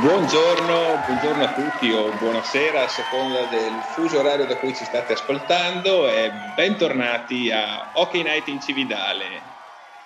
Buongiorno, 0.00 1.02
buongiorno, 1.04 1.42
a 1.42 1.52
tutti 1.54 1.90
o 1.90 2.12
buonasera 2.12 2.84
a 2.84 2.88
seconda 2.88 3.46
del 3.46 3.82
fuso 3.82 4.20
orario 4.20 4.46
da 4.46 4.56
cui 4.58 4.72
ci 4.72 4.84
state 4.84 5.14
ascoltando 5.14 6.08
e 6.08 6.30
bentornati 6.54 7.50
a 7.50 7.90
Hockey 7.94 8.22
Night 8.22 8.46
in 8.46 8.60
Cividale, 8.60 9.24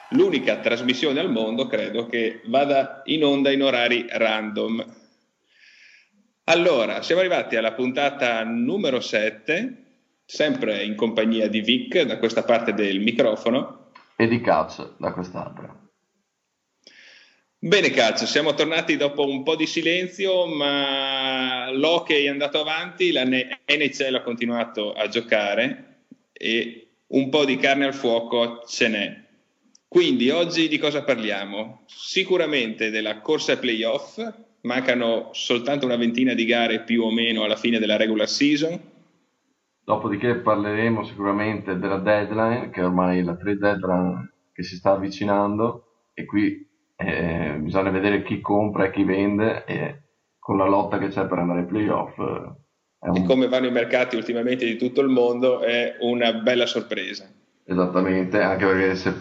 l'unica 0.09 0.57
trasmissione 0.57 1.21
al 1.21 1.31
mondo 1.31 1.67
credo 1.67 2.07
che 2.07 2.41
vada 2.47 3.03
in 3.05 3.23
onda 3.23 3.51
in 3.51 3.63
orari 3.63 4.07
random. 4.09 4.83
Allora, 6.45 7.03
siamo 7.03 7.21
arrivati 7.21 7.57
alla 7.57 7.73
puntata 7.73 8.43
numero 8.45 8.99
7, 8.99 9.77
sempre 10.25 10.85
in 10.85 10.95
compagnia 10.95 11.51
di 11.51 11.61
Vic 11.61 12.01
da 12.01 12.17
questa 12.17 12.45
parte 12.45 12.73
del 12.73 13.01
microfono 13.01 13.91
e 14.17 14.27
di 14.27 14.41
Cazzo 14.41 14.95
da 14.97 15.13
quest'altra. 15.13 15.82
Bene 17.65 17.91
cazzo, 17.91 18.27
siamo 18.27 18.55
tornati 18.55 18.97
dopo 18.97 19.25
un 19.25 19.45
po' 19.45 19.55
di 19.55 19.67
silenzio, 19.67 20.47
ma 20.47 21.71
l'hockey 21.71 22.25
è 22.25 22.29
andato 22.29 22.59
avanti, 22.61 23.13
la 23.13 23.23
NHL 23.23 24.17
ha 24.17 24.23
continuato 24.23 24.93
a 24.93 25.07
giocare 25.07 26.07
e 26.33 26.89
un 27.07 27.29
po' 27.29 27.45
di 27.45 27.57
carne 27.59 27.85
al 27.85 27.95
fuoco 27.95 28.65
ce 28.67 28.89
n'è. 28.89 29.25
Quindi 29.87 30.29
oggi 30.31 30.67
di 30.67 30.77
cosa 30.79 31.05
parliamo? 31.05 31.85
Sicuramente 31.87 32.91
della 32.91 33.21
corsa 33.21 33.53
ai 33.53 33.59
playoff, 33.59 34.21
mancano 34.63 35.29
soltanto 35.31 35.87
una 35.87 35.95
ventina 35.95 36.35
di 36.35 36.45
gare 36.45 36.83
più 36.83 37.05
o 37.05 37.13
meno 37.13 37.45
alla 37.45 37.55
fine 37.55 37.79
della 37.79 37.97
regular 37.97 38.29
season. 38.29 38.77
Dopodiché 39.85 40.35
parleremo 40.35 41.05
sicuramente 41.05 41.79
della 41.79 41.99
deadline, 41.99 42.71
che 42.71 42.83
ormai 42.83 43.21
è 43.21 43.23
la 43.23 43.37
trade 43.37 43.57
deadline 43.57 44.33
che 44.53 44.65
si 44.65 44.75
sta 44.75 44.91
avvicinando 44.91 46.09
e 46.13 46.25
qui 46.25 46.71
eh, 47.05 47.57
bisogna 47.59 47.91
vedere 47.91 48.23
chi 48.23 48.41
compra 48.41 48.87
e 48.87 48.91
chi 48.91 49.05
vende 49.05 49.65
e 49.65 50.03
con 50.39 50.57
la 50.57 50.67
lotta 50.67 50.99
che 50.99 51.09
c'è 51.09 51.27
per 51.27 51.39
andare 51.39 51.61
ai 51.61 51.67
playoff. 51.67 52.19
Eh, 52.19 53.09
un... 53.09 53.17
E 53.17 53.25
come 53.25 53.49
vanno 53.49 53.67
i 53.67 53.73
mercati 53.73 54.17
ultimamente 54.17 54.65
di 54.65 54.77
tutto 54.77 55.01
il 55.01 55.09
mondo 55.09 55.61
è 55.61 55.97
una 56.01 56.33
bella 56.33 56.67
sorpresa. 56.67 57.31
Esattamente, 57.65 58.41
anche 58.41 58.67
perché 58.67 58.95
se 58.97 59.15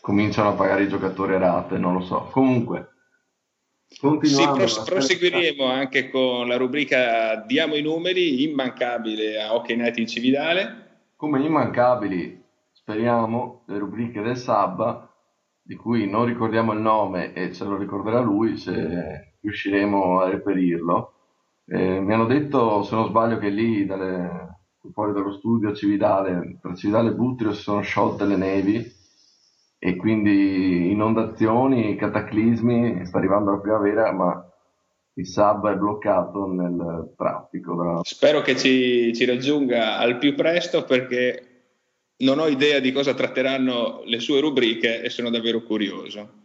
cominciano 0.00 0.50
a 0.50 0.54
pagare 0.54 0.84
i 0.84 0.88
giocatori 0.88 1.34
a 1.34 1.38
rate, 1.38 1.78
non 1.78 1.94
lo 1.94 2.00
so. 2.00 2.28
Comunque, 2.30 2.88
sì, 3.88 4.48
pros- 4.54 4.82
proseguiremo 4.84 5.64
anche 5.64 6.10
con 6.10 6.48
la 6.48 6.56
rubrica 6.56 7.36
Diamo 7.46 7.76
i 7.76 7.82
numeri, 7.82 8.42
immancabile 8.42 9.40
a 9.40 9.54
Hockey 9.54 9.76
Night 9.76 9.98
in 9.98 10.06
Cividale. 10.06 10.84
Come 11.16 11.40
immancabili, 11.40 12.42
speriamo, 12.72 13.62
le 13.66 13.78
rubriche 13.78 14.20
del 14.20 14.36
Sabba 14.36 15.05
di 15.66 15.74
cui 15.74 16.08
non 16.08 16.24
ricordiamo 16.24 16.72
il 16.72 16.78
nome 16.78 17.32
e 17.32 17.52
ce 17.52 17.64
lo 17.64 17.76
ricorderà 17.76 18.20
lui 18.20 18.56
se 18.56 19.34
riusciremo 19.40 20.20
a 20.20 20.30
reperirlo. 20.30 21.12
Eh, 21.66 21.98
mi 21.98 22.14
hanno 22.14 22.26
detto, 22.26 22.84
se 22.84 22.94
non 22.94 23.08
sbaglio, 23.08 23.38
che 23.38 23.48
lì 23.48 23.84
dalle, 23.84 24.58
fuori 24.92 25.12
dallo 25.12 25.32
studio 25.32 25.74
Cividale, 25.74 26.58
tra 26.60 26.72
Cividale 26.74 27.10
e 27.10 27.14
Butrio 27.14 27.52
si 27.52 27.62
sono 27.62 27.80
sciolte 27.80 28.24
le 28.24 28.36
nevi 28.36 28.94
e 29.78 29.96
quindi 29.96 30.92
inondazioni, 30.92 31.96
cataclismi, 31.96 33.04
sta 33.04 33.18
arrivando 33.18 33.50
la 33.50 33.58
primavera, 33.58 34.12
ma 34.12 34.48
il 35.14 35.26
sub 35.26 35.68
è 35.68 35.74
bloccato 35.74 36.46
nel 36.46 37.12
traffico. 37.16 38.02
Spero 38.04 38.40
che 38.42 38.56
ci, 38.56 39.12
ci 39.14 39.24
raggiunga 39.24 39.98
al 39.98 40.18
più 40.18 40.36
presto 40.36 40.84
perché 40.84 41.45
non 42.18 42.38
ho 42.38 42.46
idea 42.46 42.80
di 42.80 42.92
cosa 42.92 43.14
tratteranno 43.14 44.02
le 44.04 44.20
sue 44.20 44.40
rubriche 44.40 45.02
e 45.02 45.10
sono 45.10 45.30
davvero 45.30 45.62
curioso. 45.62 46.44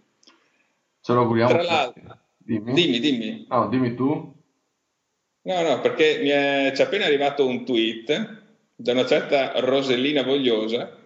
Ce 1.02 1.14
lo 1.14 1.22
auguriamo. 1.22 1.52
Tra 1.52 1.64
l'altro, 1.64 2.18
dimmi. 2.38 2.74
dimmi, 2.74 3.00
dimmi. 3.00 3.46
No, 3.50 3.68
dimmi 3.70 3.96
tu. 3.96 4.34
No, 5.44 5.62
no, 5.62 5.80
perché 5.82 6.20
mi 6.22 6.30
è, 6.30 6.72
c'è 6.74 6.84
appena 6.84 7.06
arrivato 7.06 7.46
un 7.46 7.66
tweet 7.66 8.40
da 8.76 8.92
una 8.92 9.06
certa 9.06 9.60
Rosellina 9.60 10.24
Vogliosa 10.24 10.98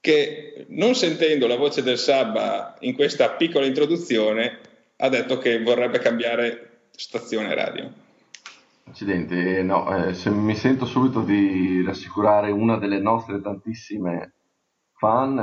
che 0.00 0.66
non 0.68 0.94
sentendo 0.94 1.48
la 1.48 1.56
voce 1.56 1.82
del 1.82 1.98
Sabba 1.98 2.76
in 2.80 2.94
questa 2.94 3.30
piccola 3.30 3.66
introduzione 3.66 4.60
ha 4.98 5.08
detto 5.08 5.38
che 5.38 5.60
vorrebbe 5.60 5.98
cambiare 5.98 6.88
stazione 6.94 7.54
radio. 7.54 7.92
Accidenti, 8.88 9.62
no, 9.64 9.94
eh, 9.94 10.14
se 10.14 10.30
mi 10.30 10.54
sento 10.54 10.84
subito 10.84 11.22
di 11.22 11.82
rassicurare 11.84 12.52
una 12.52 12.78
delle 12.78 13.00
nostre 13.00 13.40
tantissime 13.40 14.34
fan. 14.92 15.38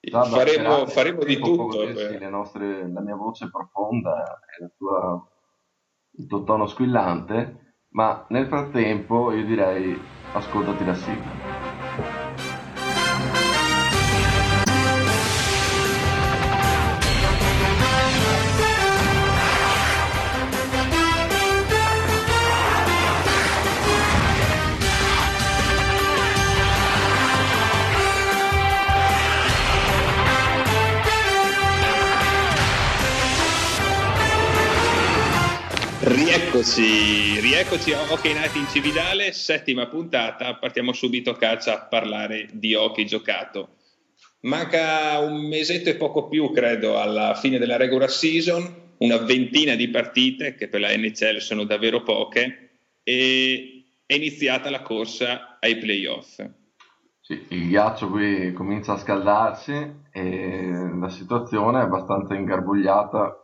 Eh, 0.00 0.10
faremo, 0.10 0.86
faremo 0.86 1.24
di 1.24 1.38
tutto. 1.38 1.84
Nostre, 2.30 2.90
la 2.90 3.00
mia 3.00 3.16
voce 3.16 3.50
profonda 3.50 4.40
e 4.58 4.70
tua, 4.78 5.28
il 6.12 6.26
tuo 6.26 6.44
tono 6.44 6.66
squillante, 6.66 7.74
ma 7.90 8.24
nel 8.28 8.46
frattempo 8.46 9.32
io 9.32 9.44
direi 9.44 10.00
ascoltati 10.32 10.84
la 10.84 10.94
sigla. 10.94 11.59
Rieccoci, 36.02 37.40
rieccoci 37.40 37.92
a 37.92 38.00
Hockey 38.10 38.32
Night 38.32 38.56
in 38.56 38.66
Cividale, 38.68 39.32
settima 39.32 39.86
puntata, 39.86 40.54
partiamo 40.54 40.94
subito 40.94 41.32
a 41.32 41.36
calcio 41.36 41.72
a 41.72 41.86
parlare 41.90 42.48
di 42.52 42.74
hockey 42.74 43.04
giocato. 43.04 43.76
Manca 44.40 45.18
un 45.18 45.46
mesetto 45.46 45.90
e 45.90 45.96
poco 45.96 46.26
più, 46.28 46.52
credo, 46.52 46.98
alla 46.98 47.34
fine 47.34 47.58
della 47.58 47.76
regular 47.76 48.10
season, 48.10 48.94
una 48.96 49.18
ventina 49.18 49.74
di 49.74 49.90
partite, 49.90 50.54
che 50.54 50.68
per 50.68 50.80
la 50.80 50.96
NHL 50.96 51.36
sono 51.36 51.64
davvero 51.64 52.02
poche, 52.02 52.70
e 53.02 53.84
è 54.06 54.14
iniziata 54.14 54.70
la 54.70 54.80
corsa 54.80 55.58
ai 55.60 55.76
playoff. 55.76 56.42
Sì, 57.20 57.44
il 57.48 57.68
ghiaccio 57.68 58.08
qui 58.08 58.54
comincia 58.54 58.94
a 58.94 58.98
scaldarsi 58.98 59.72
e 60.10 60.66
la 60.98 61.10
situazione 61.10 61.80
è 61.80 61.82
abbastanza 61.82 62.34
ingarbugliata 62.34 63.39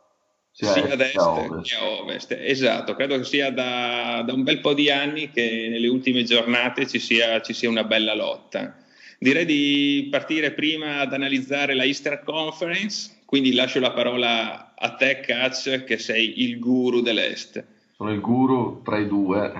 sia, 0.57 0.73
sia 0.73 0.93
ad 0.93 1.01
est 1.03 1.13
che 1.13 1.19
a 1.19 1.29
ovest. 1.29 1.69
che 1.69 1.77
a 1.77 1.85
ovest. 1.85 2.33
Esatto, 2.33 2.95
credo 2.95 3.19
che 3.19 3.25
sia 3.25 3.51
da, 3.51 4.23
da, 4.25 4.33
un 4.33 4.43
bel 4.43 4.61
po' 4.61 4.73
di 4.73 4.91
anni 4.91 5.31
che 5.31 5.69
nelle 5.71 5.87
ultime 5.87 6.23
giornate 6.25 6.87
ci 6.87 6.99
sia, 6.99 7.43
ci 7.43 7.53
sia 7.53 7.69
una 7.69 7.85
bella 7.85 8.15
lotta. 8.15 8.75
Direi 9.19 9.45
di 9.45 10.09
partire 10.11 10.53
prima 10.53 11.01
ad 11.01 11.13
analizzare 11.13 11.75
la 11.75 11.85
Easter 11.85 12.23
Conference, 12.23 13.23
quindi 13.27 13.53
lascio 13.53 13.81
la 13.81 13.93
parola 13.93 14.75
a 14.75 14.95
te, 14.95 15.21
Catch, 15.21 15.85
che 15.85 15.99
sei 15.99 16.43
il 16.43 16.59
guru 16.59 17.01
dell'Est. 17.03 17.63
Sono 17.93 18.11
il 18.11 18.21
guru 18.21 18.81
tra 18.83 18.97
i 18.97 19.07
due. 19.07 19.53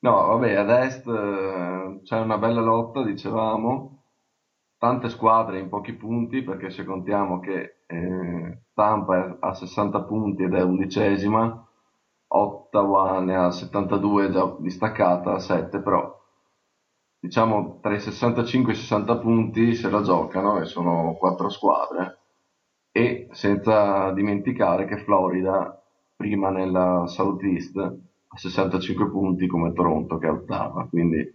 No, 0.00 0.26
vabbè, 0.26 0.54
ad 0.54 0.70
est 0.70 1.06
eh, 1.06 2.00
c'è 2.02 2.18
una 2.18 2.38
bella 2.38 2.62
lotta, 2.62 3.02
dicevamo, 3.02 4.04
tante 4.78 5.10
squadre 5.10 5.58
in 5.58 5.68
pochi 5.68 5.92
punti, 5.92 6.42
perché 6.42 6.70
se 6.70 6.84
contiamo 6.84 7.40
che 7.40 7.80
eh, 7.86 8.58
Tampa 8.78 9.38
ha 9.40 9.54
60 9.54 10.02
punti 10.02 10.44
ed 10.44 10.54
è 10.54 10.62
undicesima, 10.62 11.66
Ottawa 12.28 13.18
ne 13.18 13.34
ha 13.34 13.50
72 13.50 14.30
già 14.30 14.54
distaccata 14.60 15.32
a 15.32 15.40
7, 15.40 15.80
però 15.80 16.16
diciamo 17.18 17.80
tra 17.82 17.92
i 17.92 17.98
65 17.98 18.70
e 18.70 18.76
i 18.76 18.78
60 18.78 19.16
punti 19.16 19.74
se 19.74 19.90
la 19.90 20.00
giocano 20.02 20.60
e 20.60 20.66
sono 20.66 21.16
quattro 21.18 21.48
squadre 21.48 22.18
e 22.92 23.26
senza 23.32 24.12
dimenticare 24.12 24.84
che 24.84 24.98
Florida 24.98 25.82
prima 26.14 26.50
nella 26.50 27.08
Southeast 27.08 27.76
ha 27.78 28.36
65 28.36 29.10
punti 29.10 29.48
come 29.48 29.72
Toronto 29.72 30.18
che 30.18 30.28
è 30.28 30.30
ottava, 30.30 30.86
quindi 30.88 31.34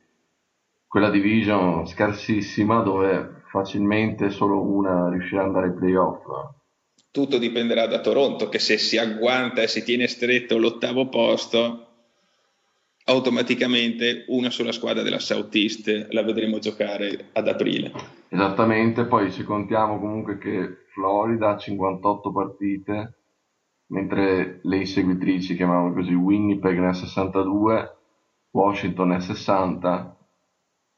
quella 0.87 1.09
division 1.09 1.85
scarsissima 1.85 2.81
dove 2.83 3.41
facilmente 3.49 4.29
solo 4.29 4.61
una 4.61 5.09
riuscirà 5.09 5.41
ad 5.41 5.47
andare 5.47 5.65
ai 5.67 5.73
playoff. 5.73 6.21
Tutto 7.13 7.37
dipenderà 7.37 7.85
da 7.85 7.99
Toronto 7.99 8.49
che 8.49 8.57
se 8.57 8.79
si 8.79 8.97
agguanta 8.97 9.61
e 9.61 9.67
si 9.67 9.83
tiene 9.83 10.07
stretto 10.07 10.57
l'ottavo 10.57 11.09
posto, 11.09 11.89
automaticamente 13.03 14.25
una 14.29 14.49
sola 14.49 14.71
squadra 14.71 15.03
della 15.03 15.19
Southeast 15.19 16.07
la 16.09 16.23
vedremo 16.23 16.57
giocare 16.57 17.29
ad 17.33 17.47
aprile. 17.47 17.91
Esattamente, 18.29 19.05
poi 19.05 19.29
se 19.29 19.43
contiamo 19.43 19.99
comunque 19.99 20.39
che 20.39 20.85
Florida 20.91 21.51
ha 21.51 21.57
58 21.59 22.31
partite, 22.31 23.13
mentre 23.89 24.59
le 24.63 24.77
inseguitrici, 24.77 25.55
chiamiamole 25.55 25.93
così, 25.93 26.15
Winnipeg 26.15 26.79
ne 26.79 26.87
ha 26.87 26.93
62, 26.93 27.95
Washington 28.49 29.09
ne 29.09 29.15
ha 29.17 29.19
60, 29.19 30.17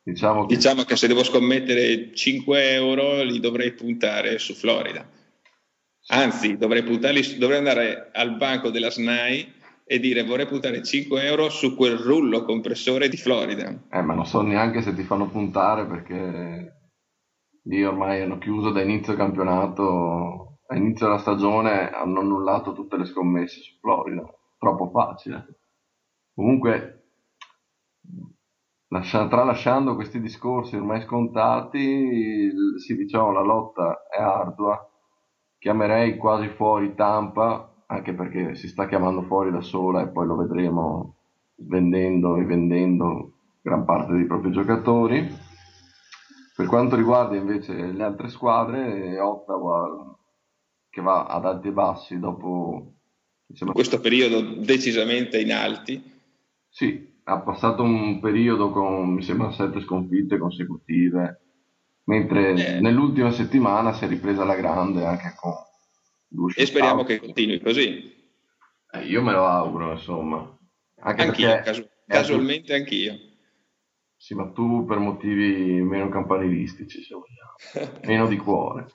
Diciamo 0.02 0.46
che... 0.46 0.56
diciamo 0.56 0.84
che 0.84 0.96
se 0.96 1.08
devo 1.08 1.26
scommettere 1.26 2.14
5 2.14 2.72
euro 2.72 3.22
li 3.24 3.42
dovrei 3.42 3.74
puntare 3.74 4.38
su 4.38 4.54
Florida. 4.54 5.06
Anzi, 6.08 6.58
dovrei, 6.58 6.84
puntarli, 6.84 7.38
dovrei 7.38 7.58
andare 7.58 8.10
al 8.14 8.38
banco 8.38 8.70
della 8.70 8.92
SNAI 8.92 9.54
e 9.88 10.00
dire 10.00 10.24
vorrei 10.24 10.46
puntare 10.48 10.84
5 10.84 11.24
euro 11.24 11.50
su 11.50 11.76
quel 11.76 11.98
rullo 11.98 12.44
compressore 12.44 13.08
di 13.08 13.18
Florida. 13.18 13.74
Eh, 13.90 14.02
ma 14.02 14.14
non 14.14 14.26
so 14.26 14.42
neanche 14.42 14.82
se 14.82 14.94
ti 14.94 15.04
fanno 15.04 15.30
puntare 15.30 15.86
perché 15.86 16.90
lì 17.64 17.84
ormai 17.84 18.22
hanno 18.22 18.38
chiuso 18.38 18.72
da 18.72 18.82
inizio 18.82 19.16
campionato, 19.16 20.60
a 20.68 20.76
inizio 20.76 21.08
della 21.08 21.20
stagione 21.20 21.90
hanno 21.90 22.20
annullato 22.20 22.74
tutte 22.74 22.98
le 22.98 23.06
scommesse 23.06 23.62
su 23.62 23.78
Florida. 23.80 24.24
Troppo 24.58 24.90
facile. 24.90 25.60
Comunque, 26.34 27.04
lascia, 28.90 29.28
tralasciando 29.28 29.96
questi 29.96 30.20
discorsi 30.20 30.76
ormai 30.76 31.02
scontati, 31.02 32.52
sì, 32.78 32.96
diciamo 32.96 33.32
la 33.32 33.42
lotta 33.42 34.08
è 34.10 34.22
ardua. 34.22 34.90
Chiamerei 35.66 36.16
quasi 36.18 36.50
fuori 36.50 36.94
Tampa 36.94 37.86
anche 37.88 38.14
perché 38.14 38.54
si 38.54 38.68
sta 38.68 38.88
chiamando 38.88 39.24
fuori 39.24 39.50
da 39.50 39.62
sola 39.62 40.04
e 40.04 40.10
poi 40.10 40.28
lo 40.28 40.36
vedremo 40.36 41.16
vendendo 41.56 42.38
e 42.38 42.46
vendendo 42.46 43.32
gran 43.64 43.84
parte 43.84 44.14
dei 44.14 44.28
propri 44.28 44.52
giocatori. 44.52 45.28
Per 46.56 46.68
quanto 46.68 46.96
riguarda 46.96 47.36
invece 47.36 47.74
le 47.74 48.04
altre 48.04 48.30
squadre, 48.30 49.20
Ottawa 49.20 50.16
che 50.88 51.02
va 51.02 51.26
ad 51.26 51.46
alti 51.46 51.70
e 51.70 51.72
bassi 51.72 52.20
dopo 52.20 52.94
diciamo, 53.48 53.72
questo 53.72 54.00
periodo 54.00 54.42
decisamente 54.42 55.42
in 55.42 55.52
alti. 55.52 56.00
Sì, 56.70 57.22
ha 57.24 57.40
passato 57.40 57.82
un 57.82 58.20
periodo 58.20 58.70
con 58.70 59.16
mi 59.16 59.24
sembra 59.24 59.52
sette 59.52 59.82
sconfitte 59.82 60.38
consecutive, 60.38 61.45
mentre 62.06 62.52
eh. 62.52 62.80
nell'ultima 62.80 63.32
settimana 63.32 63.94
si 63.94 64.06
è 64.06 64.08
ripresa 64.08 64.44
la 64.44 64.56
grande 64.56 65.06
anche 65.06 65.34
con 65.36 65.54
e 66.56 66.66
speriamo 66.66 67.04
che 67.04 67.20
continui 67.20 67.60
così. 67.60 68.14
Eh, 68.92 69.06
io 69.06 69.22
me 69.22 69.32
lo 69.32 69.46
auguro, 69.46 69.92
insomma. 69.92 70.58
Anche 71.00 71.22
anch'io, 71.22 71.62
casu- 71.62 71.90
casualmente 72.06 72.68
tu... 72.68 72.74
anch'io. 72.74 73.20
Sì, 74.18 74.34
ma 74.34 74.50
tu 74.52 74.86
per 74.86 74.98
motivi 74.98 75.82
meno 75.82 76.10
campanilistici, 76.10 77.04
se 77.04 77.14
vogliamo. 77.14 78.00
meno 78.06 78.28
di 78.28 78.38
cuore. 78.38 78.88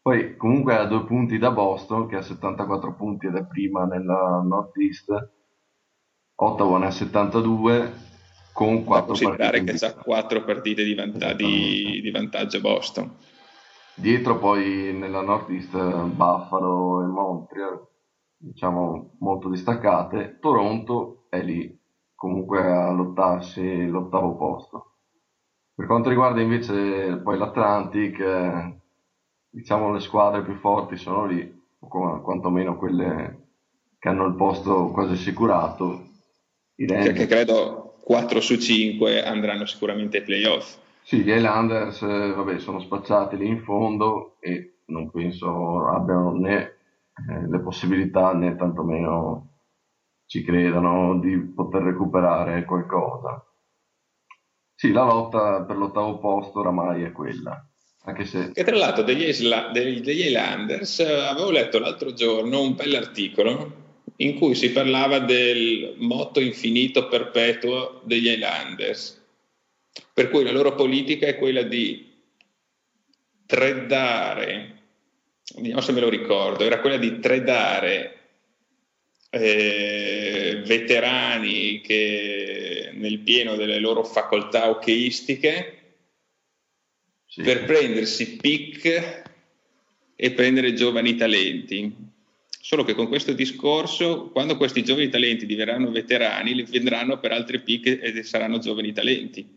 Poi 0.00 0.36
comunque 0.36 0.76
ha 0.76 0.86
due 0.86 1.04
punti 1.04 1.38
da 1.38 1.50
Boston, 1.50 2.08
che 2.08 2.16
ha 2.16 2.22
74 2.22 2.94
punti 2.94 3.26
ed 3.26 3.36
è 3.36 3.46
prima 3.46 3.84
nella 3.84 4.42
Northeast. 4.42 5.32
Ottawa 6.40 6.78
ne 6.78 6.86
ha 6.86 6.90
72 6.90 8.06
con 8.58 8.82
4 8.82 9.14
partite. 9.36 9.76
che 9.76 9.86
ha 9.86 9.94
4 9.94 10.42
partite 10.42 10.82
di, 10.82 10.92
vanta- 10.92 11.32
di, 11.32 12.00
di 12.02 12.10
vantaggio 12.10 12.60
Boston. 12.60 13.08
Dietro 13.94 14.36
poi 14.38 14.92
nella 14.92 15.22
Northeast 15.22 15.70
Buffalo 16.06 17.04
e 17.04 17.06
Montreal, 17.06 17.86
diciamo 18.36 19.14
molto 19.20 19.48
distaccate. 19.48 20.38
Toronto 20.40 21.26
è 21.28 21.40
lì, 21.40 21.72
comunque 22.16 22.58
a 22.66 22.90
lottarsi 22.90 23.86
l'ottavo 23.86 24.34
posto. 24.34 24.94
Per 25.72 25.86
quanto 25.86 26.08
riguarda 26.08 26.40
invece 26.40 27.16
poi 27.22 27.38
l'Atlantic, 27.38 28.18
eh, 28.18 28.80
diciamo 29.50 29.92
le 29.92 30.00
squadre 30.00 30.42
più 30.42 30.54
forti 30.54 30.96
sono 30.96 31.26
lì, 31.26 31.48
o 31.78 32.20
quantomeno 32.22 32.76
quelle 32.76 33.50
che 34.00 34.08
hanno 34.08 34.26
il 34.26 34.34
posto 34.34 34.90
quasi 34.90 35.12
assicurato. 35.12 36.06
Perché 36.74 37.26
credo 37.26 37.87
4 38.08 38.40
su 38.40 38.56
5 38.56 39.22
andranno 39.22 39.66
sicuramente 39.66 40.16
ai 40.16 40.22
playoff. 40.22 40.78
Sì, 41.02 41.18
gli 41.18 41.28
Highlanders 41.28 42.00
eh, 42.00 42.32
vabbè, 42.32 42.58
sono 42.58 42.80
spacciati 42.80 43.36
lì 43.36 43.46
in 43.46 43.62
fondo 43.62 44.38
e 44.40 44.78
non 44.86 45.10
penso 45.10 45.86
abbiano 45.86 46.32
né 46.32 46.56
eh, 46.56 47.46
le 47.46 47.60
possibilità 47.60 48.32
né 48.32 48.56
tantomeno 48.56 49.58
ci 50.24 50.42
credano 50.42 51.18
di 51.18 51.36
poter 51.38 51.82
recuperare 51.82 52.64
qualcosa. 52.64 53.44
Sì, 54.74 54.90
la 54.90 55.04
lotta 55.04 55.64
per 55.64 55.76
l'ottavo 55.76 56.18
posto 56.18 56.60
oramai 56.60 57.02
è 57.02 57.12
quella. 57.12 57.62
Anche 58.04 58.24
se... 58.24 58.52
E 58.54 58.64
tra 58.64 58.76
l'altro 58.76 59.02
degli, 59.02 59.28
Isla, 59.28 59.70
degli, 59.70 60.00
degli 60.00 60.20
Highlanders 60.20 61.00
eh, 61.00 61.12
avevo 61.12 61.50
letto 61.50 61.78
l'altro 61.78 62.14
giorno 62.14 62.62
un 62.62 62.74
bell'articolo 62.74 63.86
in 64.20 64.34
cui 64.34 64.54
si 64.54 64.70
parlava 64.70 65.18
del 65.20 65.94
motto 65.98 66.40
infinito 66.40 67.08
perpetuo 67.08 68.00
degli 68.04 68.28
Highlanders 68.28 69.18
per 70.12 70.30
cui 70.30 70.44
la 70.44 70.52
loro 70.52 70.74
politica 70.74 71.26
è 71.26 71.36
quella 71.36 71.62
di 71.62 72.06
tradare, 73.46 74.82
vediamo 75.56 75.80
se 75.80 75.92
me 75.92 76.00
lo 76.00 76.08
ricordo, 76.08 76.64
era 76.64 76.80
quella 76.80 76.96
di 76.96 77.18
tradare 77.20 78.16
eh, 79.30 80.62
veterani 80.64 81.80
che 81.80 82.90
nel 82.94 83.20
pieno 83.20 83.56
delle 83.56 83.78
loro 83.78 84.04
facoltà 84.04 84.68
hockeyistiche 84.68 85.78
sì. 87.26 87.42
per 87.42 87.64
prendersi 87.64 88.36
pick 88.36 89.22
e 90.16 90.32
prendere 90.32 90.74
giovani 90.74 91.14
talenti. 91.14 91.94
Solo 92.68 92.84
che 92.84 92.94
con 92.94 93.08
questo 93.08 93.32
discorso, 93.32 94.28
quando 94.30 94.58
questi 94.58 94.84
giovani 94.84 95.08
talenti 95.08 95.46
diverranno 95.46 95.90
veterani, 95.90 96.54
li 96.54 96.64
vendranno 96.64 97.18
per 97.18 97.32
altri 97.32 97.62
pick 97.62 97.86
e 97.86 98.22
saranno 98.22 98.58
giovani 98.58 98.92
talenti. 98.92 99.56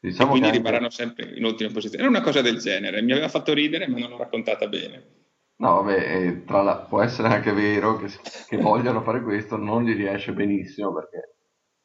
Diciamo 0.00 0.30
quindi 0.30 0.48
anche... 0.48 0.58
rimarranno 0.58 0.90
sempre 0.90 1.32
in 1.36 1.44
ultima 1.44 1.70
posizione. 1.70 2.02
Era 2.02 2.10
una 2.10 2.22
cosa 2.22 2.42
del 2.42 2.58
genere, 2.58 3.00
mi 3.00 3.12
aveva 3.12 3.28
fatto 3.28 3.52
ridere, 3.52 3.86
ma 3.86 4.00
non 4.00 4.10
l'ho 4.10 4.16
raccontata 4.16 4.66
bene. 4.66 5.04
No, 5.58 5.82
vabbè, 5.82 6.42
la... 6.48 6.86
può 6.88 7.00
essere 7.00 7.28
anche 7.28 7.52
vero 7.52 7.96
che, 7.98 8.08
che 8.48 8.56
vogliano 8.56 9.02
fare 9.02 9.22
questo, 9.22 9.56
non 9.56 9.84
gli 9.84 9.94
riesce 9.94 10.32
benissimo 10.32 10.92
perché 10.92 11.36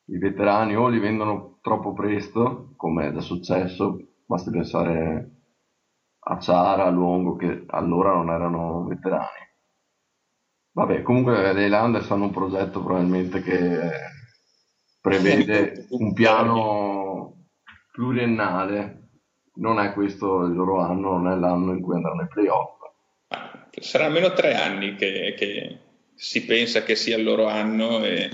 i 0.06 0.18
veterani 0.18 0.76
o 0.76 0.88
li 0.88 0.98
vendono 0.98 1.60
troppo 1.62 1.94
presto, 1.94 2.74
come 2.78 3.10
è 3.10 3.14
già 3.14 3.22
successo, 3.22 4.24
basti 4.26 4.50
pensare 4.50 5.32
a 6.18 6.40
Ciara, 6.40 6.86
a 6.86 6.90
Luongo, 6.90 7.36
che 7.36 7.64
allora 7.68 8.14
non 8.14 8.32
erano 8.32 8.86
veterani. 8.86 9.50
Vabbè, 10.74 11.02
comunque 11.02 11.54
le 11.54 11.66
Highlanders 11.66 12.10
hanno 12.12 12.26
un 12.26 12.32
progetto 12.32 12.82
probabilmente 12.82 13.42
che 13.42 13.80
prevede 15.02 15.88
un 15.90 16.14
piano 16.14 17.48
pluriennale, 17.92 19.10
non 19.56 19.80
è 19.80 19.92
questo 19.94 20.46
il 20.46 20.54
loro 20.54 20.80
anno, 20.80 21.18
non 21.18 21.32
è 21.32 21.36
l'anno 21.36 21.74
in 21.74 21.82
cui 21.82 21.96
andranno 21.96 22.22
ai 22.22 22.28
playoff. 22.28 22.80
Sarà 23.72 24.06
almeno 24.06 24.32
tre 24.34 24.56
anni 24.56 24.96
che, 24.96 25.34
che, 25.38 25.80
si 26.16 26.46
pensa 26.46 26.84
che 26.84 26.96
sia 26.96 27.18
il 27.18 27.24
loro 27.24 27.48
anno 27.48 28.04
e, 28.04 28.30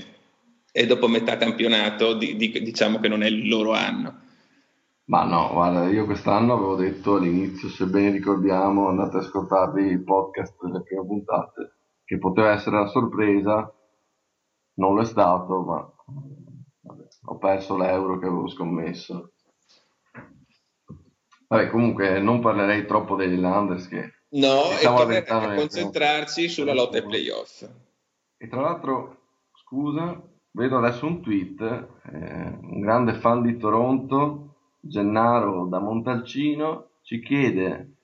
e 0.72 0.86
dopo 0.86 1.08
metà 1.08 1.38
campionato 1.38 2.14
di, 2.16 2.36
di, 2.36 2.52
diciamo 2.62 3.00
che 3.00 3.08
non 3.08 3.24
è 3.24 3.28
il 3.28 3.48
loro 3.48 3.72
anno. 3.72 4.26
Ma 5.06 5.24
no, 5.24 5.50
guarda, 5.54 5.88
io 5.88 6.06
quest'anno 6.06 6.54
avevo 6.54 6.76
detto 6.76 7.16
all'inizio, 7.16 7.70
se 7.70 7.86
ben 7.86 8.12
ricordiamo, 8.12 8.90
andate 8.90 9.18
ad 9.18 9.24
ascoltarvi 9.24 9.90
i 9.90 10.04
podcast 10.04 10.56
delle 10.62 10.84
prime 10.84 11.06
puntate, 11.06 11.77
che 12.08 12.18
poteva 12.20 12.52
essere 12.52 12.80
la 12.80 12.88
sorpresa, 12.88 13.70
non 14.76 14.96
lo 14.96 15.02
è 15.02 15.06
stato, 15.06 15.62
ma 15.62 15.94
vabbè, 16.80 17.08
ho 17.26 17.38
perso 17.38 17.76
l'euro 17.76 18.18
che 18.18 18.28
avevo 18.28 18.48
scommesso. 18.48 19.34
Vabbè, 21.50 21.70
comunque 21.70 22.22
non 22.22 22.40
parlerei 22.40 22.86
troppo 22.86 23.18
degli 23.18 23.38
Landers 23.38 23.90
che... 23.90 24.14
No, 24.30 24.72
e 24.80 24.86
a 24.86 25.56
concentrarci 25.56 26.48
sulla 26.48 26.74
lotta 26.74 26.96
ai 26.98 27.04
playoff. 27.04 27.70
E 28.38 28.48
tra 28.48 28.62
l'altro, 28.62 29.24
scusa, 29.52 30.22
vedo 30.52 30.78
adesso 30.78 31.06
un 31.06 31.22
tweet, 31.22 31.60
eh, 31.62 32.58
un 32.62 32.80
grande 32.80 33.16
fan 33.16 33.42
di 33.42 33.58
Toronto, 33.58 34.56
Gennaro 34.80 35.66
da 35.66 35.80
Montalcino, 35.80 36.92
ci 37.02 37.22
chiede, 37.22 37.96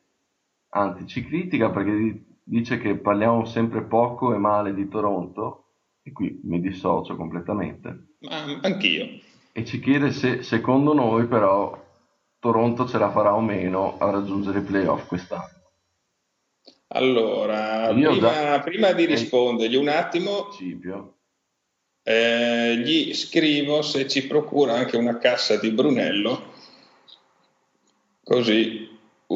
anzi 0.70 1.08
ci 1.08 1.26
critica 1.26 1.70
perché 1.70 2.33
dice 2.44 2.78
che 2.78 2.98
parliamo 2.98 3.46
sempre 3.46 3.84
poco 3.84 4.34
e 4.34 4.38
male 4.38 4.74
di 4.74 4.88
Toronto, 4.88 5.64
e 6.04 6.12
qui 6.12 6.42
mi 6.44 6.60
dissocio 6.60 7.16
completamente. 7.16 8.16
Ma 8.20 8.60
anch'io. 8.62 9.08
E 9.54 9.66
ci 9.66 9.80
chiede 9.80 10.12
se 10.12 10.44
secondo 10.44 10.94
noi 10.94 11.28
però 11.28 11.82
Toronto 12.40 12.88
ce 12.88 12.98
la 12.98 13.12
farà 13.12 13.34
o 13.34 13.40
meno 13.40 13.98
a 13.98 14.10
raggiungere 14.10 14.60
i 14.60 14.64
playoff 14.64 15.08
quest'anno? 15.08 15.62
Allora, 16.88 17.88
prima, 17.90 18.20
già... 18.20 18.60
prima, 18.60 18.92
di 18.92 19.06
rispondergli 19.06 19.76
un 19.76 19.88
attimo, 19.88 20.50
eh, 22.04 22.78
gli 22.78 23.14
scrivo 23.14 23.82
se 23.82 24.08
ci 24.08 24.28
procura 24.28 24.74
anche 24.74 24.98
una 24.98 25.18
cassa 25.18 25.58
di 25.58 25.72
Brunello, 25.72 26.52
così 28.24 28.83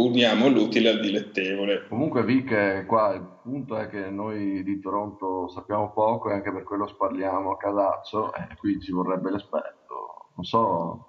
uniamo 0.03 0.47
l'utile 0.47 0.89
al 0.89 0.99
dilettevole. 0.99 1.87
Comunque 1.87 2.23
Vic, 2.23 2.85
qua 2.85 3.13
il 3.13 3.27
punto 3.41 3.77
è 3.77 3.87
che 3.87 4.09
noi 4.09 4.63
di 4.63 4.79
Toronto 4.79 5.47
sappiamo 5.47 5.91
poco 5.91 6.29
e 6.29 6.33
anche 6.33 6.51
per 6.51 6.63
quello 6.63 6.87
sparliamo 6.87 7.51
a 7.51 7.57
casaccio, 7.57 8.33
e 8.33 8.55
qui 8.57 8.79
ci 8.79 8.91
vorrebbe 8.91 9.31
l'esperto. 9.31 10.29
Non 10.35 10.45
so, 10.45 11.07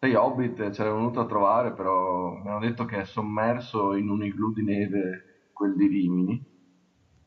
sei 0.00 0.14
Hobbit 0.14 0.70
c'era 0.70 0.92
venuto 0.92 1.20
a 1.20 1.26
trovare, 1.26 1.72
però 1.72 2.30
mi 2.30 2.48
hanno 2.48 2.60
detto 2.60 2.84
che 2.84 3.00
è 3.00 3.04
sommerso 3.04 3.94
in 3.94 4.08
un 4.08 4.22
igloo 4.22 4.52
di 4.52 4.62
neve 4.62 5.50
quel 5.52 5.74
di 5.74 5.86
Rimini. 5.86 6.44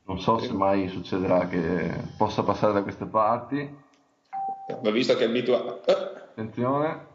Non 0.05 0.19
so 0.19 0.39
se 0.39 0.51
mai 0.53 0.87
succederà 0.87 1.47
che 1.47 1.91
possa 2.17 2.43
passare 2.43 2.73
da 2.73 2.83
queste 2.83 3.05
parti. 3.05 3.77
Ma 4.83 4.89
visto 4.89 5.15
che 5.15 5.25
è 5.25 5.27
abituato... 5.27 5.91
Attenzione. 5.91 7.09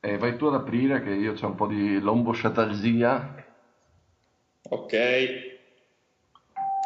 E 0.00 0.18
vai 0.18 0.36
tu 0.36 0.46
ad 0.46 0.54
aprire 0.54 1.02
che 1.02 1.10
io 1.10 1.34
ho 1.40 1.46
un 1.46 1.54
po' 1.54 1.66
di 1.66 1.98
lombosciatalgia. 1.98 3.44
Ok. 4.68 5.54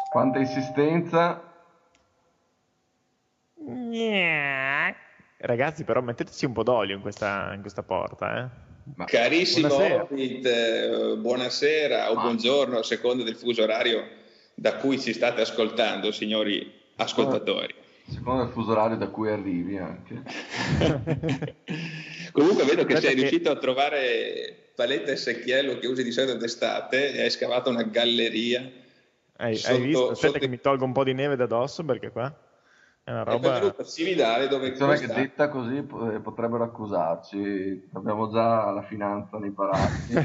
Quanta 0.09 0.39
insistenza. 0.39 1.41
Ragazzi, 5.37 5.83
però 5.83 6.01
metteteci 6.01 6.45
un 6.45 6.53
po' 6.53 6.63
d'olio 6.63 6.95
in 6.95 7.01
questa, 7.01 7.51
in 7.53 7.61
questa 7.61 7.83
porta, 7.83 8.37
eh. 8.37 8.69
Ma 8.95 9.05
Carissimo 9.05 9.67
buonasera. 9.67 10.03
Orbit, 10.03 10.45
eh, 10.45 11.15
buonasera 11.17 12.11
o 12.11 12.15
Ma... 12.15 12.21
buongiorno 12.21 12.79
a 12.79 12.83
seconda 12.83 13.23
del 13.23 13.35
fuso 13.35 13.63
orario 13.63 14.03
da 14.55 14.75
cui 14.77 14.99
ci 14.99 15.13
state 15.13 15.41
ascoltando, 15.41 16.11
signori 16.11 16.71
ascoltatori. 16.97 17.73
A 18.07 18.11
seconda 18.11 18.43
del 18.43 18.51
fuso 18.51 18.71
orario 18.71 18.97
da 18.97 19.07
cui 19.07 19.29
arrivi 19.29 19.77
anche. 19.77 20.23
Comunque 22.31 22.63
vedo 22.63 22.85
che 22.85 22.93
Aspetta 22.93 22.99
sei 23.01 23.15
che... 23.15 23.21
riuscito 23.21 23.51
a 23.51 23.57
trovare 23.57 24.71
paletta 24.75 25.11
e 25.11 25.15
secchiello 25.15 25.77
che 25.77 25.87
usi 25.87 26.03
di 26.03 26.11
solito 26.11 26.35
d'estate 26.35 27.13
e 27.13 27.21
hai 27.23 27.29
scavato 27.29 27.69
una 27.69 27.83
galleria. 27.83 28.69
Hai, 29.37 29.55
sotto, 29.55 29.73
hai 29.73 29.81
visto? 29.81 30.09
Aspetta 30.09 30.27
sotto... 30.27 30.39
che 30.39 30.47
mi 30.47 30.59
tolgo 30.59 30.85
un 30.85 30.93
po' 30.93 31.03
di 31.03 31.13
neve 31.13 31.35
da 31.35 31.45
dosso 31.45 31.83
perché 31.83 32.11
qua 32.11 32.33
è 33.03 33.11
una 33.11 33.23
roba... 33.23 33.75
È 33.75 33.83
Cividale 33.83 34.47
dove 34.47 34.71
costa... 34.73 35.07
che 35.07 35.13
detta 35.13 35.49
così 35.49 35.77
eh, 35.77 36.19
potrebbero 36.21 36.63
accusarci, 36.63 37.89
abbiamo 37.93 38.31
già 38.31 38.69
la 38.71 38.83
finanza 38.83 39.37
nei 39.37 39.51
palazzi. 39.51 40.13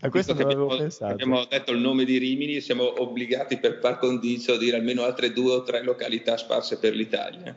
a 0.00 0.08
questo 0.08 0.32
non 0.32 0.42
avevo 0.42 0.64
abbiamo, 0.64 0.80
pensato. 0.80 1.12
Abbiamo 1.12 1.44
detto 1.44 1.72
il 1.72 1.80
nome 1.80 2.04
di 2.04 2.18
Rimini 2.18 2.56
e 2.56 2.60
siamo 2.60 3.02
obbligati 3.02 3.58
per 3.58 3.78
par 3.78 3.98
condicio 3.98 4.54
a 4.54 4.58
dire 4.58 4.76
almeno 4.76 5.02
altre 5.02 5.32
due 5.32 5.52
o 5.52 5.62
tre 5.62 5.82
località 5.82 6.36
sparse 6.36 6.78
per 6.78 6.94
l'Italia. 6.94 7.54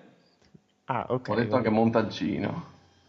Ah, 0.86 1.06
ok. 1.10 1.30
Ho 1.30 1.36
detto 1.36 1.56
anche 1.56 1.70
Montalcino. 1.70 2.64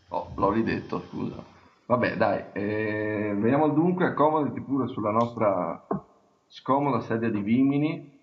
Oh, 0.09 0.33
l'ho 0.37 0.50
ridetto, 0.50 1.00
scusa. 1.09 1.43
Vabbè, 1.87 2.17
dai, 2.17 2.45
eh, 2.52 3.35
veniamo 3.37 3.69
dunque, 3.69 4.07
accomodati 4.07 4.61
pure 4.61 4.88
sulla 4.88 5.11
nostra 5.11 5.87
scomoda 6.47 7.00
sedia 7.00 7.31
di 7.31 7.41
Vimini 7.41 8.21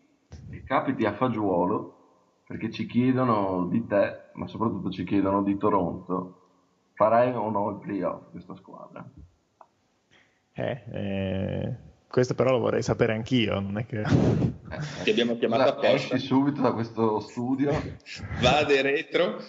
e 0.50 0.64
capiti 0.64 1.06
a 1.06 1.14
fagiolo 1.14 1.98
perché 2.48 2.72
ci 2.72 2.88
chiedono 2.88 3.68
di 3.68 3.86
te, 3.86 4.30
ma 4.34 4.48
soprattutto 4.48 4.90
ci 4.90 5.04
chiedono 5.04 5.44
di 5.44 5.58
Toronto, 5.58 6.40
farai 6.94 7.32
o 7.34 7.50
no 7.52 7.70
il 7.70 7.78
playoff 7.78 8.32
questa 8.32 8.56
squadra? 8.56 9.08
Eh, 10.54 10.84
eh, 10.92 11.78
questo 12.10 12.34
però 12.34 12.52
lo 12.52 12.60
vorrei 12.60 12.82
sapere 12.82 13.14
anch'io, 13.14 13.60
non 13.60 13.78
è 13.78 13.86
che... 13.86 14.02
Eh, 14.02 15.04
Ti 15.04 15.10
abbiamo 15.12 15.38
chiamato 15.38 15.62
Scusa, 15.62 15.88
apposta. 15.88 16.16
Esci 16.16 16.26
subito 16.26 16.62
da 16.62 16.74
questo 16.74 17.20
studio. 17.20 17.72
Vade 18.42 18.82
retro. 18.82 19.42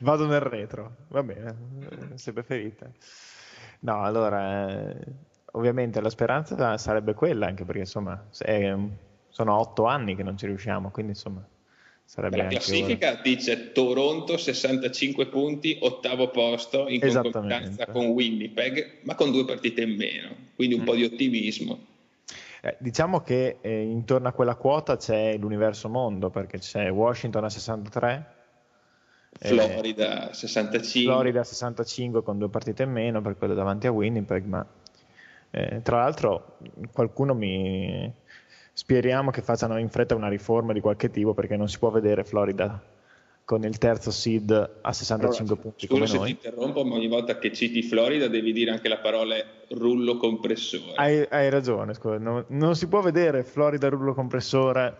Vado 0.00 0.26
nel 0.26 0.40
retro, 0.40 0.96
va 1.08 1.22
bene, 1.22 1.54
se 2.14 2.32
preferite. 2.32 2.92
No, 3.80 4.02
allora, 4.02 4.70
eh, 4.70 4.96
ovviamente 5.52 6.00
la 6.00 6.08
speranza 6.08 6.78
sarebbe 6.78 7.12
quella, 7.14 7.46
anche 7.46 7.64
perché 7.64 7.80
insomma, 7.80 8.26
è 8.38 8.74
sono 9.28 9.56
otto 9.56 9.84
anni 9.84 10.16
che 10.16 10.22
non 10.22 10.36
ci 10.36 10.46
riusciamo, 10.46 10.90
quindi 10.90 11.12
insomma 11.12 11.46
sarebbe 12.10 12.38
La 12.38 12.46
classifica 12.48 13.12
ora. 13.12 13.20
dice 13.22 13.70
Toronto 13.70 14.36
65 14.36 15.28
punti, 15.28 15.78
ottavo 15.80 16.30
posto 16.30 16.88
in 16.88 16.98
concorrenza 17.00 17.86
con 17.86 18.06
Winnipeg, 18.06 19.02
ma 19.02 19.14
con 19.14 19.30
due 19.30 19.44
partite 19.44 19.82
in 19.82 19.94
meno, 19.94 20.34
quindi 20.56 20.74
un 20.74 20.80
mm. 20.80 20.84
po' 20.84 20.96
di 20.96 21.04
ottimismo. 21.04 21.86
Eh, 22.62 22.76
diciamo 22.80 23.20
che 23.20 23.58
eh, 23.60 23.82
intorno 23.82 24.26
a 24.26 24.32
quella 24.32 24.56
quota 24.56 24.96
c'è 24.96 25.36
l'universo 25.36 25.88
mondo, 25.88 26.30
perché 26.30 26.58
c'è 26.58 26.90
Washington 26.90 27.44
a 27.44 27.48
63, 27.48 28.34
Florida 29.38 30.32
65. 30.32 31.12
Florida 31.12 31.44
65 31.44 32.24
con 32.24 32.38
due 32.38 32.48
partite 32.48 32.82
in 32.82 32.90
meno 32.90 33.20
per 33.20 33.38
quello 33.38 33.54
davanti 33.54 33.86
a 33.86 33.92
Winnipeg, 33.92 34.44
ma 34.46 34.66
eh, 35.52 35.80
tra 35.82 35.98
l'altro 35.98 36.58
qualcuno 36.92 37.34
mi, 37.34 38.12
Speriamo 38.72 39.30
che 39.30 39.42
facciano 39.42 39.78
in 39.78 39.88
fretta 39.88 40.14
una 40.14 40.28
riforma 40.28 40.72
di 40.72 40.80
qualche 40.80 41.10
tipo 41.10 41.34
perché 41.34 41.56
non 41.56 41.68
si 41.68 41.78
può 41.78 41.90
vedere 41.90 42.24
Florida 42.24 42.80
con 43.50 43.64
il 43.64 43.78
terzo 43.78 44.12
seed 44.12 44.50
a 44.80 44.92
65 44.92 45.44
allora, 45.44 45.60
punti 45.60 45.86
scusa 45.88 46.06
se 46.06 46.18
ti 46.20 46.30
interrompo, 46.30 46.84
ma 46.84 46.94
ogni 46.94 47.08
volta 47.08 47.36
che 47.36 47.52
citi 47.52 47.82
Florida 47.82 48.28
devi 48.28 48.52
dire 48.52 48.70
anche 48.70 48.88
la 48.88 48.98
parola 48.98 49.34
rullo 49.70 50.16
compressore. 50.18 50.94
Hai, 50.94 51.26
hai 51.28 51.50
ragione, 51.50 51.92
scusa, 51.94 52.18
non, 52.18 52.44
non, 52.50 52.76
si 52.76 52.86
può 52.86 53.00
vedere 53.00 53.42
Florida 53.42 53.88
rullo 53.88 54.14
compressore 54.14 54.96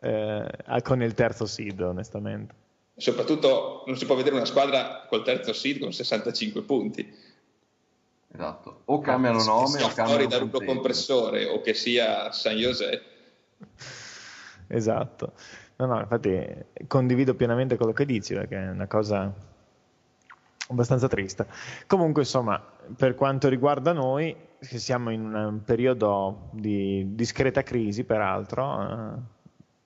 eh, 0.00 0.80
con 0.82 1.02
il 1.02 1.12
terzo 1.12 1.44
seed, 1.44 1.80
onestamente. 1.82 2.54
Soprattutto 2.96 3.84
non 3.86 3.98
si 3.98 4.06
può 4.06 4.14
vedere 4.14 4.36
una 4.36 4.46
squadra 4.46 5.04
col 5.06 5.22
terzo 5.22 5.52
seed 5.52 5.78
con 5.78 5.92
65 5.92 6.62
punti. 6.62 7.14
Esatto, 8.34 8.82
o 8.86 9.00
cambiano 9.00 9.38
no, 9.38 9.44
nome 9.44 9.82
o 9.82 9.86
cambiano 9.88 10.08
fuori 10.08 10.26
da 10.26 10.38
rublo 10.38 10.64
compressore 10.64 11.46
o 11.46 11.60
che 11.60 11.74
sia 11.74 12.32
San 12.32 12.56
José. 12.56 13.02
Esatto. 14.68 15.32
No, 15.76 15.84
no, 15.84 16.00
infatti 16.00 16.34
condivido 16.86 17.34
pienamente 17.34 17.76
quello 17.76 17.92
che 17.92 18.06
dici 18.06 18.32
perché 18.32 18.56
è 18.56 18.70
una 18.70 18.86
cosa 18.86 19.30
abbastanza 20.68 21.08
triste. 21.08 21.46
Comunque, 21.86 22.22
insomma, 22.22 22.58
per 22.96 23.14
quanto 23.14 23.50
riguarda 23.50 23.92
noi, 23.92 24.34
che 24.58 24.78
siamo 24.78 25.10
in 25.10 25.34
un 25.34 25.62
periodo 25.62 26.48
di 26.52 27.14
discreta 27.14 27.62
crisi, 27.62 28.04
peraltro, 28.04 28.82
eh, 28.82 29.18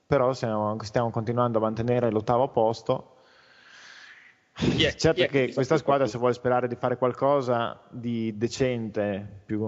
però 0.06 0.32
stiamo, 0.32 0.76
stiamo 0.82 1.10
continuando 1.10 1.58
a 1.58 1.62
mantenere 1.62 2.10
l'ottavo 2.12 2.48
posto 2.48 3.15
Yeah, 4.58 4.92
certo 4.96 5.20
yeah, 5.20 5.28
che 5.28 5.52
questa 5.52 5.76
squadra 5.76 6.06
se 6.06 6.16
vuole 6.16 6.32
sperare 6.32 6.66
di 6.66 6.76
fare 6.76 6.96
qualcosa 6.96 7.78
di 7.90 8.38
decente 8.38 9.42
più 9.44 9.62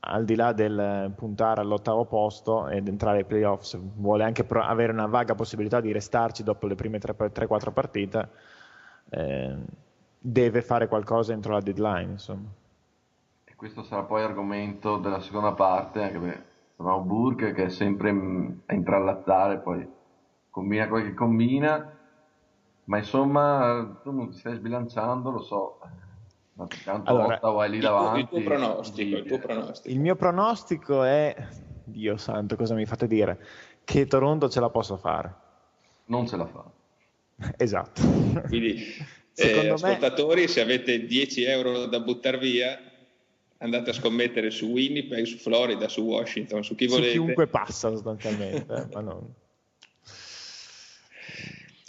al 0.00 0.24
di 0.24 0.36
là 0.36 0.52
del 0.52 1.12
puntare 1.16 1.62
all'ottavo 1.62 2.04
posto 2.04 2.68
ed 2.68 2.86
entrare 2.86 3.18
ai 3.18 3.24
playoffs 3.24 3.76
vuole 3.96 4.22
anche 4.22 4.44
pro- 4.44 4.62
avere 4.62 4.92
una 4.92 5.06
vaga 5.06 5.34
possibilità 5.34 5.80
di 5.80 5.90
restarci 5.90 6.44
dopo 6.44 6.68
le 6.68 6.76
prime 6.76 6.98
3-4 6.98 7.72
partite 7.72 8.28
eh, 9.10 9.56
deve 10.16 10.62
fare 10.62 10.86
qualcosa 10.86 11.32
entro 11.32 11.54
la 11.54 11.60
deadline 11.60 12.12
insomma. 12.12 12.48
e 13.44 13.54
questo 13.56 13.82
sarà 13.82 14.02
poi 14.02 14.22
argomento 14.22 14.98
della 14.98 15.20
seconda 15.20 15.52
parte 15.52 16.02
anche 16.02 16.18
perché 16.18 16.44
abbiamo 16.76 17.00
Burke 17.00 17.52
che 17.52 17.64
è 17.64 17.68
sempre 17.68 18.10
a 18.10 18.74
intrallazzare 18.74 19.58
poi 19.58 19.84
combina 20.50 20.86
quel 20.86 21.02
che 21.02 21.14
combina 21.14 21.97
ma 22.88 22.98
insomma, 22.98 24.00
tu 24.02 24.10
non 24.12 24.30
ti 24.30 24.38
stai 24.38 24.56
sbilanciando, 24.56 25.30
lo 25.30 25.42
so. 25.42 25.78
Ma 26.54 26.66
tanto 26.84 27.10
allora, 27.10 27.34
Ottawa 27.36 27.64
è 27.66 27.68
lì 27.68 27.76
il 27.76 27.82
davanti. 27.82 28.20
Il 28.20 28.28
tuo, 28.28 28.40
pronostico, 28.40 29.16
il 29.16 29.24
tuo 29.26 29.38
pronostico. 29.38 29.94
Il 29.94 30.00
mio 30.00 30.16
pronostico 30.16 31.02
è, 31.04 31.36
Dio 31.84 32.16
santo, 32.16 32.56
cosa 32.56 32.74
mi 32.74 32.86
fate 32.86 33.06
dire? 33.06 33.38
Che 33.84 34.06
Toronto 34.06 34.48
ce 34.48 34.60
la 34.60 34.70
possa 34.70 34.96
fare. 34.96 35.34
Non 36.06 36.26
ce 36.26 36.36
la 36.36 36.46
fa. 36.46 36.64
Esatto. 37.58 38.00
Quindi, 38.48 38.82
eh, 39.36 39.68
ascoltatori, 39.68 40.40
me... 40.40 40.48
se 40.48 40.62
avete 40.62 41.04
10 41.04 41.44
euro 41.44 41.86
da 41.86 42.00
buttare 42.00 42.38
via, 42.38 42.80
andate 43.58 43.90
a 43.90 43.92
scommettere 43.92 44.50
su 44.50 44.64
Winnipeg, 44.66 45.24
su 45.24 45.36
Florida, 45.36 45.88
su 45.88 46.00
Washington, 46.00 46.64
su 46.64 46.74
chi 46.74 46.86
volete. 46.86 47.08
Su 47.08 47.22
chiunque 47.22 47.46
passa 47.48 47.90
sostanzialmente, 47.90 48.74
eh, 48.74 48.86
ma 48.94 49.00
non... 49.02 49.34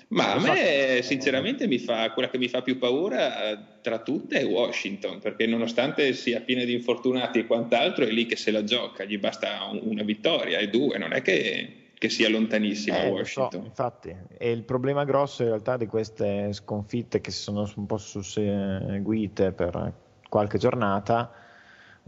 Ma 0.09 0.33
a 0.33 0.39
me 0.39 1.01
sinceramente 1.03 1.67
mi 1.67 1.77
fa, 1.77 2.11
quella 2.11 2.29
che 2.29 2.39
mi 2.39 2.47
fa 2.47 2.63
più 2.63 2.79
paura 2.79 3.51
eh, 3.51 3.59
tra 3.81 3.99
tutte 3.99 4.39
è 4.39 4.45
Washington, 4.45 5.19
perché 5.19 5.45
nonostante 5.45 6.13
sia 6.13 6.41
piena 6.41 6.63
di 6.63 6.73
infortunati 6.73 7.39
e 7.39 7.45
quant'altro, 7.45 8.05
è 8.05 8.09
lì 8.09 8.25
che 8.25 8.35
se 8.35 8.49
la 8.49 8.63
gioca, 8.63 9.03
gli 9.03 9.19
basta 9.19 9.69
una 9.71 10.01
vittoria 10.01 10.57
e 10.57 10.69
due, 10.69 10.97
non 10.97 11.13
è 11.13 11.21
che, 11.21 11.91
che 11.93 12.09
sia 12.09 12.27
lontanissima 12.27 13.03
eh, 13.03 13.09
Washington. 13.09 13.61
So, 13.61 13.67
infatti, 13.67 14.15
e 14.35 14.49
il 14.49 14.63
problema 14.63 15.03
grosso 15.03 15.43
in 15.43 15.49
realtà 15.49 15.77
di 15.77 15.85
queste 15.85 16.53
sconfitte 16.53 17.21
che 17.21 17.29
si 17.29 17.41
sono 17.41 17.71
un 17.75 17.85
po' 17.85 17.97
susseguite 17.97 19.51
per 19.51 19.93
qualche 20.27 20.57
giornata, 20.57 21.31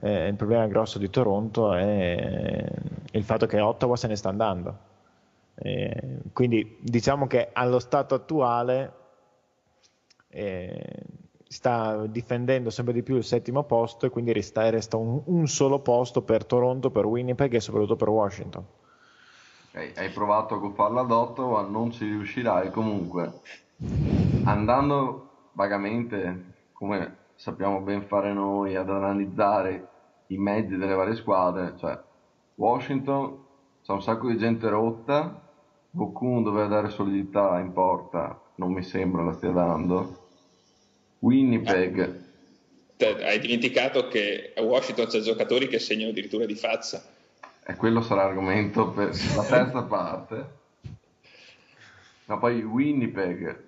eh, 0.01 0.25
il 0.25 0.35
problema 0.35 0.65
grosso 0.65 0.97
di 0.97 1.09
Toronto 1.11 1.75
è 1.75 2.65
il 3.11 3.23
fatto 3.23 3.45
che 3.45 3.59
Ottawa 3.59 3.95
se 3.95 4.07
ne 4.07 4.15
sta 4.15 4.29
andando 4.29 4.89
eh, 5.63 6.17
quindi 6.33 6.77
diciamo 6.81 7.27
che 7.27 7.49
allo 7.53 7.77
stato 7.77 8.15
attuale 8.15 8.93
eh, 10.29 11.03
sta 11.47 12.07
difendendo 12.07 12.71
sempre 12.71 12.93
di 12.93 13.03
più 13.03 13.17
il 13.17 13.23
settimo 13.23 13.63
posto 13.63 14.07
e 14.07 14.09
quindi 14.09 14.33
resta, 14.33 14.67
resta 14.71 14.97
un, 14.97 15.21
un, 15.25 15.47
solo 15.47 15.79
posto 15.79 16.23
per 16.23 16.45
Toronto, 16.45 16.89
per 16.89 17.05
Winnipeg 17.05 17.53
e 17.53 17.59
soprattutto 17.59 17.95
per 17.95 18.09
Washington. 18.09 18.65
Okay, 19.69 19.93
hai 19.97 20.09
provato 20.09 20.55
a 20.55 20.57
guffarla 20.57 21.01
ad 21.01 21.11
Ottawa, 21.11 21.61
non 21.61 21.91
ci 21.91 22.05
riuscirai 22.05 22.71
comunque. 22.71 23.41
Andando 24.45 25.49
vagamente, 25.51 26.69
come 26.73 27.17
sappiamo 27.35 27.81
ben 27.81 28.01
fare 28.01 28.33
noi, 28.33 28.75
ad 28.75 28.89
analizzare 28.89 29.87
i 30.27 30.37
mezzi 30.37 30.75
delle 30.75 30.95
varie 30.95 31.15
squadre, 31.15 31.75
cioè 31.77 31.99
Washington 32.55 33.49
c'è 33.83 33.91
un 33.91 34.01
sacco 34.01 34.27
di 34.27 34.37
gente 34.37 34.67
rotta, 34.69 35.49
Bokun 35.93 36.41
doveva 36.41 36.67
dare 36.67 36.89
solidità 36.89 37.59
in 37.59 37.73
porta, 37.73 38.39
non 38.55 38.71
mi 38.71 38.81
sembra 38.81 39.23
la 39.23 39.33
stia 39.33 39.51
dando. 39.51 40.19
Winnipeg. 41.19 42.23
Eh, 42.95 43.25
hai 43.25 43.39
dimenticato 43.39 44.07
che 44.07 44.53
a 44.55 44.61
Washington 44.61 45.07
c'è 45.07 45.19
giocatori 45.19 45.67
che 45.67 45.79
segnano 45.79 46.11
addirittura 46.11 46.45
di 46.45 46.55
faccia. 46.55 47.03
E 47.65 47.75
quello 47.75 48.01
sarà 48.01 48.23
argomento 48.23 48.89
per 48.91 49.09
la 49.35 49.43
terza 49.43 49.83
parte. 49.83 50.59
Ma 52.25 52.37
poi 52.37 52.63
Winnipeg 52.63 53.63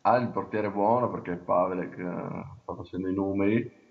ha 0.00 0.16
il 0.16 0.28
portiere 0.28 0.70
buono 0.70 1.10
perché 1.10 1.36
Pavelek 1.36 1.98
eh, 1.98 2.44
sta 2.62 2.74
facendo 2.74 3.08
i 3.08 3.14
numeri. 3.14 3.82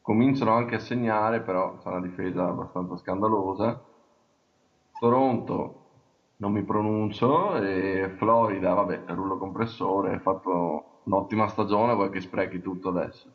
Cominciano 0.00 0.52
anche 0.52 0.76
a 0.76 0.80
segnare, 0.80 1.40
però 1.40 1.78
c'è 1.78 1.88
una 1.88 2.00
difesa 2.00 2.46
abbastanza 2.46 2.96
scandalosa. 2.98 3.82
Toronto 5.00 5.83
non 6.36 6.52
mi 6.52 6.62
pronuncio 6.62 7.56
e 7.56 8.12
Florida, 8.16 8.74
vabbè, 8.74 9.02
rullo 9.06 9.38
compressore, 9.38 10.14
ha 10.14 10.20
fatto 10.20 11.00
un'ottima 11.04 11.48
stagione, 11.48 11.94
vuoi 11.94 12.10
che 12.10 12.20
sprechi 12.20 12.60
tutto 12.60 12.88
adesso? 12.88 13.32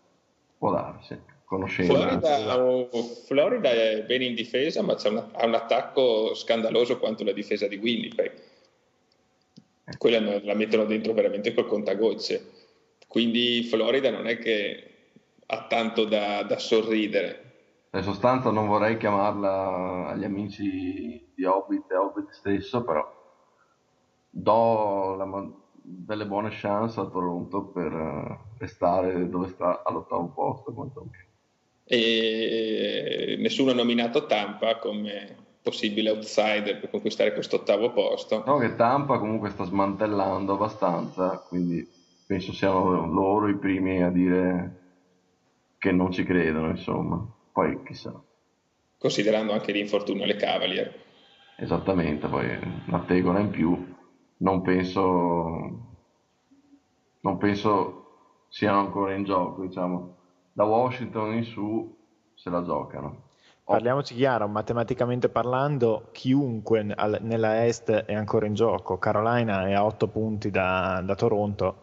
Può 0.58 0.72
darsi, 0.72 1.18
conoscendo. 1.46 1.94
Florida, 1.94 2.89
Florida, 3.25 3.72
è 3.72 4.03
bene 4.03 4.25
in 4.25 4.36
difesa, 4.36 4.82
ma 4.82 4.98
una, 5.06 5.29
ha 5.34 5.46
un 5.46 5.53
attacco 5.53 6.34
scandaloso 6.34 7.00
quanto 7.00 7.24
la 7.24 7.32
difesa 7.32 7.68
di 7.68 7.77
Winnipeg. 7.77 8.32
Quella 9.98 10.39
la 10.44 10.53
mettono 10.53 10.86
dentro 10.86 11.13
veramente 11.13 11.53
col 11.53 11.68
contagocce. 11.68 12.58
Quindi 13.08 13.63
Florida 13.63 14.12
non 14.12 14.27
è 14.27 14.38
che 14.38 14.84
ha 15.48 15.65
tanto 15.68 16.06
da, 16.06 16.44
da 16.44 16.60
sorridere. 16.60 17.49
In 17.91 18.03
sostanza 18.03 18.51
non 18.51 18.67
vorrei 18.67 18.98
chiamarla 18.98 20.10
agli 20.10 20.24
amici 20.24 21.31
di 21.34 21.43
Hobbit 21.43 21.89
e 21.89 21.96
Hobbit 21.96 22.29
stesso, 22.29 22.84
però 22.84 23.03
do 24.29 25.15
la, 25.15 25.50
delle 25.81 26.27
buone 26.27 26.50
chance 26.51 27.00
a 27.00 27.08
Toronto 27.08 27.63
per 27.65 27.91
uh, 27.91 28.38
restare 28.60 29.27
dove 29.27 29.48
sta 29.48 29.81
all'ottavo 29.84 30.27
posto. 30.27 31.10
E 31.84 33.36
nessuno 33.39 33.72
ha 33.72 33.74
nominato 33.74 34.27
Tampa 34.27 34.77
come 34.77 35.48
possibile 35.63 36.12
outsider 36.12 36.79
per 36.79 36.91
conquistare 36.91 37.34
questo 37.34 37.55
ottavo 37.55 37.91
posto. 37.91 38.43
No, 38.46 38.58
che 38.58 38.75
Tampa 38.75 39.17
comunque 39.17 39.50
sta 39.50 39.63
smantellando 39.63 40.53
abbastanza, 40.53 41.43
quindi 41.48 41.88
penso 42.27 42.53
siano 42.53 43.12
loro 43.12 43.48
i 43.48 43.58
primi 43.58 44.03
a 44.03 44.12
dire 44.12 44.77
che 45.79 45.91
non 45.91 46.12
ci 46.12 46.24
credono, 46.24 46.69
insomma. 46.69 47.38
Poi 47.51 47.84
chissà. 47.84 48.13
Considerando 48.98 49.53
anche 49.53 49.72
l'infortunio 49.72 50.24
alle 50.24 50.36
Cavalier. 50.36 50.94
Esattamente, 51.58 52.27
poi 52.27 52.48
una 52.88 53.03
tegola 53.06 53.39
in 53.39 53.50
più, 53.50 53.96
non 54.38 54.62
penso, 54.62 55.88
non 57.20 57.38
penso 57.38 58.00
siano 58.50 58.79
ancora 58.79 59.13
in 59.13 59.24
gioco, 59.24 59.62
diciamo. 59.62 60.15
Da 60.53 60.63
Washington 60.63 61.34
in 61.34 61.44
su 61.44 61.98
se 62.34 62.50
la 62.50 62.63
giocano. 62.63 63.27
Parliamoci 63.70 64.15
chiaro, 64.15 64.48
matematicamente 64.48 65.29
parlando, 65.29 66.10
chiunque 66.12 66.82
nella 66.82 67.65
Est 67.65 67.91
è 67.91 68.15
ancora 68.15 68.48
in 68.48 68.56
gioco. 68.56 68.98
Carolina 68.98 69.68
è 69.68 69.74
a 69.74 69.86
8 69.86 70.08
punti 70.08 70.50
da, 70.50 71.03
da 71.06 71.13
Toronto, 71.13 71.75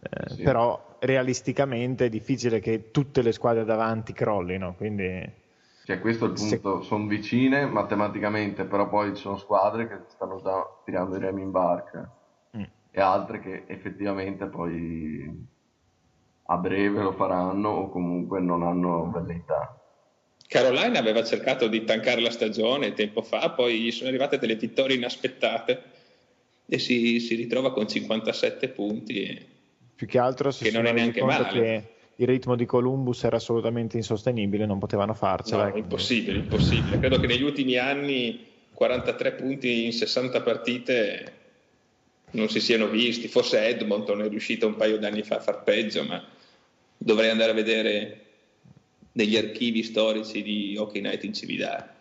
eh, 0.00 0.30
sì. 0.30 0.42
però 0.42 0.85
realisticamente 1.00 2.06
è 2.06 2.08
difficile 2.08 2.60
che 2.60 2.90
tutte 2.90 3.22
le 3.22 3.32
squadre 3.32 3.64
davanti 3.64 4.12
crollino. 4.12 4.74
Quindi 4.74 5.44
cioè, 5.86 6.00
questo 6.00 6.24
è 6.24 6.28
il 6.30 6.34
punto, 6.34 6.82
Se... 6.82 6.88
sono 6.88 7.06
vicine 7.06 7.64
matematicamente, 7.64 8.64
però 8.64 8.88
poi 8.88 9.14
ci 9.14 9.22
sono 9.22 9.36
squadre 9.36 9.86
che 9.86 9.98
stanno 10.08 10.40
già 10.42 10.66
tirando 10.84 11.14
i 11.14 11.20
remi 11.20 11.42
in 11.42 11.52
barca 11.52 12.12
mm. 12.56 12.62
e 12.90 13.00
altre 13.00 13.38
che 13.38 13.64
effettivamente 13.68 14.46
poi 14.46 15.46
a 16.46 16.56
breve 16.56 17.02
lo 17.02 17.12
faranno 17.12 17.68
o 17.68 17.88
comunque 17.88 18.40
non 18.40 18.64
hanno 18.64 19.12
velleità. 19.12 19.80
Carolina 20.48 20.98
aveva 20.98 21.22
cercato 21.22 21.68
di 21.68 21.84
tankare 21.84 22.20
la 22.20 22.30
stagione 22.30 22.92
tempo 22.92 23.22
fa, 23.22 23.50
poi 23.50 23.80
gli 23.80 23.92
sono 23.92 24.08
arrivate 24.08 24.38
delle 24.38 24.56
vittorie 24.56 24.96
inaspettate 24.96 25.82
e 26.66 26.78
si, 26.80 27.20
si 27.20 27.36
ritrova 27.36 27.72
con 27.72 27.86
57 27.86 28.70
punti. 28.70 29.54
Più 29.96 30.06
che 30.06 30.18
altro 30.18 30.50
si 30.50 30.64
che 30.64 30.70
non 30.70 30.84
è 30.84 30.92
neanche 30.92 31.22
male. 31.22 31.48
Che 31.48 31.88
il 32.16 32.26
ritmo 32.26 32.54
di 32.54 32.66
Columbus 32.66 33.24
era 33.24 33.36
assolutamente 33.36 33.96
insostenibile, 33.96 34.66
non 34.66 34.78
potevano 34.78 35.14
farcela. 35.14 35.68
No, 35.68 35.76
impossibile, 35.76 36.38
impossibile. 36.38 36.98
Credo 36.98 37.18
che 37.18 37.26
negli 37.26 37.42
ultimi 37.42 37.76
anni 37.76 38.44
43 38.74 39.32
punti 39.32 39.86
in 39.86 39.92
60 39.92 40.42
partite 40.42 41.32
non 42.32 42.48
si 42.48 42.60
siano 42.60 42.88
visti. 42.88 43.28
Forse 43.28 43.66
Edmonton 43.66 44.22
è 44.22 44.28
riuscito 44.28 44.66
un 44.66 44.76
paio 44.76 44.98
d'anni 44.98 45.22
fa 45.22 45.36
a 45.36 45.40
far 45.40 45.62
peggio, 45.62 46.04
ma 46.04 46.22
dovrei 46.96 47.30
andare 47.30 47.52
a 47.52 47.54
vedere 47.54 48.20
negli 49.12 49.36
archivi 49.36 49.82
storici 49.82 50.42
di 50.42 50.76
Hockey 50.78 51.00
Night 51.00 51.24
in 51.24 51.32
Cividale. 51.32 51.94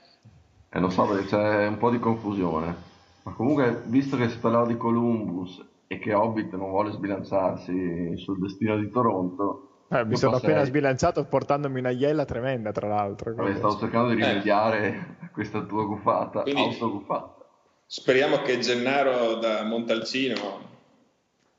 Eh, 0.69 0.79
lo 0.79 0.89
so, 0.89 1.05
perché 1.05 1.27
c'è 1.27 1.67
un 1.67 1.77
po' 1.77 1.89
di 1.89 1.99
confusione. 1.99 2.75
Ma 3.23 3.31
comunque, 3.31 3.83
visto 3.85 4.17
che 4.17 4.29
si 4.29 4.37
parlava 4.37 4.67
di 4.67 4.75
Columbus 4.75 5.63
e 5.87 5.99
che 5.99 6.13
Hobbit 6.13 6.53
non 6.55 6.69
vuole 6.69 6.91
sbilanciarsi 6.91 8.17
sul 8.17 8.39
destino 8.39 8.77
di 8.77 8.89
Toronto, 8.89 9.69
eh, 9.89 10.03
mi 10.03 10.17
sono 10.17 10.37
appena 10.37 10.63
sbilanciato 10.63 11.25
portandomi 11.25 11.79
una 11.79 11.91
iella 11.91 12.25
tremenda, 12.25 12.71
tra 12.71 12.87
l'altro. 12.87 13.33
Vabbè, 13.35 13.55
stavo 13.55 13.77
cercando 13.77 14.09
di 14.09 14.15
rimediare 14.15 14.87
eh. 15.21 15.29
questa 15.31 15.61
tua 15.61 15.85
guffata, 15.85 16.41
Quindi, 16.41 16.61
autoguffata. 16.61 17.33
Speriamo 17.85 18.41
che 18.41 18.57
Gennaro 18.59 19.35
da 19.35 19.63
Montalcino 19.63 20.73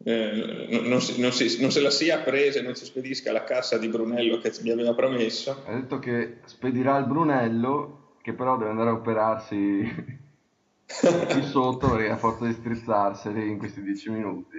eh, 0.03 0.67
non, 0.71 0.85
non, 0.85 1.01
si, 1.01 1.21
non, 1.21 1.31
si, 1.31 1.61
non, 1.61 1.71
se 1.71 1.81
la 1.81 1.91
sia 1.91 2.19
presa 2.19 2.59
e 2.59 2.63
non 2.63 2.75
ci 2.75 2.85
spedisca 2.85 3.31
la 3.31 3.45
cassa 3.45 3.79
di 3.79 3.89
Brunello 3.89 4.39
che 4.39 4.53
mi 4.63 4.71
aveva 4.71 4.93
promesso. 4.93 5.63
Ha 5.65 5.73
detto 5.73 6.01
che 6.01 6.39
spedirà 6.47 6.97
il 6.99 7.07
Brunello, 7.07 8.15
che 8.23 8.33
però 8.33 8.57
deve 8.57 8.71
andare 8.71 8.91
a 8.91 8.95
operarsi 8.95 10.25
qui 10.87 11.43
sotto 11.43 11.91
perché 11.91 12.11
a 12.11 12.17
forza 12.17 12.47
di 12.47 12.53
strizzarseli 12.53 13.51
in 13.51 13.59
questi 13.59 13.83
dieci 13.83 14.11
minuti 14.11 14.59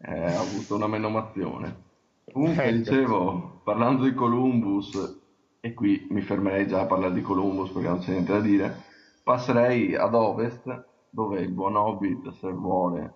eh, 0.00 0.24
ha 0.24 0.40
avuto 0.40 0.74
una 0.76 0.86
menomazione. 0.86 1.86
Comunque 2.30 2.64
ecco. 2.64 2.76
dicevo, 2.76 3.60
parlando 3.64 4.04
di 4.04 4.14
Columbus, 4.14 5.18
e 5.60 5.74
qui 5.74 6.06
mi 6.10 6.20
fermerei 6.20 6.66
già 6.66 6.80
a 6.80 6.86
parlare 6.86 7.14
di 7.14 7.22
Columbus 7.22 7.70
perché 7.70 7.88
non 7.88 7.98
c'è 8.00 8.10
niente 8.10 8.32
da 8.32 8.40
dire, 8.40 8.82
passerei 9.22 9.94
ad 9.94 10.14
ovest 10.14 10.84
dove 11.10 11.40
il 11.40 11.50
buon 11.50 11.76
Hobbit 11.76 12.30
se 12.38 12.52
vuole 12.52 13.14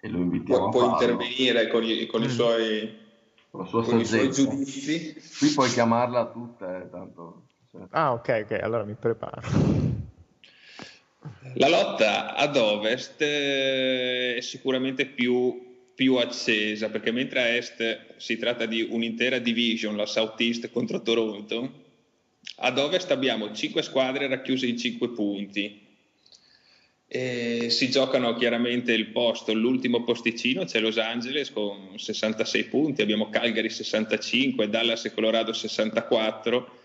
e 0.00 0.08
lo 0.08 0.18
invitiamo 0.18 0.68
può, 0.70 0.80
a 0.80 0.96
farlo. 0.96 1.16
Può 1.16 1.24
intervenire 1.24 1.68
con 1.68 1.84
i, 1.84 2.06
con 2.06 2.22
i 2.22 2.26
mm. 2.26 2.30
suoi, 2.30 2.96
con 3.50 3.66
con 3.70 4.00
i 4.00 4.04
suoi 4.04 4.30
giudizi. 4.30 5.14
Qui 5.38 5.48
puoi 5.54 5.68
chiamarla 5.70 6.26
tutta, 6.26 6.82
eh, 6.82 6.90
tanto... 6.90 7.42
Ah 7.90 8.12
ok, 8.12 8.44
ok, 8.44 8.58
allora 8.60 8.84
mi 8.84 8.94
preparo. 8.94 9.40
La 11.54 11.68
lotta 11.68 12.34
ad 12.34 12.56
ovest 12.56 13.20
eh, 13.20 14.36
è 14.36 14.40
sicuramente 14.40 15.06
più 15.06 15.66
più 15.98 16.14
accesa, 16.14 16.90
perché 16.90 17.10
mentre 17.10 17.40
a 17.40 17.48
est 17.48 18.14
si 18.18 18.36
tratta 18.36 18.66
di 18.66 18.86
un'intera 18.88 19.40
division, 19.40 19.96
la 19.96 20.06
Southeast 20.06 20.70
contro 20.70 21.02
Toronto, 21.02 21.86
ad 22.58 22.78
ovest 22.78 23.10
abbiamo 23.10 23.52
5 23.52 23.82
squadre 23.82 24.28
racchiuse 24.28 24.66
in 24.66 24.78
5 24.78 25.08
punti. 25.08 25.86
E 27.08 27.68
si 27.70 27.90
giocano 27.90 28.36
chiaramente 28.36 28.92
il 28.92 29.08
posto, 29.08 29.52
l'ultimo 29.52 30.04
posticino 30.04 30.64
c'è 30.66 30.78
Los 30.78 30.98
Angeles 30.98 31.50
con 31.50 31.98
66 31.98 32.64
punti, 32.66 33.02
abbiamo 33.02 33.28
Calgary 33.28 33.68
65, 33.68 34.68
Dallas 34.68 35.04
e 35.04 35.12
Colorado 35.12 35.52
64 35.52 36.77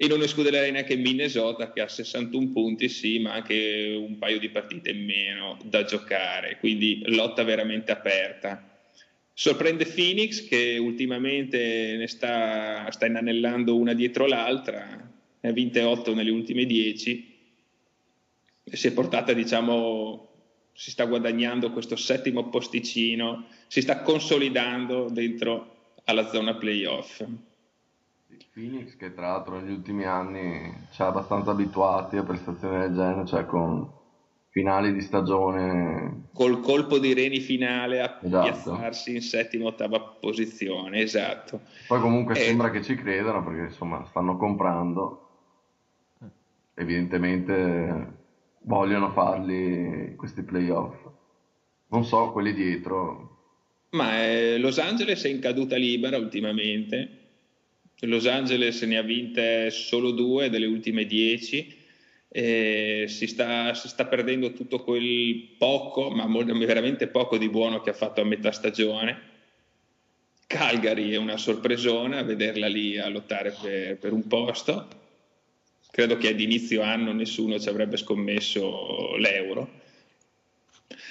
e 0.00 0.06
non 0.06 0.22
escluderei 0.22 0.70
neanche 0.70 0.94
Minnesota 0.94 1.72
che 1.72 1.80
ha 1.80 1.88
61 1.88 2.52
punti, 2.52 2.88
sì, 2.88 3.18
ma 3.18 3.32
anche 3.32 3.96
un 3.98 4.16
paio 4.16 4.38
di 4.38 4.48
partite 4.48 4.90
in 4.90 5.04
meno 5.04 5.58
da 5.64 5.82
giocare, 5.82 6.56
quindi 6.60 7.02
lotta 7.06 7.42
veramente 7.42 7.90
aperta. 7.90 8.78
Sorprende 9.32 9.86
Phoenix 9.86 10.46
che 10.46 10.78
ultimamente 10.78 11.96
ne 11.96 12.06
sta, 12.06 12.88
sta 12.92 13.06
inanellando 13.06 13.76
una 13.76 13.92
dietro 13.92 14.26
l'altra, 14.26 14.86
ne 15.40 15.48
ha 15.48 15.52
vinte 15.52 15.82
8 15.82 16.14
nelle 16.14 16.30
ultime 16.30 16.64
10 16.64 17.36
e 18.62 18.76
si 18.76 18.86
è 18.86 18.92
portata, 18.92 19.32
diciamo, 19.32 20.28
si 20.74 20.92
sta 20.92 21.06
guadagnando 21.06 21.72
questo 21.72 21.96
settimo 21.96 22.48
posticino, 22.50 23.46
si 23.66 23.80
sta 23.80 24.02
consolidando 24.02 25.08
dentro 25.10 25.94
alla 26.04 26.28
zona 26.28 26.54
playoff. 26.54 27.24
Phoenix 28.52 28.96
che 28.96 29.14
tra 29.14 29.28
l'altro 29.28 29.60
negli 29.60 29.72
ultimi 29.72 30.04
anni 30.04 30.72
ci 30.90 31.00
ha 31.02 31.06
abbastanza 31.06 31.52
abituati 31.52 32.16
a 32.16 32.24
prestazioni 32.24 32.78
del 32.78 32.94
genere, 32.94 33.26
cioè 33.26 33.46
con 33.46 33.90
finali 34.50 34.92
di 34.92 35.00
stagione. 35.00 36.28
Col 36.32 36.60
colpo 36.60 36.98
di 36.98 37.14
reni 37.14 37.40
finale 37.40 38.00
a 38.00 38.18
esatto. 38.20 38.50
piazzarsi 38.50 39.14
in 39.14 39.22
settima 39.22 39.66
ottava 39.66 40.00
posizione, 40.00 41.00
esatto. 41.00 41.60
Poi 41.86 42.00
comunque 42.00 42.34
e... 42.34 42.40
sembra 42.44 42.70
che 42.70 42.82
ci 42.82 42.96
credano 42.96 43.44
perché 43.44 43.62
insomma 43.62 44.04
stanno 44.06 44.36
comprando. 44.36 45.24
Evidentemente 46.74 48.16
vogliono 48.62 49.10
farli 49.12 50.14
questi 50.16 50.42
playoff. 50.42 50.96
Non 51.88 52.04
so, 52.04 52.32
quelli 52.32 52.52
dietro. 52.52 53.36
Ma 53.90 54.22
eh, 54.22 54.58
Los 54.58 54.78
Angeles 54.78 55.24
è 55.24 55.28
in 55.28 55.40
caduta 55.40 55.76
libera 55.76 56.18
ultimamente. 56.18 57.17
Los 58.00 58.26
Angeles 58.26 58.80
ne 58.82 58.96
ha 58.96 59.02
vinte 59.02 59.70
solo 59.70 60.12
due 60.12 60.50
delle 60.50 60.66
ultime 60.66 61.04
dieci 61.04 61.76
eh, 62.30 63.06
si, 63.08 63.26
sta, 63.26 63.72
si, 63.74 63.88
sta, 63.88 64.06
perdendo 64.06 64.52
tutto 64.52 64.82
quel 64.82 65.54
poco, 65.56 66.10
ma 66.10 66.26
veramente 66.26 67.08
poco 67.08 67.38
di 67.38 67.48
buono 67.48 67.80
che 67.80 67.90
ha 67.90 67.94
fatto 67.94 68.20
a 68.20 68.24
metà 68.24 68.52
stagione. 68.52 69.36
Calgary 70.46 71.10
è 71.10 71.16
una 71.16 71.36
sorpresona 71.36 72.22
vederla 72.22 72.68
lì 72.68 72.98
a 72.98 73.08
lottare 73.08 73.54
per, 73.60 73.98
per 73.98 74.12
un 74.12 74.26
posto. 74.26 74.88
Credo 75.90 76.16
che 76.16 76.28
ad 76.28 76.40
inizio 76.40 76.82
anno 76.82 77.12
nessuno 77.12 77.58
ci 77.58 77.68
avrebbe 77.68 77.96
scommesso 77.96 79.16
l'euro. 79.16 79.77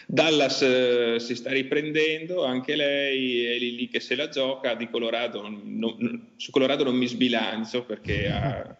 Dallas 0.07 0.61
eh, 0.61 1.19
si 1.19 1.35
sta 1.35 1.51
riprendendo, 1.51 2.43
anche 2.43 2.75
lei 2.75 3.45
è 3.45 3.57
lì, 3.59 3.75
lì, 3.75 3.87
che 3.87 3.99
se 3.99 4.15
la 4.15 4.29
gioca. 4.29 4.73
Di 4.73 4.89
Colorado, 4.89 5.47
non, 5.47 6.29
su 6.37 6.51
Colorado 6.51 6.83
non 6.83 6.95
mi 6.95 7.07
sbilancio 7.07 7.83
perché 7.83 8.29
ha, 8.29 8.77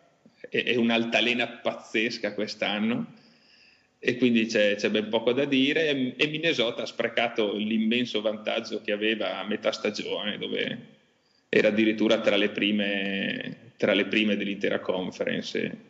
è, 0.50 0.76
un'altalena 0.76 1.48
pazzesca 1.48 2.34
quest'anno 2.34 3.14
e 4.00 4.16
quindi 4.16 4.46
c'è, 4.46 4.76
c'è, 4.76 4.90
ben 4.90 5.10
poco 5.10 5.34
da 5.34 5.46
dire 5.46 6.16
e 6.16 6.28
Minnesota 6.28 6.84
ha 6.84 6.86
sprecato 6.86 7.56
l'immenso 7.56 8.22
vantaggio 8.22 8.82
che 8.82 8.92
aveva 8.92 9.40
a 9.40 9.46
metà 9.46 9.72
stagione 9.72 10.38
dove 10.38 10.96
era 11.50 11.70
addirittura 11.70 12.20
tra 12.22 12.36
le 12.36 12.50
prime, 12.50 13.72
tra 13.76 13.94
le 13.94 14.06
prime 14.06 14.38
dell'intera 14.38 14.80
conference 14.80 15.86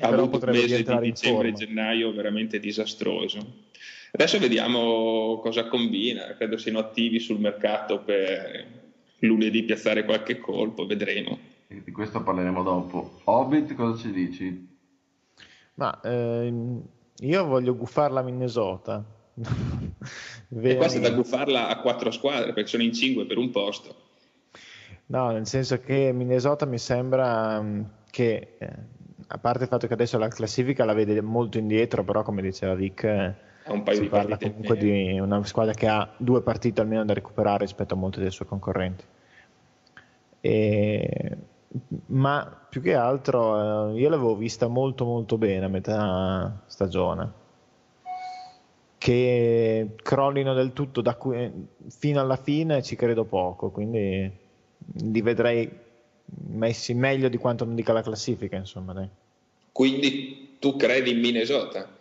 ha 0.00 0.08
avuto 0.08 0.44
un 0.44 0.52
mese 0.52 0.82
di 0.82 0.98
dicembre 1.00 1.48
e 1.48 1.52
gennaio 1.52 2.12
veramente 2.12 2.60
disastroso 2.60 3.68
adesso 4.12 4.38
vediamo 4.38 5.38
cosa 5.40 5.66
combina 5.66 6.34
credo 6.36 6.56
siano 6.56 6.78
attivi 6.78 7.18
sul 7.18 7.38
mercato 7.38 8.00
per 8.02 8.78
lunedì 9.20 9.62
piazzare 9.62 10.04
qualche 10.04 10.38
colpo 10.38 10.86
vedremo 10.86 11.50
di 11.78 11.92
questo 11.92 12.22
parleremo 12.22 12.62
dopo. 12.64 13.20
Hobbit, 13.24 13.74
cosa 13.74 14.02
ci 14.02 14.10
dici? 14.10 14.68
Ma 15.74 16.00
ehm, 16.02 16.82
io 17.20 17.44
voglio 17.44 17.76
guffarla 17.76 18.20
a 18.20 18.22
Minnesota. 18.24 19.04
e 19.40 20.76
qua 20.76 20.86
c'è 20.88 20.98
da 20.98 21.12
guffarla 21.12 21.68
a 21.68 21.80
quattro 21.80 22.10
squadre 22.10 22.52
perché 22.52 22.68
sono 22.68 22.82
in 22.82 22.92
cinque 22.92 23.24
per 23.24 23.38
un 23.38 23.50
posto. 23.50 23.94
No, 25.06 25.30
nel 25.30 25.46
senso 25.46 25.80
che 25.80 26.12
Minnesota 26.12 26.66
mi 26.66 26.78
sembra 26.78 27.60
mm, 27.60 27.82
che, 28.10 28.56
eh, 28.58 28.72
a 29.28 29.38
parte 29.38 29.62
il 29.62 29.68
fatto 29.68 29.86
che 29.86 29.94
adesso 29.94 30.18
la 30.18 30.28
classifica 30.28 30.84
la 30.84 30.92
vede 30.92 31.20
molto 31.20 31.58
indietro, 31.58 32.02
però 32.02 32.22
come 32.22 32.42
diceva 32.42 32.74
Vic, 32.74 33.34
eh, 33.72 33.94
si 33.94 34.08
parla 34.08 34.36
comunque 34.36 34.76
di 34.76 35.18
una 35.18 35.44
squadra 35.44 35.72
che 35.72 35.86
ha 35.86 36.12
due 36.16 36.42
partite 36.42 36.80
almeno 36.80 37.04
da 37.04 37.14
recuperare 37.14 37.64
rispetto 37.64 37.94
a 37.94 37.96
molti 37.96 38.20
dei 38.20 38.30
suoi 38.30 38.48
concorrenti. 38.48 39.04
E 40.40 41.38
ma 42.06 42.66
più 42.68 42.80
che 42.80 42.94
altro 42.94 43.92
eh, 43.92 43.98
io 44.00 44.08
l'avevo 44.08 44.34
vista 44.34 44.66
molto 44.66 45.04
molto 45.04 45.38
bene 45.38 45.66
a 45.66 45.68
metà 45.68 46.62
stagione 46.66 47.38
che 48.98 49.94
crollino 50.02 50.52
del 50.52 50.72
tutto 50.72 51.00
da 51.00 51.14
qui, 51.14 51.68
fino 51.88 52.20
alla 52.20 52.36
fine 52.36 52.82
ci 52.82 52.96
credo 52.96 53.24
poco 53.24 53.70
quindi 53.70 54.30
li 54.94 55.22
vedrei 55.22 55.70
messi 56.48 56.92
meglio 56.94 57.28
di 57.28 57.36
quanto 57.36 57.64
non 57.64 57.76
dica 57.76 57.92
la 57.92 58.02
classifica 58.02 58.56
insomma 58.56 58.92
dai. 58.92 59.08
quindi 59.70 60.56
tu 60.58 60.74
credi 60.76 61.12
in 61.12 61.20
Minnesota? 61.20 61.98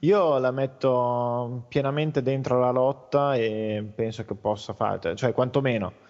Io 0.00 0.38
la 0.38 0.50
metto 0.50 1.64
pienamente 1.68 2.22
dentro 2.22 2.58
la 2.58 2.70
lotta 2.70 3.34
e 3.34 3.84
penso 3.94 4.24
che 4.24 4.34
possa 4.34 4.72
fare 4.72 5.14
cioè 5.14 5.32
quantomeno 5.32 6.08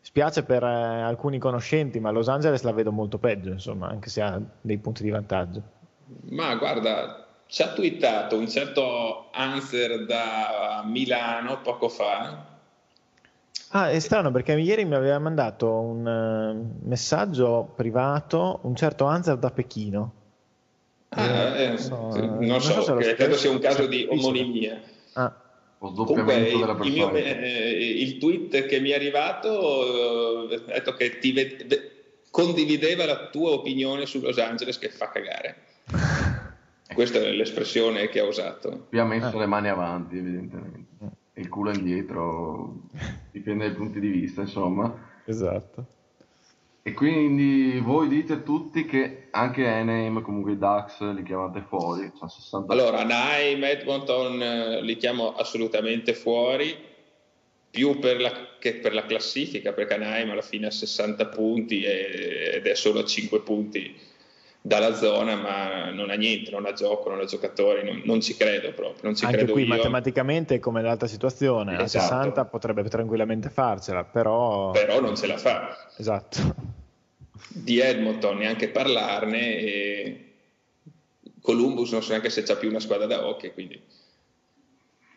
Spiace 0.00 0.42
per 0.42 0.62
eh, 0.62 1.02
alcuni 1.02 1.38
conoscenti, 1.38 2.00
ma 2.00 2.10
Los 2.10 2.28
Angeles 2.28 2.62
la 2.62 2.72
vedo 2.72 2.92
molto 2.92 3.18
peggio, 3.18 3.50
insomma, 3.50 3.88
anche 3.88 4.08
se 4.08 4.22
ha 4.22 4.40
dei 4.60 4.78
punti 4.78 5.02
di 5.02 5.10
vantaggio. 5.10 5.62
Ma 6.30 6.54
guarda, 6.54 7.26
ci 7.46 7.62
ha 7.62 7.72
twittato 7.72 8.36
un 8.38 8.48
certo 8.48 9.28
Anser 9.32 10.06
da 10.06 10.82
Milano 10.86 11.60
poco 11.60 11.88
fa. 11.88 12.46
Ah, 13.72 13.90
è 13.90 13.98
strano 13.98 14.30
perché 14.30 14.52
ieri 14.58 14.86
mi 14.86 14.94
aveva 14.94 15.18
mandato 15.18 15.70
un 15.78 16.06
uh, 16.06 16.86
messaggio 16.88 17.70
privato 17.76 18.60
un 18.62 18.74
certo 18.74 19.04
Anser 19.04 19.36
da 19.36 19.50
Pechino. 19.50 20.12
Ah, 21.10 21.56
eh, 21.56 21.72
eh, 21.72 21.78
so, 21.78 22.10
non, 22.16 22.38
non 22.40 22.60
so, 22.60 22.82
so 22.82 22.94
credo 22.94 23.36
sia 23.36 23.50
un 23.50 23.58
caso 23.58 23.86
di 23.86 24.06
omonimia. 24.08 24.80
Ah. 25.14 25.34
O 25.78 25.90
doppiamento 25.90 26.58
della 26.58 26.74
persona. 26.74 27.12
Mio, 27.12 27.14
eh, 27.14 27.94
il 28.00 28.18
tweet 28.18 28.66
che 28.66 28.80
mi 28.80 28.90
è 28.90 28.94
arrivato 28.94 30.50
eh, 30.50 30.54
ha 30.54 30.74
detto 30.74 30.94
che 30.94 31.18
ti 31.18 31.32
ved- 31.32 31.90
condivideva 32.30 33.04
la 33.04 33.28
tua 33.28 33.50
opinione 33.50 34.06
su 34.06 34.20
Los 34.20 34.38
Angeles 34.38 34.78
che 34.78 34.90
fa 34.90 35.08
cagare. 35.08 35.56
Questa 36.92 37.18
è 37.18 37.32
l'espressione 37.32 38.08
che 38.08 38.20
ha 38.20 38.24
usato. 38.24 38.86
Vi 38.90 38.98
ha 38.98 39.04
messo 39.04 39.36
eh. 39.36 39.38
le 39.38 39.46
mani 39.46 39.68
avanti, 39.68 40.18
evidentemente. 40.18 40.96
E 41.32 41.40
il 41.40 41.48
culo 41.48 41.70
indietro, 41.70 42.88
dipende 43.30 43.68
dai 43.68 43.76
punti 43.76 44.00
di 44.00 44.08
vista, 44.08 44.40
insomma. 44.40 44.92
Esatto. 45.24 45.86
E 46.88 46.94
quindi 46.94 47.80
voi 47.80 48.08
dite 48.08 48.42
tutti 48.42 48.86
che 48.86 49.28
anche 49.30 49.66
Anaheim, 49.66 50.22
comunque 50.22 50.52
i 50.52 50.58
Ducks, 50.58 51.00
li 51.12 51.22
chiamate 51.22 51.62
fuori. 51.68 52.10
60... 52.26 52.72
Allora, 52.72 53.00
Anaheim, 53.00 53.62
Edmonton 53.62 54.40
eh, 54.40 54.82
li 54.82 54.96
chiamo 54.96 55.34
assolutamente 55.34 56.14
fuori, 56.14 56.74
più 57.68 57.98
per 57.98 58.22
la, 58.22 58.32
che 58.58 58.76
per 58.76 58.94
la 58.94 59.04
classifica, 59.04 59.74
perché 59.74 59.94
Anaheim 59.94 60.30
alla 60.30 60.40
fine 60.40 60.68
ha 60.68 60.70
60 60.70 61.26
punti 61.26 61.82
ed 61.82 62.66
è 62.66 62.74
solo 62.74 63.00
a 63.00 63.04
5 63.04 63.40
punti 63.40 63.94
dalla 64.62 64.94
zona, 64.94 65.36
ma 65.36 65.90
non 65.90 66.08
ha 66.08 66.14
niente, 66.14 66.50
non 66.50 66.64
ha 66.64 66.72
gioco, 66.72 67.10
non 67.10 67.20
ha 67.20 67.26
giocatori, 67.26 67.84
non, 67.84 68.00
non 68.06 68.22
ci 68.22 68.34
credo 68.34 68.72
proprio. 68.72 69.02
Non 69.02 69.14
ci 69.14 69.26
Anche 69.26 69.36
credo 69.36 69.52
qui 69.52 69.64
io. 69.64 69.68
matematicamente 69.68 70.54
è 70.54 70.58
come 70.58 70.80
l'altra 70.80 71.06
situazione, 71.06 71.74
esatto. 71.82 71.98
a 71.98 72.08
60 72.08 72.44
potrebbe 72.46 72.82
tranquillamente 72.88 73.50
farcela, 73.50 74.04
però... 74.04 74.70
Però 74.70 75.00
non 75.02 75.16
ce 75.16 75.26
la 75.26 75.36
fa. 75.36 75.76
Esatto 75.98 76.76
di 77.48 77.78
Edmonton 77.78 78.38
neanche 78.38 78.68
parlarne 78.68 79.56
e 79.58 80.32
Columbus 81.40 81.92
non 81.92 82.02
so 82.02 82.10
neanche 82.10 82.30
se 82.30 82.42
c'ha 82.42 82.56
più 82.56 82.68
una 82.68 82.80
squadra 82.80 83.06
da 83.06 83.26
hockey 83.26 83.52
quindi 83.52 83.80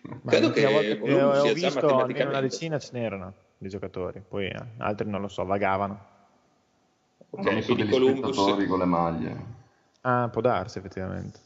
Ma 0.01 0.31
credo 0.31 0.51
che 0.51 0.97
Columbus 0.99 1.37
ho 1.37 1.41
sia 1.43 1.53
visto 1.53 1.97
almeno 1.97 2.29
una 2.29 2.41
decina 2.41 2.79
ce 2.79 2.89
n'erano 2.93 3.33
di 3.57 3.69
giocatori 3.69 4.21
poi 4.27 4.47
eh, 4.47 4.63
altri 4.77 5.09
non 5.09 5.21
lo 5.21 5.27
so 5.27 5.45
vagavano. 5.45 6.09
Messo 7.31 7.73
degli 7.73 7.89
Columbus... 7.89 8.35
con 8.35 8.79
le 8.79 8.85
maglie. 8.85 9.35
Ah 10.01 10.27
può 10.29 10.41
darsi 10.41 10.79
effettivamente. 10.79 11.39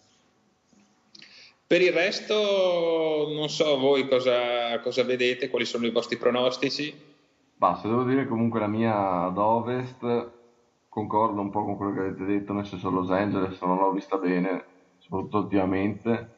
Per 1.68 1.82
il 1.82 1.92
resto 1.92 3.32
non 3.36 3.50
so 3.50 3.78
voi 3.78 4.08
cosa, 4.08 4.80
cosa 4.80 5.04
vedete 5.04 5.50
quali 5.50 5.66
sono 5.66 5.86
i 5.86 5.92
vostri 5.92 6.18
pronostici? 6.18 6.94
Basta, 7.58 7.88
devo 7.88 8.04
dire 8.04 8.28
comunque 8.28 8.60
la 8.60 8.68
mia 8.68 9.24
ad 9.24 9.38
ovest 9.38 10.34
concordo 10.96 11.42
un 11.42 11.50
po' 11.50 11.66
con 11.66 11.76
quello 11.76 11.92
che 11.92 12.00
avete 12.00 12.24
detto, 12.24 12.54
nel 12.54 12.66
senso 12.66 12.90
Los 12.90 13.12
Angeles 13.12 13.62
non 13.62 13.80
l'ho 13.80 13.92
vista 13.92 14.18
bene, 14.18 14.64
soprattutto 14.98 15.40
ultimamente, 15.40 16.36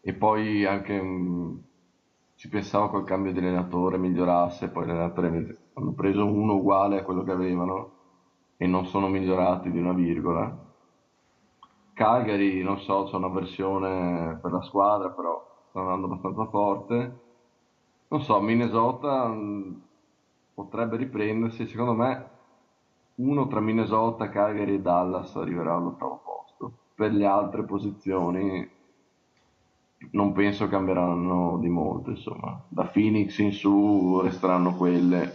e 0.00 0.12
poi 0.14 0.64
anche 0.64 1.00
mm, 1.00 1.56
ci 2.34 2.48
pensavo 2.48 2.88
col 2.88 3.04
cambio 3.04 3.30
di 3.30 3.38
allenatore 3.38 3.96
migliorasse, 3.96 4.68
poi 4.70 4.86
l'allenatore 4.86 5.58
hanno 5.74 5.92
preso 5.92 6.26
uno 6.26 6.54
uguale 6.54 6.98
a 6.98 7.02
quello 7.04 7.22
che 7.22 7.30
avevano 7.30 7.92
e 8.56 8.66
non 8.66 8.84
sono 8.86 9.06
migliorati 9.06 9.70
di 9.70 9.78
una 9.78 9.92
virgola. 9.92 10.52
Calgary, 11.92 12.64
non 12.64 12.80
so, 12.80 13.04
c'è 13.04 13.14
una 13.14 13.28
versione 13.28 14.40
per 14.42 14.50
la 14.50 14.62
squadra, 14.62 15.10
però 15.10 15.40
sta 15.68 15.78
andando 15.78 16.06
abbastanza 16.06 16.46
forte. 16.46 17.20
Non 18.08 18.20
so, 18.22 18.40
Minnesota 18.40 19.28
mm, 19.28 19.74
potrebbe 20.52 20.96
riprendersi, 20.96 21.68
secondo 21.68 21.92
me 21.94 22.33
uno 23.16 23.46
tra 23.46 23.60
Minnesota, 23.60 24.28
Calgary 24.28 24.74
e 24.74 24.80
Dallas 24.80 25.34
arriverà 25.36 25.74
all'ottavo 25.74 26.20
posto. 26.24 26.72
Per 26.94 27.12
le 27.12 27.26
altre 27.26 27.64
posizioni 27.64 28.70
non 30.12 30.32
penso 30.32 30.68
cambieranno 30.68 31.58
di 31.60 31.68
molto, 31.68 32.10
insomma. 32.10 32.62
Da 32.68 32.84
Phoenix 32.84 33.38
in 33.38 33.52
su 33.52 34.20
resteranno 34.20 34.76
quelle. 34.76 35.34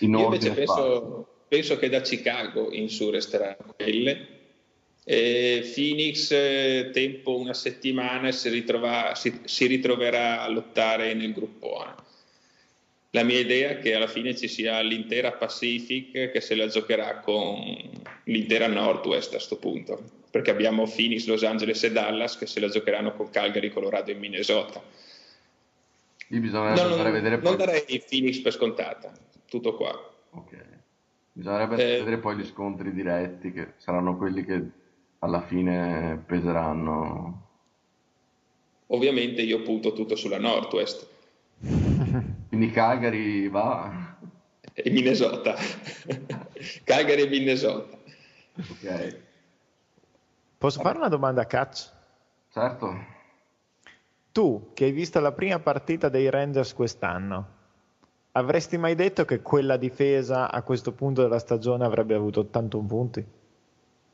In 0.00 0.12
Io 0.12 0.24
invece 0.24 0.52
penso, 0.52 1.26
penso, 1.48 1.76
che 1.78 1.88
da 1.88 2.00
Chicago 2.00 2.70
in 2.70 2.88
su 2.88 3.10
resteranno 3.10 3.74
quelle. 3.76 4.28
E 5.04 5.70
Phoenix, 5.74 6.30
eh, 6.30 6.90
tempo 6.92 7.36
una 7.38 7.52
settimana, 7.52 8.32
si, 8.32 8.48
ritrova, 8.48 9.14
si, 9.14 9.40
si, 9.44 9.66
ritroverà 9.66 10.42
a 10.42 10.48
lottare 10.48 11.12
nel 11.14 11.32
gruppone. 11.32 11.94
La 13.14 13.22
mia 13.22 13.38
idea 13.38 13.70
è 13.70 13.78
che 13.78 13.94
alla 13.94 14.08
fine 14.08 14.34
ci 14.34 14.48
sia 14.48 14.80
l'intera 14.80 15.30
Pacific 15.30 16.32
che 16.32 16.40
se 16.40 16.56
la 16.56 16.66
giocherà 16.66 17.20
con 17.20 17.62
l'intera 18.24 18.66
Northwest 18.66 19.28
a 19.28 19.36
questo 19.36 19.56
punto, 19.56 20.02
perché 20.32 20.50
abbiamo 20.50 20.82
Phoenix, 20.84 21.26
Los 21.26 21.44
Angeles 21.44 21.84
e 21.84 21.92
Dallas 21.92 22.36
che 22.36 22.46
se 22.46 22.58
la 22.58 22.68
giocheranno 22.68 23.14
con 23.14 23.30
Calgary, 23.30 23.68
Colorado 23.68 24.10
e 24.10 24.14
Minnesota. 24.14 24.82
Lì 26.26 26.40
bisognerebbe 26.40 26.82
no, 26.82 26.96
non, 26.96 27.12
vedere 27.12 27.38
poi... 27.38 27.56
non 27.56 27.56
darei 27.56 28.04
Phoenix 28.08 28.40
per 28.40 28.52
scontata, 28.52 29.12
tutto 29.48 29.76
qua. 29.76 30.12
Ok. 30.30 30.64
Bisognerebbe 31.34 31.74
eh, 31.74 31.98
vedere 31.98 32.18
poi 32.18 32.36
gli 32.36 32.44
scontri 32.44 32.92
diretti 32.92 33.52
che 33.52 33.74
saranno 33.76 34.16
quelli 34.16 34.44
che 34.44 34.60
alla 35.20 35.42
fine 35.42 36.20
peseranno. 36.26 37.48
Ovviamente 38.88 39.42
io 39.42 39.62
punto 39.62 39.92
tutto 39.92 40.16
sulla 40.16 40.38
Northwest. 40.38 41.12
Quindi 42.54 42.70
Calgary 42.70 43.48
va? 43.48 44.14
E 44.72 44.88
Minnesota. 44.88 45.56
Calgary 46.84 47.22
e 47.22 47.28
Minnesota. 47.28 47.96
Ok. 48.56 49.18
Posso 50.56 50.80
fare 50.80 50.98
una 50.98 51.08
domanda 51.08 51.42
a 51.42 51.46
Catch? 51.46 51.90
Certo. 52.52 52.96
Tu, 54.30 54.70
che 54.72 54.84
hai 54.84 54.92
visto 54.92 55.18
la 55.18 55.32
prima 55.32 55.58
partita 55.58 56.08
dei 56.08 56.30
Rangers 56.30 56.74
quest'anno, 56.74 57.48
avresti 58.30 58.78
mai 58.78 58.94
detto 58.94 59.24
che 59.24 59.42
quella 59.42 59.76
difesa 59.76 60.48
a 60.48 60.62
questo 60.62 60.92
punto 60.92 61.22
della 61.22 61.40
stagione 61.40 61.84
avrebbe 61.84 62.14
avuto 62.14 62.38
81 62.38 62.86
punti? 62.86 63.26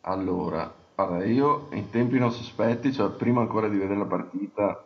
Allora, 0.01 0.73
Guarda, 0.95 1.25
io 1.25 1.69
in 1.73 1.91
tempi 1.91 2.19
non 2.19 2.33
sospetti, 2.33 2.91
cioè 2.91 3.11
prima 3.11 3.43
ancora 3.43 3.69
di 3.69 3.77
vedere 3.77 3.99
la 3.99 4.07
partita, 4.07 4.83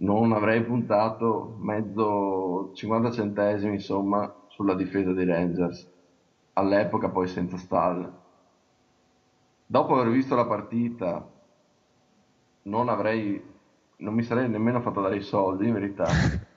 non 0.00 0.32
avrei 0.32 0.62
puntato 0.64 1.56
mezzo 1.58 2.72
50 2.74 3.10
centesimi, 3.10 3.74
insomma, 3.74 4.32
sulla 4.48 4.74
difesa 4.74 5.12
dei 5.12 5.26
Rangers, 5.26 5.88
all'epoca 6.54 7.08
poi 7.08 7.26
senza 7.26 7.56
stall. 7.56 8.10
Dopo 9.66 9.94
aver 9.94 10.10
visto 10.10 10.34
la 10.34 10.46
partita, 10.46 11.28
non 12.62 12.88
avrei, 12.88 13.42
non 13.96 14.14
mi 14.14 14.22
sarei 14.22 14.48
nemmeno 14.48 14.80
fatto 14.80 15.00
dare 15.00 15.16
i 15.16 15.22
soldi, 15.22 15.66
in 15.66 15.74
verità. 15.74 16.06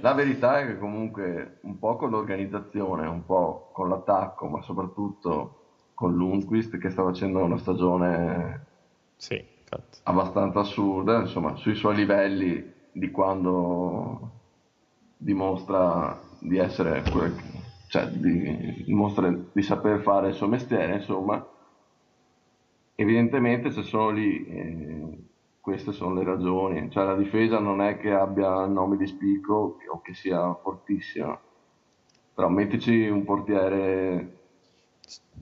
La 0.00 0.14
verità 0.14 0.60
è 0.60 0.66
che 0.66 0.78
comunque 0.78 1.58
un 1.62 1.78
po' 1.78 1.96
con 1.96 2.08
l'organizzazione, 2.08 3.06
un 3.06 3.24
po' 3.26 3.68
con 3.72 3.90
l'attacco, 3.90 4.46
ma 4.46 4.62
soprattutto 4.62 5.56
con 5.92 6.14
Lundqvist 6.14 6.78
che 6.78 6.88
sta 6.88 7.02
facendo 7.02 7.44
una 7.44 7.58
stagione 7.58 8.66
sì, 9.16 9.44
abbastanza 10.04 10.60
assurda, 10.60 11.20
insomma, 11.20 11.56
sui 11.56 11.74
suoi 11.74 11.96
livelli 11.96 12.72
di 12.92 13.10
quando 13.10 14.30
dimostra 15.16 16.20
di 16.40 16.56
essere 16.58 17.04
cioè 17.86 18.06
di, 18.08 18.84
dimostra 18.84 19.30
di 19.52 19.62
saper 19.62 20.00
fare 20.00 20.28
il 20.28 20.34
suo 20.34 20.46
mestiere, 20.46 20.94
insomma. 20.94 21.46
Evidentemente 22.94 23.70
se 23.70 23.82
sono 23.82 24.10
lì 24.10 24.44
eh, 24.46 25.18
queste 25.60 25.92
sono 25.92 26.14
le 26.14 26.24
ragioni, 26.24 26.90
cioè 26.90 27.04
la 27.04 27.16
difesa 27.16 27.58
non 27.60 27.80
è 27.80 27.96
che 27.98 28.12
abbia 28.12 28.66
nome 28.66 28.96
di 28.96 29.06
spicco 29.06 29.78
o 29.90 30.00
che 30.00 30.14
sia 30.14 30.52
fortissima, 30.54 31.38
però 32.34 32.48
mettici 32.48 33.06
un 33.08 33.24
portiere 33.24 34.38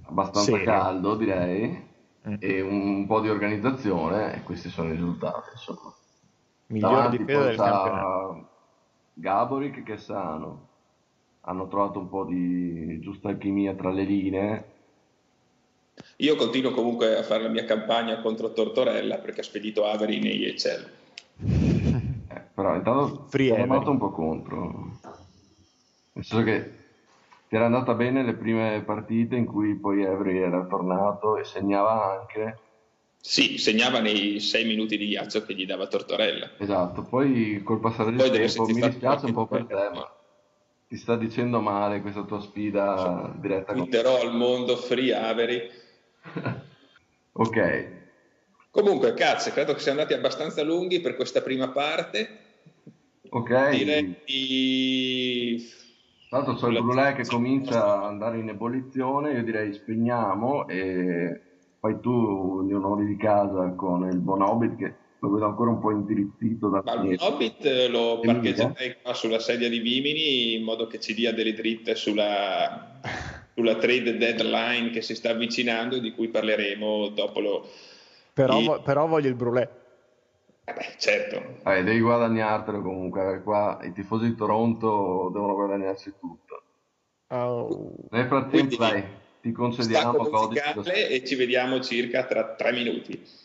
abbastanza 0.02 0.58
Serio. 0.58 0.64
caldo 0.64 1.16
direi. 1.16 1.94
E 2.38 2.60
un 2.60 3.06
po' 3.06 3.20
di 3.20 3.28
organizzazione 3.28 4.34
e 4.34 4.42
questi 4.42 4.68
sono 4.68 4.88
i 4.88 4.92
risultati 4.92 5.50
insomma. 5.52 5.94
miglior 6.66 7.08
difesa 7.10 7.44
del 7.44 7.56
campionato. 7.56 8.48
Gaboric 9.14 9.82
che 9.82 9.96
Sano. 9.96 10.64
Hanno 11.48 11.68
trovato 11.68 12.00
un 12.00 12.08
po' 12.08 12.24
di 12.24 12.98
giusta 13.00 13.28
alchimia 13.28 13.74
tra 13.74 13.90
le 13.90 14.02
linee. 14.02 14.64
Io 16.16 16.34
continuo 16.34 16.72
comunque 16.72 17.16
a 17.16 17.22
fare 17.22 17.44
la 17.44 17.48
mia 17.48 17.64
campagna 17.64 18.20
contro 18.20 18.52
Tortorella 18.52 19.18
perché 19.18 19.40
ha 19.40 19.44
spedito 19.44 19.86
Avery 19.86 20.20
nei 20.20 20.44
ECL 20.44 20.90
eh, 22.28 22.40
però 22.54 22.74
intanto 22.74 23.28
ho 23.30 23.66
noto 23.66 23.90
un 23.90 23.98
po' 23.98 24.10
contro. 24.10 24.98
Nel 26.12 26.24
senso 26.24 26.44
che 26.44 26.85
ti 27.48 27.54
era 27.54 27.66
andata 27.66 27.94
bene 27.94 28.24
le 28.24 28.34
prime 28.34 28.82
partite 28.84 29.36
in 29.36 29.46
cui 29.46 29.76
poi 29.76 30.02
Evry 30.02 30.38
era 30.38 30.66
tornato 30.66 31.36
e 31.36 31.44
segnava 31.44 32.18
anche. 32.18 32.58
Sì, 33.20 33.58
segnava 33.58 34.00
nei 34.00 34.40
sei 34.40 34.64
minuti 34.64 34.96
di 34.96 35.06
ghiaccio 35.06 35.44
che 35.44 35.54
gli 35.54 35.64
dava 35.64 35.86
Tortorella. 35.86 36.52
Esatto, 36.58 37.02
poi 37.02 37.60
col 37.62 37.80
passare 37.80 38.12
del 38.12 38.30
tempo 38.30 38.66
mi 38.66 38.80
dispiace 38.80 39.26
un 39.26 39.32
po' 39.32 39.46
per 39.46 39.64
te, 39.64 39.74
ma 39.74 40.16
ti 40.88 40.96
sta 40.96 41.16
dicendo 41.16 41.60
male 41.60 42.00
questa 42.00 42.24
tua 42.24 42.40
sfida 42.40 43.32
diretta 43.36 43.72
con... 43.72 43.82
Twitterò 43.82 44.20
al 44.20 44.34
mondo 44.34 44.76
free 44.76 45.12
Avery. 45.12 45.68
ok. 47.32 47.94
Comunque, 48.70 49.14
cazzo, 49.14 49.50
credo 49.52 49.72
che 49.72 49.80
siamo 49.80 50.00
andati 50.00 50.18
abbastanza 50.18 50.62
lunghi 50.62 51.00
per 51.00 51.16
questa 51.16 51.42
prima 51.42 51.68
parte. 51.70 52.40
Ok. 53.30 53.70
Direi 53.70 54.16
di 54.24 55.84
tra 56.28 56.38
l'altro 56.38 56.54
c'è 56.54 56.68
il 56.68 56.82
brulè 56.82 57.14
che 57.14 57.24
comincia 57.24 57.98
ad 57.98 58.04
andare 58.04 58.38
in 58.38 58.48
ebollizione, 58.48 59.32
io 59.32 59.44
direi 59.44 59.72
spegniamo 59.72 60.66
e 60.66 61.40
fai 61.78 62.00
tu 62.00 62.66
gli 62.66 62.72
onori 62.72 63.06
di 63.06 63.16
casa 63.16 63.72
con 63.76 64.08
il 64.10 64.18
buon 64.18 64.42
Hobbit 64.42 64.76
che 64.76 64.94
lo 65.20 65.30
vedo 65.30 65.46
ancora 65.46 65.70
un 65.70 65.78
po' 65.78 65.92
indirizzito 65.92 66.68
da 66.68 66.82
Ma 66.84 67.02
il 67.02 67.16
Hobbit 67.20 67.88
lo 67.88 68.20
parcheggerei 68.20 68.96
qua 69.02 69.14
sulla 69.14 69.38
sedia 69.38 69.68
di 69.68 69.78
Vimini 69.78 70.54
in 70.56 70.64
modo 70.64 70.86
che 70.86 70.98
ci 71.00 71.14
dia 71.14 71.32
delle 71.32 71.54
dritte 71.54 71.94
sulla, 71.94 73.00
sulla 73.54 73.76
trade 73.76 74.16
deadline 74.16 74.90
che 74.90 75.02
si 75.02 75.14
sta 75.14 75.30
avvicinando 75.30 75.98
di 75.98 76.12
cui 76.12 76.28
parleremo 76.28 77.08
dopo 77.08 77.40
lo... 77.40 77.68
Però, 78.32 78.58
e... 78.58 78.80
però 78.82 79.06
voglio 79.06 79.28
il 79.28 79.34
brulè. 79.34 79.68
Eh 80.68 80.72
beh, 80.72 80.94
certo. 80.98 81.60
Eh, 81.70 81.84
devi 81.84 82.00
guadagnartelo 82.00 82.82
comunque, 82.82 83.40
qua 83.44 83.78
i 83.82 83.92
tifosi 83.92 84.26
di 84.26 84.34
Toronto 84.34 85.30
devono 85.32 85.54
guadagnarsi 85.54 86.12
tutto. 86.18 86.62
Oh. 87.28 87.94
Nel 88.10 88.26
frattempo, 88.26 88.76
dai, 88.76 89.04
ti 89.40 89.52
concediamo 89.52 90.28
codice 90.28 91.08
e 91.08 91.24
ci 91.24 91.36
vediamo 91.36 91.78
circa 91.80 92.24
tra 92.24 92.54
tre 92.56 92.72
minuti. 92.72 93.44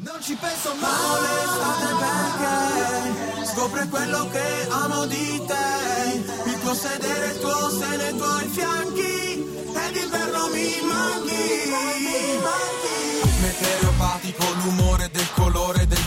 Non 0.00 0.20
ci 0.20 0.34
penso 0.34 0.74
male, 0.74 1.28
state 1.46 1.94
perché 2.02 3.44
scopri 3.46 3.88
quello 3.88 4.28
che 4.28 4.66
amo 4.70 5.06
di 5.06 5.42
te. 5.46 6.50
Il 6.50 6.58
tuo 6.60 6.74
sedere, 6.74 7.26
il 7.26 7.38
tuo 7.38 7.68
seno, 7.70 8.02
i 8.02 8.16
tuoi 8.16 8.46
fianchi, 8.48 9.42
ed 9.70 9.92
d'inverno 9.92 10.48
mi 10.50 10.82
manchi. 10.82 11.70
Mi 12.04 12.38
manchi. 12.42 12.98
Meteoropatico, 13.40 13.87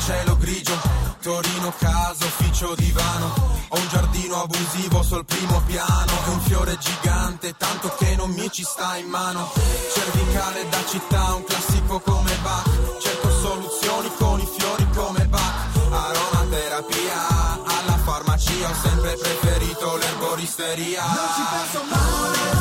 cielo 0.01 0.35
grigio 0.37 0.73
Torino 1.21 1.71
casa, 1.77 2.25
ufficio 2.25 2.73
divano 2.75 3.33
Ho 3.69 3.77
un 3.77 3.87
giardino 3.89 4.41
abusivo 4.41 5.03
sul 5.03 5.23
primo 5.23 5.61
piano 5.67 6.11
E 6.25 6.29
un 6.29 6.41
fiore 6.41 6.77
gigante, 6.79 7.55
tanto 7.57 7.93
che 7.97 8.15
non 8.15 8.31
mi 8.31 8.49
ci 8.51 8.63
sta 8.63 8.97
in 8.97 9.07
mano. 9.07 9.51
Cervicale 9.93 10.67
da 10.69 10.83
città, 10.89 11.35
un 11.35 11.43
classico 11.43 11.99
come 11.99 12.35
Bach 12.41 12.69
Cerco 12.99 13.29
soluzioni 13.29 14.11
con 14.17 14.39
i 14.39 14.49
fiori 14.57 14.87
come 14.95 15.25
Bach. 15.27 15.69
Aromaterapia, 15.91 17.27
alla 17.65 17.97
farmacia 18.03 18.69
Ho 18.69 18.73
sempre 18.81 19.15
preferito 19.17 19.97
l'erboristeria. 19.97 21.03
Non 21.03 21.29
ci 21.35 21.43
penso 21.51 21.83
male, 21.89 22.60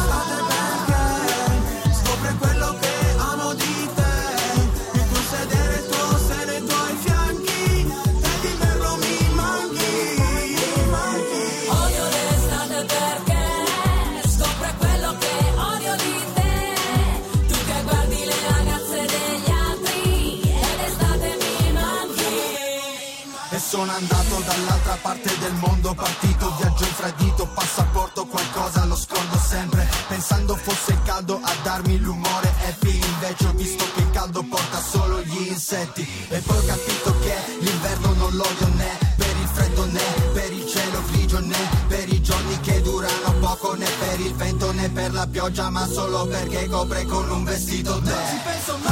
Sono 23.81 23.93
andato 23.93 24.43
dall'altra 24.45 24.99
parte 25.01 25.38
del 25.38 25.55
mondo, 25.55 25.95
partito, 25.95 26.55
viaggio 26.59 26.85
infradito, 26.85 27.47
passaporto, 27.47 28.27
qualcosa 28.27 28.85
lo 28.85 28.95
scordo 28.95 29.38
sempre. 29.38 29.88
Pensando 30.07 30.55
fosse 30.55 30.99
caldo 31.03 31.40
a 31.43 31.51
darmi 31.62 31.99
l'umore 31.99 32.53
happy, 32.66 33.01
invece 33.03 33.47
ho 33.47 33.53
visto 33.53 33.83
che 33.95 34.01
il 34.01 34.11
caldo 34.11 34.43
porta 34.43 34.83
solo 34.83 35.23
gli 35.23 35.47
insetti. 35.49 36.07
E 36.29 36.40
poi 36.40 36.59
ho 36.59 36.64
capito 36.66 37.19
che 37.21 37.35
l'inverno 37.61 38.12
non 38.12 38.37
l'odio 38.37 38.69
né 38.75 38.99
per 39.16 39.37
il 39.40 39.49
freddo 39.49 39.85
né 39.87 40.03
per 40.33 40.53
il 40.53 40.66
cielo 40.66 41.03
grigio 41.11 41.38
né 41.40 41.57
per 41.88 42.09
i 42.12 42.23
giorni 42.23 42.61
che 42.61 42.81
durano 42.83 43.33
poco 43.40 43.75
né 43.75 43.87
per 43.99 44.21
il 44.21 44.35
vento 44.35 44.73
né 44.73 44.88
per 44.90 45.12
la 45.12 45.27
pioggia 45.27 45.69
ma 45.71 45.87
solo 45.87 46.27
perché 46.27 46.69
copre 46.69 47.05
con 47.05 47.31
un 47.31 47.45
vestito 47.45 48.01
te 48.01 48.11
Non 48.11 48.27
ci 48.29 48.40
penso 48.45 48.79
male, 48.83 48.89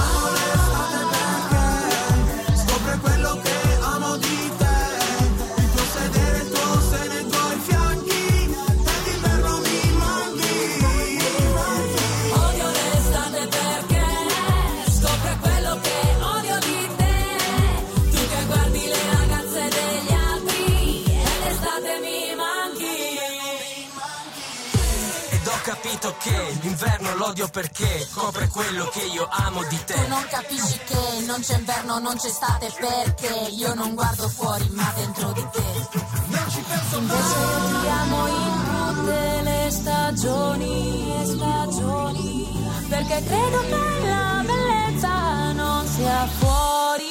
l'odio 27.28 27.48
perché 27.48 28.08
copre 28.14 28.48
quello 28.48 28.86
che 28.86 29.00
io 29.00 29.28
amo 29.30 29.62
di 29.64 29.78
te. 29.84 29.92
Tu 29.92 30.08
non 30.08 30.24
capisci 30.30 30.78
che 30.86 31.24
non 31.26 31.40
c'è 31.40 31.56
inverno, 31.58 31.98
non 31.98 32.16
c'è 32.16 32.28
estate 32.28 32.72
perché 32.80 33.50
io 33.50 33.74
non 33.74 33.94
guardo 33.94 34.28
fuori 34.28 34.66
ma 34.70 34.90
dentro 34.96 35.32
di 35.32 35.46
te. 35.52 35.88
Invece 36.30 36.58
io 36.60 37.80
ti 37.80 37.88
amo 37.88 38.26
in 38.28 38.94
tutte 38.94 39.40
le 39.42 39.70
stagioni, 39.70 41.18
le 41.18 41.24
stagioni, 41.26 42.86
perché 42.88 43.22
credo 43.22 43.60
che 43.60 44.06
la 44.06 44.42
bellezza 44.46 45.52
non 45.52 45.86
sia 45.86 46.26
fuori. 46.38 47.04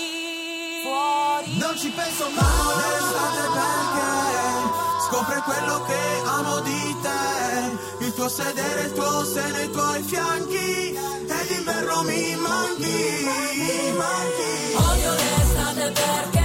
Fuori. 0.83 1.57
Non 1.59 1.77
ci 1.77 1.89
penso 1.89 2.25
male, 2.31 2.83
state 3.07 3.41
perché 3.53 5.05
scopre 5.05 5.41
quello 5.41 5.83
che 5.83 6.21
amo 6.25 6.59
di 6.61 6.97
te. 7.03 7.86
Tuo 8.17 8.27
sedere, 8.29 8.81
il 8.81 8.93
tuo 8.93 9.23
seno, 9.25 9.59
i 9.61 9.69
tuoi 9.69 10.01
fianchi. 10.01 10.95
Ed 10.95 11.47
d'inverno 11.49 12.01
mi 12.01 12.35
manchi, 12.35 13.23
mi 13.23 13.91
manchi. 13.91 14.73
Odio 14.73 15.13
l'estate 15.13 15.91
perché 15.91 16.36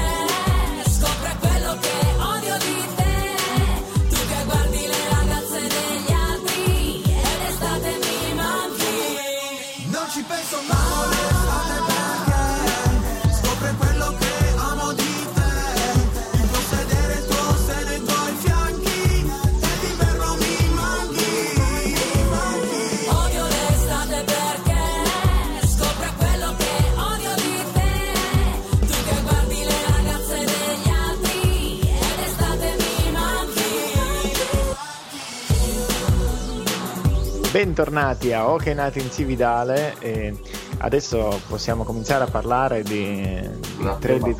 Bentornati 37.65 38.33
a 38.33 38.51
Ok 38.51 38.67
Nati 38.75 38.99
in 38.99 39.09
Cividale 39.09 39.95
e 40.01 40.35
adesso 40.79 41.41
possiamo 41.47 41.85
cominciare 41.85 42.25
a 42.25 42.27
parlare 42.27 42.83
di, 42.83 43.41
di 43.41 43.85
No, 43.85 43.99
trade 44.01 44.35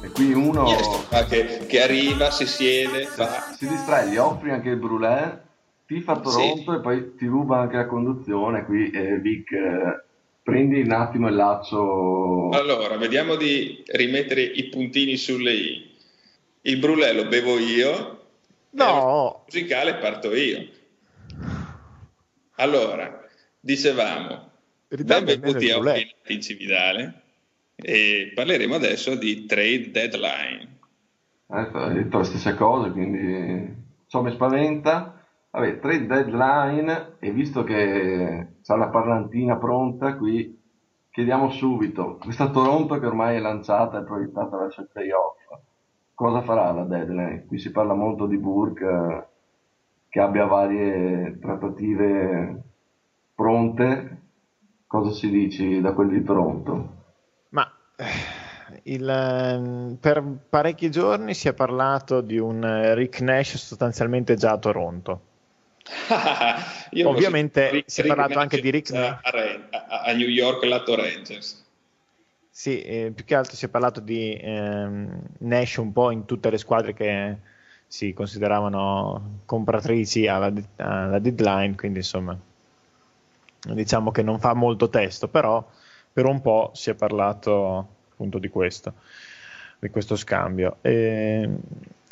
E 0.00 0.08
qui 0.10 0.32
uno 0.32 0.64
che, 1.28 1.66
che 1.66 1.82
arriva, 1.82 2.30
si 2.30 2.46
siede, 2.46 3.06
fa... 3.06 3.52
si 3.58 3.66
distrae, 3.66 4.10
gli 4.10 4.16
offri 4.16 4.50
anche 4.50 4.68
il 4.68 4.76
brulè, 4.76 5.40
tifa 5.84 6.20
Toronto 6.20 6.70
Sì. 6.70 6.78
e 6.78 6.80
poi 6.80 7.16
ti 7.16 7.26
ruba 7.26 7.58
anche 7.58 7.74
la 7.74 7.86
conduzione. 7.86 8.64
Qui 8.64 8.88
eh, 8.92 9.18
Vic, 9.18 9.50
eh, 9.50 10.04
prendi 10.40 10.82
un 10.82 10.92
attimo 10.92 11.26
il 11.26 11.34
laccio. 11.34 12.50
Allora, 12.50 12.96
vediamo 12.96 13.34
di 13.34 13.82
rimettere 13.86 14.42
i 14.42 14.68
puntini 14.68 15.16
sulle 15.16 15.52
i. 15.52 15.90
Il 16.60 16.78
brulè 16.78 17.12
lo 17.12 17.26
bevo 17.26 17.58
io, 17.58 18.20
No, 18.70 19.42
il 19.48 19.52
musicale 19.52 19.96
parto 19.96 20.32
io. 20.32 20.80
Allora, 22.56 23.24
dicevamo, 23.58 24.50
benvenuti 24.88 25.70
a 25.70 25.78
in 26.26 26.42
Cividale 26.42 27.22
e 27.74 28.30
parleremo 28.34 28.74
adesso 28.74 29.14
di 29.14 29.46
trade 29.46 29.90
deadline. 29.90 30.78
Eh, 31.46 31.68
hai 31.72 31.94
detto 31.94 32.18
le 32.18 32.24
stesse 32.24 32.54
cose, 32.54 32.90
quindi 32.90 33.74
ciò 34.06 34.20
mi 34.20 34.30
spaventa. 34.32 35.24
Vabbè, 35.50 35.80
trade 35.80 36.06
deadline 36.06 37.16
e 37.20 37.30
visto 37.30 37.64
che 37.64 38.46
c'ha 38.62 38.76
la 38.76 38.88
parlantina 38.88 39.56
pronta 39.56 40.16
qui, 40.16 40.58
chiediamo 41.10 41.50
subito, 41.50 42.18
questa 42.18 42.50
Toronto 42.50 42.98
che 42.98 43.06
ormai 43.06 43.36
è 43.36 43.40
lanciata 43.40 43.98
e 43.98 44.04
proiettata 44.04 44.58
verso 44.58 44.82
il 44.82 44.88
playoff, 44.92 45.38
cosa 46.12 46.42
farà 46.42 46.70
la 46.70 46.84
deadline? 46.84 47.46
Qui 47.46 47.58
si 47.58 47.70
parla 47.70 47.94
molto 47.94 48.26
di 48.26 48.36
Burke 48.36 49.28
che 50.12 50.20
abbia 50.20 50.44
varie 50.44 51.38
trattative 51.40 52.62
pronte, 53.34 54.20
cosa 54.86 55.10
si 55.10 55.30
dici 55.30 55.80
da 55.80 55.94
quelli 55.94 56.18
di 56.18 56.22
Toronto? 56.22 56.96
Ma 57.48 57.72
eh, 57.96 58.04
il, 58.82 59.08
ehm, 59.08 59.96
per 59.98 60.22
parecchi 60.50 60.90
giorni 60.90 61.32
si 61.32 61.48
è 61.48 61.54
parlato 61.54 62.20
di 62.20 62.36
un 62.36 62.92
Rick 62.94 63.22
Nash 63.22 63.56
sostanzialmente 63.56 64.34
già 64.34 64.50
a 64.50 64.58
Toronto. 64.58 65.20
Ovviamente 67.04 67.82
si 67.86 68.02
è 68.02 68.06
parlato 68.06 68.38
anche 68.38 68.60
di 68.60 68.68
Rick 68.68 68.92
a, 68.92 69.18
a- 69.22 70.02
a 70.02 70.12
New 70.12 70.28
York 70.28 70.62
lato 70.64 70.94
Rangers. 70.94 71.64
Sì, 72.50 72.82
eh, 72.82 73.12
più 73.14 73.24
che 73.24 73.34
altro 73.34 73.56
si 73.56 73.64
è 73.64 73.68
parlato 73.70 74.00
di 74.00 74.38
ehm, 74.38 75.22
Nash 75.38 75.76
un 75.76 75.90
po' 75.90 76.10
in 76.10 76.26
tutte 76.26 76.50
le 76.50 76.58
squadre 76.58 76.92
che 76.92 77.38
si 77.92 78.14
consideravano 78.14 79.40
compratrici 79.44 80.26
alla, 80.26 80.50
alla 80.76 81.18
deadline, 81.18 81.74
quindi 81.76 81.98
insomma 81.98 82.34
diciamo 83.64 84.10
che 84.10 84.22
non 84.22 84.40
fa 84.40 84.54
molto 84.54 84.88
testo, 84.88 85.28
però 85.28 85.62
per 86.10 86.24
un 86.24 86.40
po' 86.40 86.70
si 86.72 86.88
è 86.88 86.94
parlato 86.94 87.88
appunto 88.12 88.38
di 88.38 88.48
questo, 88.48 88.94
di 89.78 89.90
questo 89.90 90.16
scambio. 90.16 90.78
E, 90.80 91.46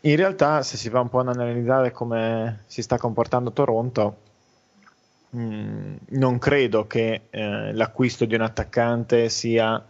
in 0.02 0.16
realtà 0.16 0.60
se 0.60 0.76
si 0.76 0.90
va 0.90 1.00
un 1.00 1.08
po' 1.08 1.20
ad 1.20 1.28
analizzare 1.28 1.92
come 1.92 2.64
si 2.66 2.82
sta 2.82 2.98
comportando 2.98 3.50
Toronto, 3.50 4.16
mh, 5.30 5.94
non 6.08 6.38
credo 6.38 6.86
che 6.86 7.22
eh, 7.30 7.72
l'acquisto 7.72 8.26
di 8.26 8.34
un 8.34 8.42
attaccante 8.42 9.30
sia 9.30 9.82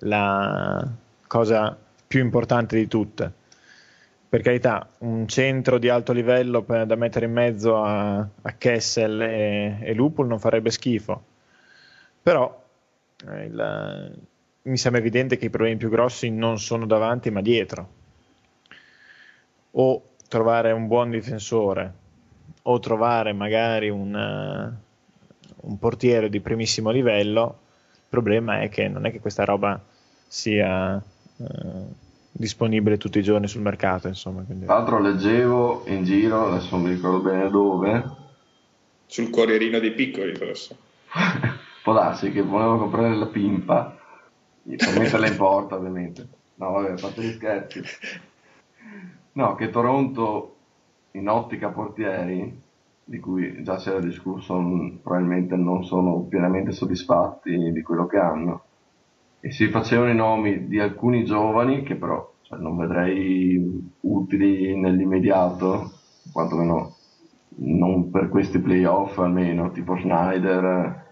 la 0.00 0.86
cosa 1.26 1.74
più 2.06 2.20
importante 2.20 2.76
di 2.76 2.86
tutte. 2.86 3.38
Per 4.30 4.40
carità, 4.42 4.88
un 5.00 5.26
centro 5.28 5.76
di 5.78 5.88
alto 5.90 6.12
livello 6.14 6.62
per- 6.62 6.86
da 6.86 6.94
mettere 6.94 7.26
in 7.26 7.32
mezzo 7.32 7.82
a, 7.82 8.18
a 8.18 8.52
Kessel 8.56 9.20
e, 9.20 9.78
e 9.82 9.92
Lupul 9.92 10.26
non 10.26 10.38
farebbe 10.38 10.70
schifo. 10.70 11.22
Però 12.22 12.64
eh, 13.28 13.44
il- 13.44 14.18
mi 14.62 14.76
sembra 14.76 15.00
evidente 15.00 15.36
che 15.36 15.46
i 15.46 15.50
problemi 15.50 15.76
più 15.76 15.88
grossi 15.90 16.30
non 16.30 16.58
sono 16.58 16.86
davanti 16.86 17.30
ma 17.30 17.40
dietro. 17.42 17.88
O 19.72 20.02
trovare 20.28 20.72
un 20.72 20.86
buon 20.86 21.10
difensore, 21.10 21.92
o 22.62 22.78
trovare 22.80 23.32
magari 23.32 23.88
un, 23.88 24.14
eh, 24.14 24.72
un 25.62 25.78
portiere 25.78 26.28
di 26.28 26.40
primissimo 26.40 26.90
livello. 26.90 27.58
Il 27.94 28.00
problema 28.08 28.60
è 28.62 28.68
che 28.68 28.88
non 28.88 29.06
è 29.06 29.10
che 29.12 29.20
questa 29.20 29.44
roba 29.44 29.80
sia 30.26 30.96
eh, 30.96 32.08
disponibile 32.40 32.96
tutti 32.96 33.18
i 33.18 33.22
giorni 33.22 33.46
sul 33.48 33.60
mercato, 33.60 34.08
insomma. 34.08 34.42
quindi- 34.42 34.64
Tra 34.64 34.76
l'altro 34.76 34.98
leggevo 34.98 35.82
in 35.88 36.04
giro, 36.04 36.46
adesso 36.46 36.74
non 36.76 36.86
mi 36.86 36.94
ricordo 36.94 37.20
bene 37.20 37.50
dove, 37.50 38.18
Sul 39.04 39.28
Corrierino 39.28 39.78
dei 39.78 39.92
Piccoli, 39.92 40.34
forse. 40.34 40.76
può 41.82 41.92
darsi 41.92 42.30
che 42.30 42.40
volevano 42.42 42.78
comprare 42.78 43.14
la 43.14 43.26
pimpa 43.26 43.96
per 44.62 44.98
metterla 44.98 45.26
in 45.26 45.36
porta 45.36 45.74
ovviamente 45.76 46.28
no 46.56 46.70
vabbè 46.72 46.96
fate 46.98 47.22
gli 47.22 47.32
scherzi 47.32 47.80
no 49.32 49.54
che 49.54 49.70
Toronto 49.70 50.56
in 51.12 51.28
ottica 51.28 51.70
portieri 51.70 52.60
di 53.02 53.18
cui 53.18 53.62
già 53.64 53.78
si 53.78 53.88
era 53.88 53.98
discusso 53.98 54.56
mh, 54.60 54.98
probabilmente 55.02 55.56
non 55.56 55.84
sono 55.84 56.20
pienamente 56.20 56.72
soddisfatti 56.72 57.72
di 57.72 57.82
quello 57.82 58.06
che 58.06 58.18
hanno 58.18 58.62
e 59.40 59.50
si 59.50 59.68
facevano 59.68 60.10
i 60.10 60.14
nomi 60.14 60.68
di 60.68 60.78
alcuni 60.78 61.24
giovani 61.24 61.82
che 61.82 61.94
però 61.96 62.29
cioè, 62.50 62.58
non 62.58 62.76
vedrei 62.76 63.90
utili 64.00 64.76
nell'immediato 64.78 65.92
quantomeno 66.32 66.96
non 67.62 68.10
per 68.10 68.28
questi 68.28 68.58
playoff 68.60 69.18
almeno 69.18 69.70
tipo 69.70 69.96
Schneider 69.96 71.06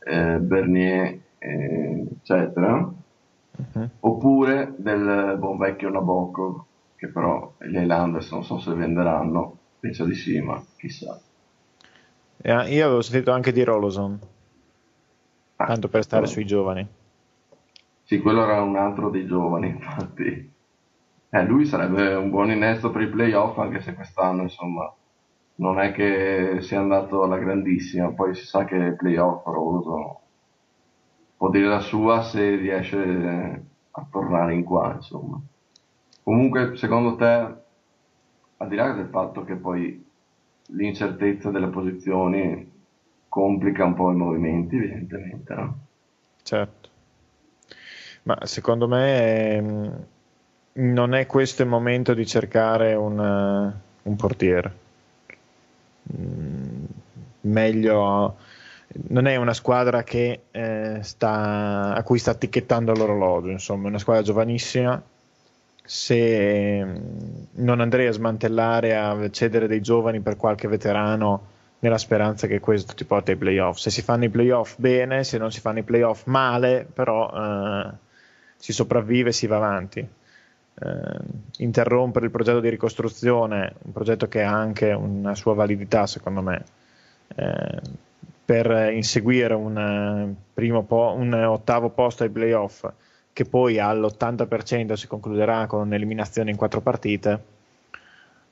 eh, 0.00 0.38
Bernier, 0.38 1.18
eh, 1.38 2.06
eccetera, 2.16 2.92
Mhm. 3.58 3.90
oppure 4.00 4.74
del 4.78 5.36
buon 5.38 5.58
vecchio 5.58 5.90
Nabokov, 5.90 6.64
che 6.96 7.08
però 7.08 7.52
gli 7.58 7.76
Highlanders 7.76 8.30
non 8.32 8.44
so 8.44 8.58
se 8.58 8.72
venderanno, 8.74 9.56
Penso 9.80 10.04
di 10.06 10.14
sì, 10.16 10.40
ma 10.40 10.60
chissà. 10.76 11.20
Eh, 12.42 12.74
io 12.74 12.84
avevo 12.86 13.00
sentito 13.00 13.30
anche 13.30 13.52
di 13.52 13.62
Roloson, 13.62 14.18
Ah, 15.56 15.66
tanto 15.66 15.88
per 15.88 16.02
stare 16.02 16.22
no. 16.22 16.26
sui 16.26 16.44
giovani. 16.46 16.86
Sì, 18.04 18.18
quello 18.20 18.42
era 18.42 18.62
un 18.62 18.76
altro 18.76 19.10
dei 19.10 19.26
giovani, 19.26 19.68
infatti. 19.76 20.50
Eh, 21.30 21.44
lui 21.44 21.66
sarebbe 21.66 22.14
un 22.14 22.30
buon 22.30 22.50
innesto 22.50 22.90
per 22.90 23.02
i 23.02 23.08
playoff, 23.08 23.58
anche 23.58 23.80
se 23.80 23.94
quest'anno, 23.94 24.42
insomma, 24.42 24.90
non 25.56 25.78
è 25.78 25.92
che 25.92 26.58
sia 26.60 26.80
andato 26.80 27.22
alla 27.22 27.38
grandissima. 27.38 28.12
Poi 28.12 28.34
si 28.34 28.46
sa 28.46 28.64
che 28.64 28.94
playoff 28.96 29.44
Roloso 29.44 30.20
può 31.36 31.50
dire 31.50 31.66
la 31.66 31.80
sua 31.80 32.22
se 32.22 32.56
riesce 32.56 33.64
a 33.90 34.06
tornare 34.10 34.54
in 34.54 34.64
qua, 34.64 34.94
insomma. 34.94 35.40
Comunque, 36.22 36.76
secondo 36.76 37.16
te, 37.16 37.54
al 38.56 38.68
di 38.68 38.76
là 38.76 38.92
del 38.92 39.08
fatto 39.08 39.44
che 39.44 39.54
poi 39.56 40.04
l'incertezza 40.70 41.50
delle 41.50 41.68
posizioni 41.68 42.70
complica 43.28 43.84
un 43.84 43.94
po' 43.94 44.10
i 44.10 44.16
movimenti, 44.16 44.76
evidentemente, 44.76 45.54
no? 45.54 45.78
Certo. 46.42 46.88
Ma 48.24 48.36
secondo 48.44 48.88
me 48.88 49.54
ehm, 49.54 50.06
non 50.78 51.14
è 51.14 51.26
questo 51.26 51.62
il 51.62 51.68
momento 51.68 52.14
di 52.14 52.26
cercare 52.26 52.94
un, 52.94 53.18
eh, 53.18 53.80
un 54.02 54.16
portiere. 54.16 54.72
Mm, 56.16 56.84
meglio, 57.42 58.36
non 59.08 59.26
è 59.26 59.36
una 59.36 59.54
squadra 59.54 60.02
che, 60.04 60.42
eh, 60.50 60.98
sta, 61.02 61.94
a 61.94 62.02
cui 62.02 62.18
sta 62.18 62.34
ticchettando 62.34 62.92
l'orologio, 62.94 63.50
insomma, 63.50 63.86
è 63.86 63.88
una 63.88 63.98
squadra 63.98 64.22
giovanissima. 64.22 65.00
Se 65.84 66.84
mm, 66.84 66.96
non 67.54 67.80
andrei 67.80 68.06
a 68.06 68.12
smantellare, 68.12 68.96
a 68.96 69.30
cedere 69.30 69.66
dei 69.66 69.80
giovani 69.80 70.20
per 70.20 70.36
qualche 70.36 70.68
veterano 70.68 71.56
nella 71.80 71.98
speranza 71.98 72.46
che 72.46 72.60
questo 72.60 72.94
ti 72.94 73.04
porti 73.04 73.32
ai 73.32 73.36
playoff. 73.36 73.78
Se 73.78 73.90
si 73.90 74.02
fanno 74.02 74.24
i 74.24 74.28
playoff 74.28 74.76
bene, 74.78 75.24
se 75.24 75.38
non 75.38 75.50
si 75.52 75.60
fanno 75.60 75.78
i 75.80 75.82
playoff 75.84 76.24
male, 76.26 76.86
però 76.92 77.30
eh, 77.32 77.92
si 78.56 78.72
sopravvive 78.72 79.30
e 79.30 79.32
si 79.32 79.46
va 79.46 79.56
avanti. 79.56 80.08
Eh, 80.80 81.18
interrompere 81.58 82.26
il 82.26 82.30
progetto 82.30 82.60
di 82.60 82.68
ricostruzione, 82.68 83.74
un 83.82 83.92
progetto 83.92 84.28
che 84.28 84.42
ha 84.42 84.52
anche 84.52 84.92
una 84.92 85.34
sua 85.34 85.54
validità, 85.54 86.06
secondo 86.06 86.40
me, 86.40 86.64
eh, 87.34 87.80
per 88.44 88.92
inseguire 88.92 89.54
un, 89.54 90.36
eh, 90.54 90.82
po- 90.82 91.14
un 91.16 91.32
ottavo 91.32 91.88
posto 91.90 92.22
ai 92.22 92.30
playoff, 92.30 92.88
che 93.32 93.44
poi 93.44 93.78
all'80% 93.78 94.94
si 94.94 95.08
concluderà 95.08 95.66
con 95.66 95.80
un'eliminazione 95.80 96.50
in 96.50 96.56
quattro 96.56 96.80
partite. 96.80 97.56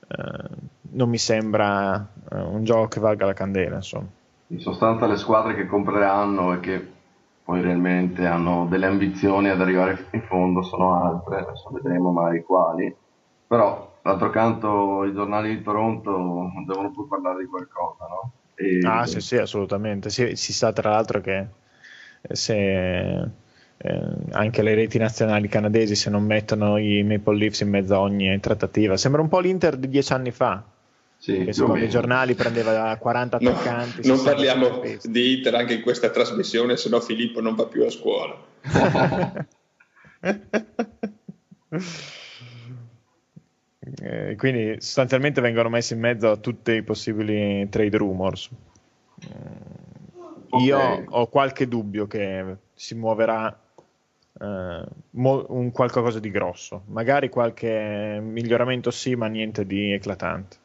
eh, 0.09 0.49
non 0.91 1.09
mi 1.09 1.17
sembra 1.17 2.07
eh, 2.31 2.39
un 2.39 2.63
gioco 2.63 2.87
che 2.87 2.99
valga 2.99 3.25
la 3.25 3.33
candela, 3.33 3.75
insomma. 3.75 4.07
In 4.47 4.59
sostanza 4.61 5.05
le 5.05 5.17
squadre 5.17 5.53
che 5.55 5.65
compreranno 5.65 6.53
e 6.53 6.59
che 6.61 6.87
poi 7.47 7.61
realmente 7.61 8.25
hanno 8.25 8.67
delle 8.67 8.87
ambizioni 8.87 9.47
ad 9.47 9.61
arrivare 9.61 10.09
in 10.11 10.21
fondo 10.23 10.61
sono 10.63 11.01
altre, 11.01 11.37
adesso 11.37 11.69
vedremo 11.71 12.11
mai 12.11 12.43
quali, 12.43 12.93
però 13.47 13.99
d'altro 14.03 14.29
canto 14.31 15.05
i 15.05 15.13
giornali 15.13 15.55
di 15.55 15.63
Toronto 15.63 16.51
devono 16.65 16.91
pur 16.91 17.07
parlare 17.07 17.39
di 17.39 17.45
qualcosa, 17.45 18.05
no? 18.05 18.31
E- 18.53 18.81
Ah, 18.85 19.05
sì, 19.05 19.21
sì, 19.21 19.37
assolutamente. 19.37 20.09
Si, 20.09 20.35
si 20.35 20.51
sa 20.51 20.73
tra 20.73 20.89
l'altro 20.89 21.21
che 21.21 21.47
eh, 22.21 22.35
se 22.35 23.21
eh, 23.77 24.15
anche 24.31 24.61
le 24.61 24.75
reti 24.75 24.97
nazionali 24.97 25.47
canadesi, 25.47 25.95
se 25.95 26.09
non 26.09 26.23
mettono 26.25 26.77
i 26.77 27.01
Maple 27.03 27.37
Leafs 27.37 27.61
in 27.61 27.69
mezzo 27.69 27.95
a 27.95 28.01
ogni 28.01 28.39
trattativa, 28.41 28.97
sembra 28.97 29.21
un 29.21 29.29
po' 29.29 29.39
l'Inter 29.39 29.77
di 29.77 29.87
dieci 29.87 30.11
anni 30.11 30.31
fa, 30.31 30.63
sì, 31.17 31.43
che 31.43 31.53
secondo 31.53 31.83
i 31.83 31.89
giornali 31.89 32.35
prendeva 32.35 32.95
40 32.97 33.37
No, 33.41 33.49
attaccanti. 33.49 34.07
non 34.07 34.17
60 34.17 34.23
parliamo 34.31 34.81
di 35.03 35.37
Inter 35.37 35.55
anche 35.55 35.73
in 35.75 35.81
questa 35.81 36.09
trasmissione, 36.09 36.77
se 36.77 36.89
no 36.89 36.99
Filippo 36.99 37.41
non 37.41 37.55
va 37.55 37.65
più 37.65 37.83
a 37.83 37.89
scuola. 37.89 38.35
Eh, 44.01 44.35
quindi 44.35 44.75
sostanzialmente 44.81 45.39
vengono 45.39 45.69
messi 45.69 45.93
in 45.93 45.99
mezzo 45.99 46.29
a 46.29 46.37
tutti 46.37 46.71
i 46.71 46.83
possibili 46.83 47.67
trade 47.69 47.97
rumors. 47.97 48.49
Ok. 50.49 50.61
Io 50.61 50.77
ho 51.07 51.27
qualche 51.27 51.67
dubbio 51.67 52.05
che 52.07 52.57
si 52.73 52.95
muoverà 52.95 53.57
eh, 54.39 54.83
mo- 55.11 55.45
un 55.49 55.71
qualcosa 55.71 56.19
di 56.19 56.31
grosso, 56.31 56.83
magari 56.87 57.29
qualche 57.29 58.19
miglioramento 58.21 58.91
sì, 58.91 59.15
ma 59.15 59.27
niente 59.27 59.65
di 59.65 59.93
eclatante. 59.93 60.57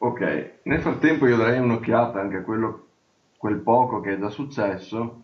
Ok, 0.00 0.60
nel 0.62 0.80
frattempo 0.80 1.26
io 1.26 1.36
darei 1.36 1.58
un'occhiata 1.58 2.20
anche 2.20 2.36
a 2.36 2.42
quello, 2.42 2.86
quel 3.36 3.56
poco 3.56 4.00
che 4.00 4.14
è 4.14 4.18
già 4.18 4.28
successo. 4.28 5.22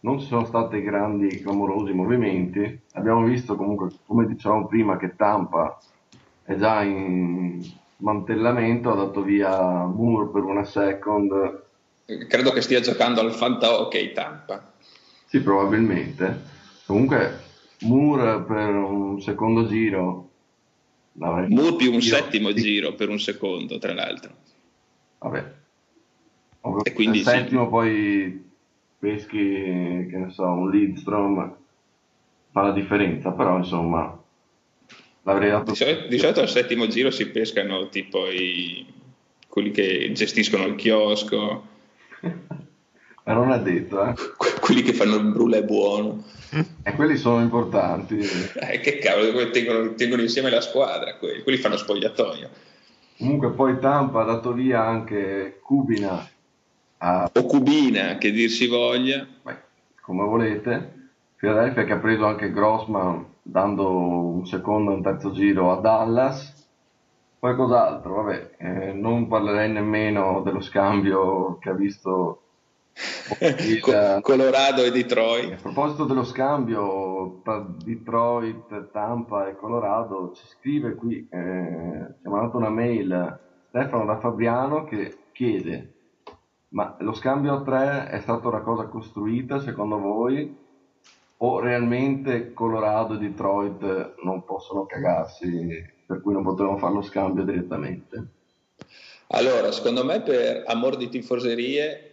Non 0.00 0.18
ci 0.18 0.26
sono 0.26 0.44
stati 0.44 0.82
grandi 0.82 1.40
clamorosi 1.40 1.92
movimenti. 1.92 2.80
Abbiamo 2.92 3.24
visto 3.24 3.56
comunque, 3.56 3.88
come 4.06 4.26
dicevamo 4.26 4.66
prima, 4.66 4.96
che 4.98 5.16
Tampa 5.16 5.78
è 6.44 6.56
già 6.56 6.82
in 6.82 7.62
smantellamento, 7.96 8.90
ha 8.90 8.96
dato 8.96 9.22
via 9.22 9.84
Moore 9.84 10.30
per 10.30 10.42
una 10.42 10.64
second. 10.64 11.62
Credo 12.28 12.52
che 12.52 12.60
stia 12.60 12.80
giocando 12.80 13.20
al 13.20 13.32
Fanta 13.32 13.78
Hockey 13.78 14.12
Tampa. 14.12 14.72
Sì, 15.24 15.40
probabilmente. 15.40 16.42
Comunque 16.86 17.44
Moore 17.82 18.40
per 18.40 18.74
un 18.74 19.20
secondo 19.20 19.66
giro 19.66 20.29
l'avrei 21.14 21.48
più 21.76 21.88
un 21.88 21.94
io- 21.94 22.00
settimo 22.00 22.50
sì. 22.50 22.60
giro 22.62 22.94
per 22.94 23.08
un 23.08 23.18
secondo, 23.20 23.78
tra 23.78 23.92
l'altro. 23.92 24.34
Vabbè. 25.18 25.52
Ovvio, 26.62 26.84
E 26.84 26.92
quindi 26.92 27.18
sì. 27.18 27.24
settimo 27.24 27.68
poi 27.68 28.48
peschi, 28.98 29.38
che 29.38 30.16
ne 30.16 30.30
so, 30.30 30.44
un 30.44 30.70
Lidstrom 30.70 31.56
fa 32.50 32.62
la 32.62 32.72
differenza, 32.72 33.30
però 33.32 33.56
insomma 33.56 34.18
l'avrei 35.22 35.50
dato 35.50 35.70
Di 35.70 35.76
solito, 35.76 36.06
di 36.08 36.18
solito 36.18 36.40
al 36.40 36.48
settimo 36.48 36.86
giro 36.86 37.10
si 37.10 37.28
pescano 37.30 37.88
tipo 37.88 38.26
i, 38.30 38.84
quelli 39.48 39.70
che 39.70 40.10
gestiscono 40.12 40.66
il 40.66 40.74
chiosco, 40.74 41.66
ma 43.24 43.32
non 43.32 43.52
è 43.52 43.60
detto, 43.60 44.04
eh. 44.04 44.14
que- 44.36 44.54
quelli 44.60 44.82
che 44.82 44.92
fanno 44.92 45.16
il 45.16 45.24
brulè 45.24 45.62
buono. 45.62 46.24
E 46.82 46.94
quelli 46.94 47.16
sono 47.16 47.40
importanti. 47.40 48.18
Eh, 48.54 48.80
che 48.80 48.98
cavolo, 48.98 49.50
tengono, 49.50 49.94
tengono 49.94 50.22
insieme 50.22 50.50
la 50.50 50.60
squadra, 50.60 51.16
quelli, 51.16 51.42
quelli 51.42 51.58
fanno 51.58 51.76
spogliatoio. 51.76 52.48
Comunque 53.18 53.50
poi 53.52 53.78
Tampa 53.78 54.22
ha 54.22 54.24
dato 54.24 54.52
via 54.52 54.82
anche 54.82 55.60
Kubina 55.62 56.26
a 57.02 57.30
O 57.32 57.44
Cubina, 57.44 58.18
che 58.18 58.30
dir 58.30 58.50
si 58.50 58.66
voglia. 58.66 59.26
Beh, 59.42 59.56
come 60.02 60.24
volete. 60.24 60.98
Philadelphia 61.36 61.84
che 61.84 61.92
ha 61.92 61.98
preso 61.98 62.26
anche 62.26 62.52
Grossman 62.52 63.24
dando 63.42 63.88
un 63.90 64.46
secondo 64.46 64.90
e 64.90 64.94
un 64.94 65.02
terzo 65.02 65.32
giro 65.32 65.72
a 65.72 65.80
Dallas. 65.80 66.68
Poi 67.38 67.56
cos'altro? 67.56 68.22
Vabbè, 68.22 68.50
eh, 68.58 68.92
non 68.92 69.28
parlerei 69.28 69.70
nemmeno 69.70 70.42
dello 70.44 70.60
scambio 70.60 71.56
che 71.58 71.70
ha 71.70 71.74
visto 71.74 72.42
il- 73.40 73.80
Co- 73.80 74.20
Colorado 74.20 74.82
e 74.82 74.88
a 74.88 74.90
Detroit. 74.90 75.60
proposito 75.60 76.04
dello 76.04 76.24
scambio 76.24 77.40
tra 77.42 77.64
Detroit, 77.84 78.90
Tampa 78.90 79.48
e 79.48 79.56
Colorado, 79.56 80.32
ci 80.34 80.46
scrive 80.46 80.94
qui, 80.94 81.26
eh, 81.30 82.06
ci 82.20 82.26
ha 82.26 82.30
mandato 82.30 82.56
una 82.56 82.70
mail 82.70 83.38
Stefano 83.68 84.04
da 84.04 84.18
Fabriano 84.18 84.84
che 84.84 85.16
chiede 85.32 85.94
ma 86.70 86.96
lo 87.00 87.12
scambio 87.14 87.54
a 87.54 87.62
tre 87.62 88.08
è 88.10 88.20
stata 88.20 88.46
una 88.46 88.60
cosa 88.60 88.84
costruita 88.84 89.58
secondo 89.58 89.98
voi 89.98 90.56
o 91.38 91.58
realmente 91.60 92.52
Colorado 92.52 93.14
e 93.14 93.18
Detroit 93.18 94.14
non 94.22 94.44
possono 94.44 94.86
cagarsi 94.86 95.84
per 96.06 96.20
cui 96.20 96.32
non 96.32 96.42
potevano 96.44 96.76
fare 96.78 96.94
lo 96.94 97.02
scambio 97.02 97.44
direttamente? 97.44 98.26
Allora, 99.28 99.70
secondo 99.72 100.04
me 100.04 100.20
per 100.22 100.64
amor 100.66 100.96
di 100.96 101.08
tifoserie 101.08 102.09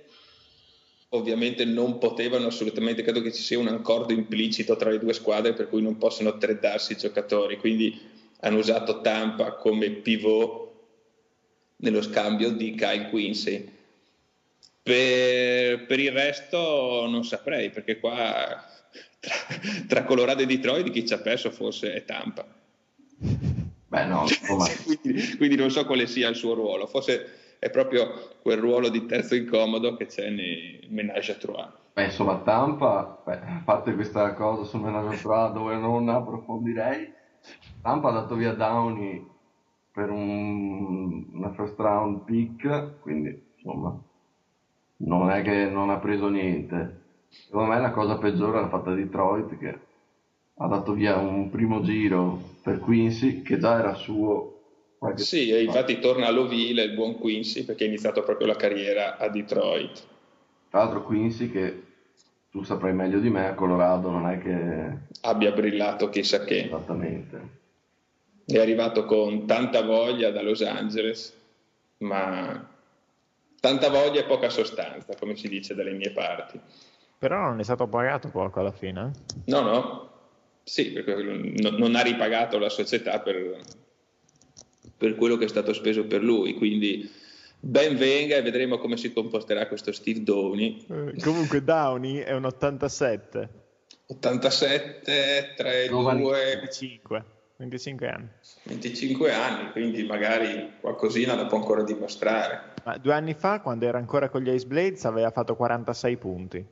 ovviamente 1.10 1.64
non 1.64 1.98
potevano 2.00 2.48
assolutamente, 2.48 3.04
credo 3.04 3.22
che 3.22 3.32
ci 3.32 3.42
sia 3.42 3.60
un 3.60 3.68
accordo 3.68 4.14
implicito 4.14 4.76
tra 4.76 4.90
le 4.90 5.00
due 5.00 5.14
squadre 5.14 5.54
per 5.54 5.70
cui 5.70 5.82
non 5.82 5.98
possono 5.98 6.38
tradarsi 6.38 6.94
i 6.94 6.98
giocatori, 6.98 7.58
quindi 7.58 8.00
hanno 8.42 8.58
usato 8.58 9.02
Tampa 9.02 9.54
come 9.54 9.90
pivot 9.90 10.66
nello 11.78 12.02
scambio 12.02 12.52
di 12.52 12.76
Kyle 12.76 13.10
Quincy. 13.10 13.76
Per, 14.84 15.86
per 15.86 16.00
il 16.00 16.12
resto 16.12 17.06
non 17.08 17.26
saprei, 17.26 17.70
perché 17.70 18.00
qua 18.00 18.64
tra, 19.20 19.34
tra 19.88 20.04
Colorado 20.04 20.42
e 20.42 20.46
Detroit 20.46 20.90
chi 20.92 21.06
ci 21.06 21.14
ha 21.14 21.20
perso 21.20 21.52
forse 21.52 21.94
è 21.94 22.06
Tampa. 22.06 22.46
Beh 23.90 24.06
no, 24.06 24.26
quindi, 24.86 25.38
quindi 25.38 25.56
non 25.56 25.72
so 25.72 25.86
quale 25.86 26.08
sia 26.08 26.28
il 26.30 26.36
suo 26.36 26.54
ruolo, 26.54 26.88
forse 26.88 27.47
è 27.60 27.70
proprio 27.70 28.36
quel 28.42 28.60
ruolo 28.60 28.90
di 28.90 29.06
terzo 29.06 29.36
incomodo 29.36 29.96
che 29.96 30.06
c'è 30.06 30.30
nei 30.30 30.86
Menage 30.90 31.32
à 31.32 31.36
Trois. 31.36 31.70
Beh, 31.94 32.06
insomma, 32.06 32.38
Tampa, 32.40 33.22
beh, 33.26 33.40
a 33.40 33.62
parte 33.66 33.96
questa 33.96 34.34
cosa 34.34 34.64
sul 34.64 34.82
Menage 34.82 35.16
a 35.16 35.20
Trois 35.20 35.54
dove 35.54 35.76
non 35.76 36.10
approfondirei, 36.10 37.12
Tampa 37.82 38.10
ha 38.10 38.14
dato 38.14 38.36
via 38.36 38.54
Downey 38.54 39.26
per 39.92 40.12
un, 40.12 41.26
una 41.32 41.52
first 41.54 41.80
round 41.80 42.24
pick, 42.24 43.00
quindi 43.02 43.42
insomma 43.56 44.00
non 44.98 45.30
è 45.32 45.42
che 45.42 45.66
non 45.66 45.90
ha 45.90 45.98
preso 45.98 46.30
niente. 46.30 47.02
Secondo 47.30 47.72
me 47.72 47.80
la 47.80 47.92
cosa 47.92 48.18
peggiore 48.18 48.62
l'ha 48.62 48.70
fatta 48.70 48.94
Detroit 48.94 49.58
che 49.58 49.80
ha 50.56 50.68
dato 50.68 50.94
via 50.94 51.18
un 51.18 51.50
primo 51.50 51.82
giro 51.82 52.40
per 52.62 52.80
Quincy 52.80 53.42
che 53.42 53.58
già 53.58 53.80
era 53.80 53.94
suo. 53.96 54.57
Sì, 55.16 55.52
e 55.52 55.62
infatti 55.62 56.00
torna 56.00 56.28
all'Ovile 56.28 56.84
il 56.84 56.94
buon 56.94 57.18
Quincy 57.18 57.64
perché 57.64 57.84
ha 57.84 57.88
iniziato 57.88 58.24
proprio 58.24 58.48
la 58.48 58.56
carriera 58.56 59.18
a 59.18 59.30
Detroit. 59.30 60.04
Tra 60.70 60.80
l'altro 60.80 61.04
Quincy 61.04 61.52
che 61.52 61.84
tu 62.50 62.64
saprai 62.64 62.94
meglio 62.94 63.20
di 63.20 63.30
me, 63.30 63.48
a 63.48 63.54
Colorado 63.54 64.10
non 64.10 64.28
è 64.28 64.40
che 64.40 65.16
abbia 65.22 65.52
brillato 65.52 66.10
chissà 66.10 66.44
che. 66.44 66.66
Esattamente. 66.66 67.56
È 68.46 68.58
arrivato 68.58 69.06
con 69.06 69.46
tanta 69.46 69.84
voglia 69.84 70.32
da 70.32 70.42
Los 70.42 70.62
Angeles, 70.62 71.36
ma 72.00 72.68
tanta 73.60 73.90
voglia 73.90 74.22
e 74.22 74.26
poca 74.26 74.50
sostanza, 74.50 75.16
come 75.20 75.36
si 75.36 75.48
dice 75.48 75.76
dalle 75.76 75.92
mie 75.92 76.12
parti. 76.12 76.60
Però 77.20 77.40
non 77.40 77.60
è 77.60 77.64
stato 77.64 77.88
pagato 77.88 78.30
poco 78.30 78.60
alla 78.60 78.72
fine? 78.72 79.12
No, 79.46 79.62
no, 79.62 80.10
sì, 80.64 80.92
perché 80.92 81.16
non 81.24 81.96
ha 81.96 82.02
ripagato 82.02 82.58
la 82.58 82.70
società 82.70 83.20
per, 83.20 83.60
per 84.96 85.16
quello 85.16 85.38
che 85.38 85.46
è 85.46 85.50
stato 85.50 85.74
speso 85.74 86.06
per 86.06 86.24
lui, 86.24 86.54
quindi 86.54 87.10
ben 87.60 87.98
venga 87.98 88.36
e 88.36 88.42
vedremo 88.42 88.78
come 88.78 88.98
si 88.98 89.12
comporterà 89.12 89.68
questo 89.68 89.92
Steve 89.92 90.24
Downey. 90.24 90.86
Eh, 90.90 91.22
comunque 91.22 91.64
Downey 91.64 92.18
è 92.18 92.34
un 92.34 92.46
87. 92.46 93.50
87, 94.08 95.54
3, 95.58 95.88
2... 95.90 96.14
25. 96.56 97.26
25 97.58 98.08
anni. 98.08 98.28
25 98.64 99.34
anni, 99.34 99.72
quindi 99.72 100.04
magari 100.04 100.74
qualcosina 100.80 101.36
la 101.36 101.48
può 101.48 101.58
ancora 101.58 101.84
dimostrare. 101.84 102.74
Ma 102.84 102.98
due 102.98 103.14
anni 103.14 103.34
fa, 103.34 103.62
quando 103.62 103.86
era 103.86 103.98
ancora 103.98 104.30
con 104.30 104.42
gli 104.42 104.50
Ace 104.50 104.68
Blades, 104.68 105.04
aveva 105.06 105.32
fatto 105.32 105.56
46 105.56 106.18
punti. 106.18 106.66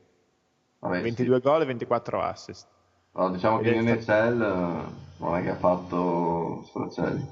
Vabbè, 0.80 1.02
22 1.02 1.36
sì. 1.36 1.42
gol 1.42 1.62
e 1.62 1.66
24 1.66 2.22
assist. 2.22 2.68
No, 3.14 3.32
diciamo 3.32 3.60
che 3.60 3.72
in 3.72 3.86
NHL 3.86 4.42
eh, 4.42 4.94
non 5.18 5.36
è 5.36 5.42
che 5.42 5.50
ha 5.50 5.56
fatto 5.56 6.64
stracelli. 6.68 7.26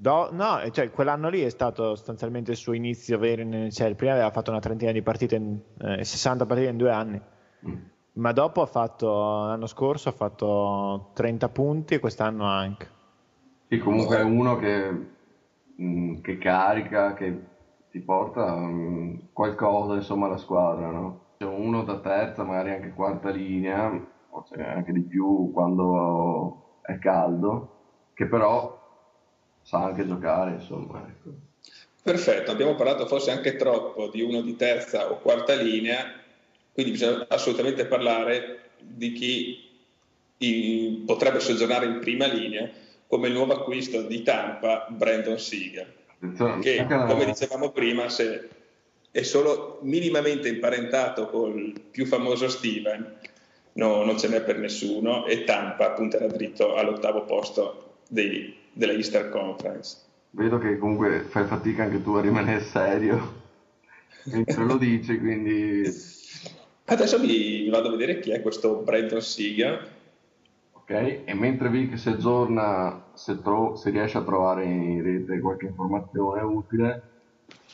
Do, 0.00 0.28
no, 0.30 0.60
cioè, 0.70 0.92
quell'anno 0.92 1.28
lì 1.28 1.40
è 1.40 1.48
stato 1.48 1.96
sostanzialmente 1.96 2.52
il 2.52 2.56
suo 2.56 2.72
inizio 2.72 3.18
vero 3.18 3.42
in 3.42 3.48
NHL. 3.48 3.96
Prima 3.96 4.12
aveva 4.12 4.30
fatto 4.30 4.52
una 4.52 4.60
trentina 4.60 4.92
di 4.92 5.02
partite, 5.02 5.34
in, 5.34 5.58
eh, 5.80 6.04
60 6.04 6.46
partite 6.46 6.70
in 6.70 6.76
due 6.76 6.92
anni. 6.92 7.20
Mm. 7.66 7.74
Ma 8.12 8.30
dopo 8.30 8.62
ha 8.62 8.66
fatto, 8.66 9.08
l'anno 9.08 9.66
scorso 9.66 10.08
ha 10.08 10.12
fatto 10.12 11.10
30 11.14 11.48
punti 11.48 11.94
e 11.94 11.98
quest'anno 11.98 12.44
anche. 12.44 12.88
Sì, 13.66 13.78
comunque 13.78 14.18
è 14.18 14.22
uno 14.22 14.56
che, 14.56 14.88
mh, 14.88 15.84
mm, 15.84 16.20
che 16.20 16.38
carica, 16.38 17.14
che 17.14 17.42
ti 17.90 17.98
porta 17.98 18.54
mh, 18.54 18.70
mm, 18.70 19.14
qualcosa 19.32 19.94
insomma 19.94 20.26
alla 20.26 20.36
squadra, 20.36 20.90
no? 20.90 21.20
C'è 21.38 21.44
uno 21.44 21.82
da 21.82 21.98
terza, 21.98 22.44
magari 22.44 22.70
anche 22.70 22.92
quarta 22.92 23.30
linea, 23.30 23.90
o 24.30 24.44
anche 24.58 24.92
di 24.92 25.02
più 25.02 25.50
quando 25.52 26.78
è 26.82 26.98
caldo, 27.00 28.10
che 28.14 28.26
però 28.26 28.77
sa 29.68 29.84
anche 29.84 30.06
giocare, 30.06 30.52
insomma. 30.52 31.06
Ecco. 31.06 31.30
Perfetto, 32.02 32.50
abbiamo 32.50 32.74
parlato 32.74 33.06
forse 33.06 33.30
anche 33.30 33.56
troppo 33.56 34.08
di 34.08 34.22
uno 34.22 34.40
di 34.40 34.56
terza 34.56 35.10
o 35.10 35.18
quarta 35.18 35.52
linea, 35.52 36.10
quindi 36.72 36.92
bisogna 36.92 37.26
assolutamente 37.28 37.84
parlare 37.84 38.70
di 38.80 39.12
chi 39.12 39.68
in, 40.38 41.04
potrebbe 41.04 41.40
soggiornare 41.40 41.84
in 41.84 41.98
prima 41.98 42.26
linea 42.26 42.70
come 43.06 43.28
il 43.28 43.34
nuovo 43.34 43.52
acquisto 43.52 44.00
di 44.02 44.22
Tampa, 44.22 44.86
Brandon 44.88 45.38
Seager, 45.38 45.92
che 46.62 46.86
come 46.86 47.26
dicevamo 47.26 47.70
prima 47.70 48.08
se 48.08 48.48
è 49.10 49.22
solo 49.22 49.80
minimamente 49.82 50.48
imparentato 50.48 51.28
col 51.28 51.78
più 51.90 52.06
famoso 52.06 52.48
Steven, 52.48 53.18
no, 53.74 54.02
non 54.02 54.18
ce 54.18 54.28
n'è 54.28 54.40
per 54.40 54.56
nessuno 54.56 55.26
e 55.26 55.44
Tampa 55.44 55.90
punterà 55.90 56.26
dritto 56.26 56.74
all'ottavo 56.74 57.24
posto 57.24 57.96
dei, 58.08 58.66
della 58.78 58.92
Easter 58.92 59.28
Conference. 59.28 60.06
Vedo 60.30 60.58
che 60.58 60.78
comunque 60.78 61.24
fai 61.28 61.46
fatica 61.46 61.82
anche 61.82 62.00
tu 62.00 62.12
a 62.12 62.20
rimanere 62.20 62.60
serio 62.60 63.46
mentre 64.30 64.64
lo 64.64 64.76
dici, 64.78 65.18
quindi... 65.18 65.82
Adesso 66.84 67.18
vi 67.18 67.68
vado 67.68 67.88
a 67.88 67.90
vedere 67.90 68.20
chi 68.20 68.30
è 68.30 68.40
questo 68.40 68.76
Brandon 68.76 69.20
Seager. 69.20 69.96
Ok, 70.72 70.90
e 71.24 71.34
mentre 71.34 71.68
Vic 71.68 71.98
si 71.98 72.08
aggiorna, 72.08 73.10
se, 73.14 73.42
tro- 73.42 73.74
se 73.74 73.90
riesce 73.90 74.16
a 74.16 74.22
trovare 74.22 74.64
in 74.64 75.02
rete 75.02 75.40
qualche 75.40 75.66
informazione 75.66 76.40
utile, 76.42 77.02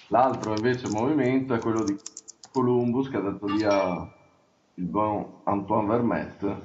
l'altro 0.09 0.55
invece 0.57 0.89
movimento 0.89 1.55
è 1.55 1.59
quello 1.59 1.85
di 1.85 1.95
Columbus 2.51 3.11
che 3.11 3.19
ha 3.19 3.21
dato 3.21 3.47
via 3.47 4.13
il 4.75 4.85
buon 4.85 5.43
Antoine 5.45 5.87
Vermette 5.87 6.57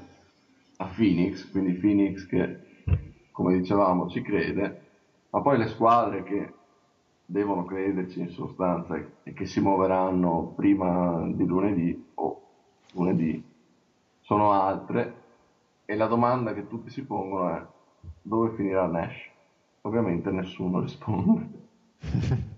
a 0.77 0.85
Phoenix, 0.85 1.51
quindi 1.51 1.73
Phoenix 1.73 2.25
che 2.25 2.67
come 3.39 3.57
dicevamo, 3.57 4.09
ci 4.09 4.21
crede, 4.21 4.81
ma 5.29 5.39
poi 5.39 5.57
le 5.57 5.69
squadre 5.69 6.23
che 6.23 6.53
devono 7.25 7.63
crederci 7.63 8.19
in 8.19 8.31
sostanza 8.31 9.01
e 9.23 9.31
che 9.31 9.45
si 9.45 9.61
muoveranno 9.61 10.51
prima 10.57 11.25
di 11.25 11.45
lunedì 11.45 12.07
o 12.15 12.41
lunedì 12.95 13.41
sono 14.19 14.51
altre 14.51 15.13
e 15.85 15.95
la 15.95 16.07
domanda 16.07 16.53
che 16.53 16.67
tutti 16.67 16.89
si 16.89 17.05
pongono 17.05 17.55
è 17.55 17.65
dove 18.21 18.57
finirà 18.57 18.85
Nash? 18.87 19.29
Ovviamente 19.83 20.31
nessuno 20.31 20.81
risponde. 20.81 21.47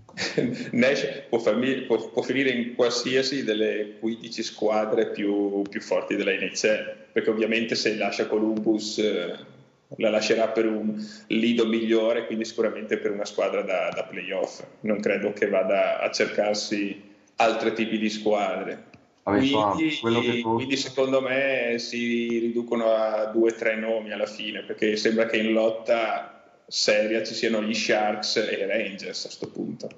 Nash 0.72 1.26
può, 1.28 1.38
farmi, 1.38 1.82
può, 1.82 2.10
può, 2.10 2.22
finire 2.22 2.50
in 2.50 2.74
qualsiasi 2.74 3.44
delle 3.44 3.98
15 4.00 4.42
squadre 4.42 5.10
più, 5.10 5.62
più 5.62 5.80
forti 5.80 6.16
della 6.16 6.32
NHL, 6.32 7.10
perché 7.12 7.30
ovviamente 7.30 7.76
se 7.76 7.94
lascia 7.96 8.26
Columbus 8.26 8.98
eh, 8.98 9.51
la 9.98 10.10
lascerà 10.10 10.48
per 10.48 10.66
un 10.66 10.94
lido 11.28 11.66
migliore, 11.66 12.26
quindi 12.26 12.44
sicuramente 12.44 12.98
per 12.98 13.10
una 13.10 13.24
squadra 13.24 13.62
da, 13.62 13.90
da 13.94 14.04
playoff. 14.04 14.62
Non 14.80 15.00
credo 15.00 15.32
che 15.32 15.48
vada 15.48 16.00
a 16.00 16.10
cercarsi 16.10 17.10
altri 17.36 17.72
tipi 17.72 17.98
di 17.98 18.08
squadre. 18.08 18.90
Quindi, 19.22 19.98
quindi, 20.42 20.76
secondo 20.76 21.20
me 21.20 21.76
si 21.78 22.38
riducono 22.40 22.92
a 22.92 23.26
due 23.26 23.52
o 23.52 23.54
tre 23.54 23.76
nomi 23.76 24.10
alla 24.12 24.26
fine, 24.26 24.62
perché 24.62 24.96
sembra 24.96 25.26
che 25.26 25.36
in 25.36 25.52
lotta 25.52 26.42
seria 26.66 27.22
ci 27.22 27.34
siano 27.34 27.62
gli 27.62 27.74
Sharks 27.74 28.36
e 28.36 28.54
i 28.54 28.66
Rangers 28.66 29.20
a 29.20 29.28
questo 29.28 29.48
punto. 29.48 29.88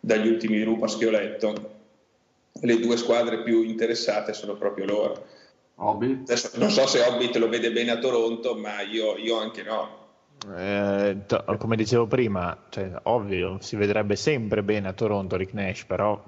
Dagli 0.00 0.28
ultimi 0.28 0.62
rumors 0.62 0.98
che 0.98 1.06
ho 1.06 1.10
letto, 1.10 1.76
le 2.60 2.78
due 2.78 2.96
squadre 2.98 3.42
più 3.42 3.62
interessate 3.62 4.34
sono 4.34 4.54
proprio 4.56 4.84
loro. 4.84 5.26
Hobbit? 5.80 6.22
Adesso 6.22 6.58
non 6.58 6.70
so 6.70 6.86
se 6.86 7.00
Hobbit 7.00 7.36
lo 7.36 7.48
vede 7.48 7.70
bene 7.70 7.92
a 7.92 7.98
Toronto, 7.98 8.56
ma 8.56 8.80
io, 8.82 9.16
io 9.16 9.38
anche 9.38 9.62
no. 9.62 10.06
Eh, 10.56 11.18
to- 11.26 11.44
come 11.58 11.76
dicevo 11.76 12.06
prima, 12.06 12.64
cioè, 12.68 12.90
ovvio, 13.04 13.58
si 13.60 13.76
vedrebbe 13.76 14.16
sempre 14.16 14.62
bene 14.62 14.88
a 14.88 14.92
Toronto 14.92 15.36
Rick 15.36 15.52
Nash, 15.52 15.84
però... 15.84 16.20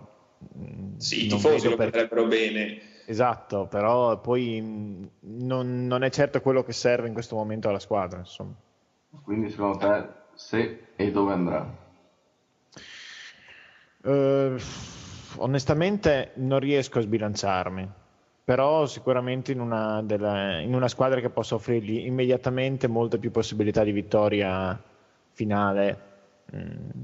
Mm, 0.57 0.97
sì, 0.97 1.27
i 1.27 1.29
tifosi 1.29 1.69
lo 1.69 1.77
per... 1.77 1.91
vedrebbero 1.91 2.27
bene. 2.27 2.81
Esatto, 3.07 3.67
però 3.67 4.21
poi 4.21 4.61
mm, 4.61 5.05
non, 5.21 5.87
non, 5.87 6.05
è 6.05 6.11
certo 6.11 6.41
quello 6.41 6.63
che 6.63 6.73
serve 6.73 7.09
in 7.09 7.13
questo 7.13 7.35
momento 7.35 7.69
alla 7.69 7.81
squadra. 7.81 8.19
Insomma. 8.19 8.55
Quindi 9.23 9.51
secondo 9.51 9.79
te 9.79 10.07
se 10.35 10.87
e 10.95 11.11
dove 11.11 11.33
andrà? 11.33 11.79
Uh, 14.03 14.59
onestamente 15.37 16.33
non 16.37 16.61
riesco 16.61 17.01
a 17.01 17.03
sbilanciarmi 17.03 17.99
però 18.51 18.85
sicuramente 18.87 19.53
in 19.53 19.61
una, 19.61 20.03
della, 20.03 20.59
in 20.59 20.75
una, 20.75 20.89
squadra 20.89 21.21
che 21.21 21.31
possa 21.31 21.55
offrirgli 21.55 22.05
immediatamente 22.05 22.89
molte 22.89 23.19
più 23.19 23.31
possibilità 23.31 23.85
di 23.85 23.93
vittoria 23.93 24.77
finale 25.31 26.01
mm, 26.53 27.03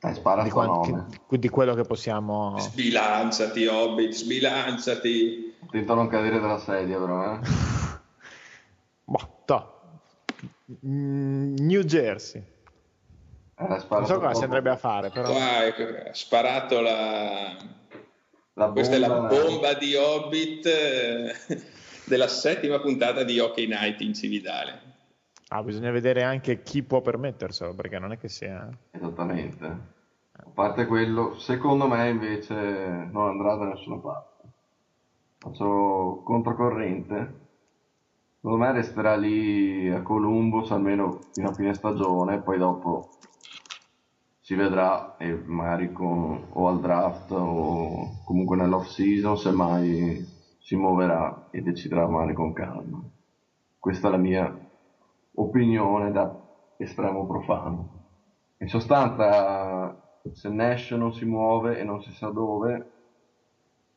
eh, 0.00 0.42
di, 0.42 0.48
quanti, 0.48 0.94
di, 1.28 1.38
di, 1.38 1.48
quello 1.50 1.74
che 1.74 1.82
possiamo 1.82 2.58
sbilanciati 2.58 3.66
Hobbit 3.66 4.12
sbilanciati. 4.12 5.54
Attento 5.66 5.92
a 5.92 5.94
non 5.96 6.08
cadere 6.08 6.40
dalla 6.40 6.58
sedia 6.58 6.98
però 6.98 7.34
eh. 7.34 7.40
boh, 9.04 9.42
to. 9.44 9.80
Mm, 10.86 11.56
New 11.56 11.82
Jersey. 11.82 12.42
Eh, 13.54 13.66
non 13.68 14.06
so 14.06 14.18
cosa 14.18 14.32
si 14.32 14.44
andrebbe 14.44 14.70
a 14.70 14.76
fare 14.78 15.10
però. 15.10 15.28
Ha 15.28 15.62
ecco, 15.66 16.14
sparato 16.14 16.80
la 16.80 17.54
Bomba, 18.52 18.72
Questa 18.72 18.96
è 18.96 18.98
la 18.98 19.20
bomba 19.20 19.74
di 19.74 19.94
Hobbit 19.94 20.66
eh, 20.66 21.34
della 22.04 22.28
settima 22.28 22.80
puntata 22.80 23.22
di 23.22 23.38
Hockey 23.38 23.66
Night 23.66 24.00
in 24.00 24.12
Cividale. 24.12 24.88
Ah, 25.48 25.62
bisogna 25.62 25.90
vedere 25.90 26.22
anche 26.22 26.62
chi 26.62 26.82
può 26.82 27.00
permetterselo, 27.00 27.74
perché 27.74 27.98
non 27.98 28.12
è 28.12 28.18
che 28.18 28.28
sia... 28.28 28.68
Esattamente. 28.90 29.66
A 30.32 30.50
parte 30.52 30.86
quello, 30.86 31.38
secondo 31.38 31.86
me 31.86 32.08
invece 32.08 32.54
non 32.54 33.28
andrà 33.28 33.54
da 33.56 33.66
nessuna 33.66 33.96
parte. 33.96 34.48
Faccio 35.38 36.22
controcorrente. 36.24 37.38
Secondo 38.40 38.64
me 38.64 38.72
resterà 38.72 39.16
lì 39.16 39.90
a 39.90 40.02
Columbus 40.02 40.70
almeno 40.70 41.20
fino 41.32 41.48
a 41.48 41.52
fine 41.54 41.74
stagione, 41.74 42.40
poi 42.40 42.58
dopo 42.58 43.10
si 44.50 44.56
vedrà 44.56 45.16
e 45.16 45.32
magari 45.46 45.92
con, 45.92 46.48
o 46.54 46.66
al 46.66 46.80
draft 46.80 47.30
o 47.30 48.24
comunque 48.24 48.56
nell'off 48.56 48.86
season 48.86 49.36
se 49.36 49.52
mai 49.52 50.26
si 50.58 50.74
muoverà 50.74 51.46
e 51.52 51.60
deciderà 51.60 52.08
male 52.08 52.32
con 52.32 52.52
calma. 52.52 53.00
Questa 53.78 54.08
è 54.08 54.10
la 54.10 54.16
mia 54.16 54.52
opinione 55.34 56.10
da 56.10 56.36
estremo 56.78 57.28
profano. 57.28 57.90
In 58.56 58.66
sostanza, 58.66 60.18
se 60.32 60.48
Nash 60.48 60.90
non 60.92 61.12
si 61.12 61.26
muove 61.26 61.78
e 61.78 61.84
non 61.84 62.02
si 62.02 62.10
sa 62.10 62.30
dove, 62.30 62.90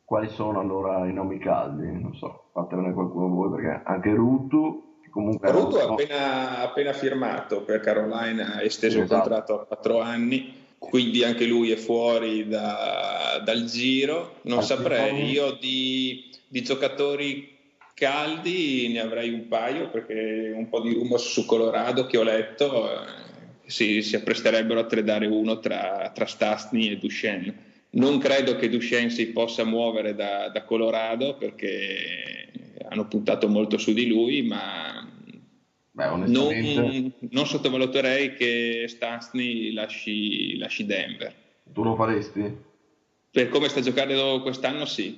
quali 0.04 0.28
sono 0.28 0.60
allora 0.60 1.04
i 1.08 1.12
nomi 1.12 1.40
caldi? 1.40 2.00
Non 2.00 2.14
so, 2.14 2.50
fatemene 2.52 2.92
qualcuno 2.92 3.26
voi, 3.26 3.50
perché 3.50 3.82
anche 3.82 4.14
Rutu, 4.14 4.93
comunque... 5.14 5.50
Rutu 5.52 5.76
ha 5.76 5.84
appena, 5.84 6.58
appena, 6.58 6.92
firmato 6.92 7.62
per 7.62 7.78
Carolina, 7.78 8.56
ha 8.56 8.62
esteso 8.62 9.00
esatto. 9.00 9.14
il 9.14 9.20
contratto 9.20 9.60
a 9.60 9.64
quattro 9.64 10.00
anni, 10.00 10.52
quindi 10.76 11.22
anche 11.22 11.46
lui 11.46 11.70
è 11.70 11.76
fuori 11.76 12.48
da, 12.48 13.40
dal 13.44 13.64
giro. 13.64 14.38
Non 14.42 14.58
Al 14.58 14.64
saprei, 14.64 15.30
io 15.30 15.52
di, 15.52 16.28
di 16.48 16.62
giocatori 16.62 17.56
caldi 17.94 18.88
ne 18.92 18.98
avrei 18.98 19.32
un 19.32 19.46
paio 19.46 19.88
perché 19.88 20.52
un 20.52 20.68
po' 20.68 20.80
di 20.80 20.92
rumors 20.92 21.30
su 21.30 21.46
Colorado 21.46 22.06
che 22.06 22.18
ho 22.18 22.24
letto 22.24 22.90
eh, 22.90 23.06
si, 23.66 24.02
si 24.02 24.16
appresterebbero 24.16 24.80
a 24.80 24.84
tradare 24.84 25.26
uno 25.28 25.60
tra, 25.60 26.10
tra 26.12 26.26
Stastny 26.26 26.88
e 26.88 26.98
Duchenne 26.98 27.72
non 27.94 28.18
credo 28.18 28.56
che 28.56 28.68
Duchenne 28.68 29.10
si 29.10 29.28
possa 29.28 29.64
muovere 29.64 30.16
da, 30.16 30.48
da, 30.48 30.64
Colorado 30.64 31.36
perché 31.36 32.43
hanno 32.94 33.06
puntato 33.06 33.48
molto 33.48 33.76
su 33.76 33.92
di 33.92 34.06
lui, 34.06 34.42
ma 34.42 35.06
Beh, 35.90 36.06
non, 36.06 37.12
non, 37.30 37.46
sottovaluterei 37.46 38.34
che 38.34 38.86
Stastny 38.88 39.72
lasci, 39.72 40.56
lasci, 40.56 40.86
Denver. 40.86 41.32
Tu 41.72 41.84
lo 41.84 41.94
faresti? 41.94 42.56
Per 43.30 43.48
come 43.48 43.68
sta 43.68 43.80
giocando 43.80 44.40
quest'anno 44.42 44.86
sì. 44.86 45.16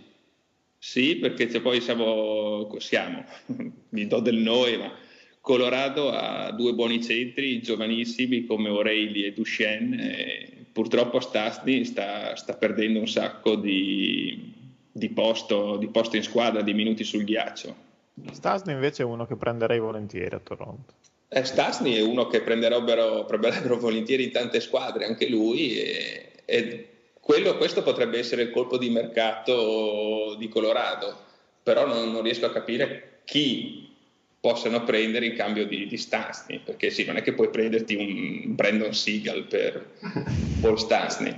Sì, 0.79 1.17
perché 1.17 1.49
poi 1.61 1.81
siamo, 1.81 2.71
siamo, 2.79 3.25
mi 3.89 4.07
do 4.07 4.21
del 4.21 4.37
noi, 4.37 4.77
ma 4.77 4.93
Colorado 5.41 6.11
ha 6.11 6.51
due 6.51 6.75
buoni 6.75 7.03
centri 7.03 7.63
giovanissimi 7.63 8.45
come 8.45 8.69
O'Reilly 8.69 9.23
e 9.23 9.33
Duchenne. 9.33 10.27
E 10.27 10.67
purtroppo 10.73 11.21
Stastny 11.21 11.85
sta, 11.85 12.37
sta 12.37 12.55
perdendo 12.55 12.99
un 12.99 13.09
sacco 13.09 13.55
di, 13.55 14.56
di, 14.97 15.11
posto, 15.11 15.77
di 15.77 15.89
posto 15.89 16.17
in 16.17 16.23
squadra, 16.23 16.63
di 16.63 16.73
minuti 16.73 17.05
sul 17.05 17.25
ghiaccio. 17.25 17.85
Stasny 18.33 18.73
invece 18.73 19.03
è 19.03 19.07
uno 19.07 19.27
che 19.27 19.37
prenderei 19.37 19.79
volentieri 19.79 20.35
a 20.35 20.41
Toronto. 20.41 20.95
Eh, 21.29 21.45
Stasny 21.45 21.95
è 21.95 22.03
uno 22.03 22.27
che 22.29 22.41
prenderebbero, 22.41 23.25
prenderebbero 23.27 23.79
volentieri 23.79 24.25
in 24.25 24.33
tante 24.33 24.61
squadre, 24.61 25.05
anche 25.05 25.29
lui, 25.29 25.79
e, 25.79 26.31
e 26.45 26.89
quello, 27.21 27.57
questo 27.57 27.83
potrebbe 27.83 28.19
essere 28.19 28.43
il 28.43 28.51
colpo 28.51 28.79
di 28.79 28.89
mercato 28.89 30.35
di 30.39 30.49
Colorado, 30.49 31.15
però 31.63 31.87
non, 31.87 32.11
non 32.11 32.23
riesco 32.23 32.47
a 32.47 32.53
capire 32.53 33.21
chi 33.25 33.95
possano 34.41 34.85
prendere 34.85 35.27
in 35.27 35.35
cambio 35.35 35.67
di, 35.67 35.87
di 35.87 35.97
Stansny, 35.99 36.61
perché 36.65 36.91
sì, 36.91 37.05
non 37.05 37.17
è 37.17 37.23
che 37.23 37.35
puoi 37.35 37.51
prenderti 37.51 37.97
un 37.97 38.55
Brandon 38.55 38.95
Seagal 38.95 39.43
per 39.45 39.85
Paul 40.63 40.79
Stansny. 40.79 41.37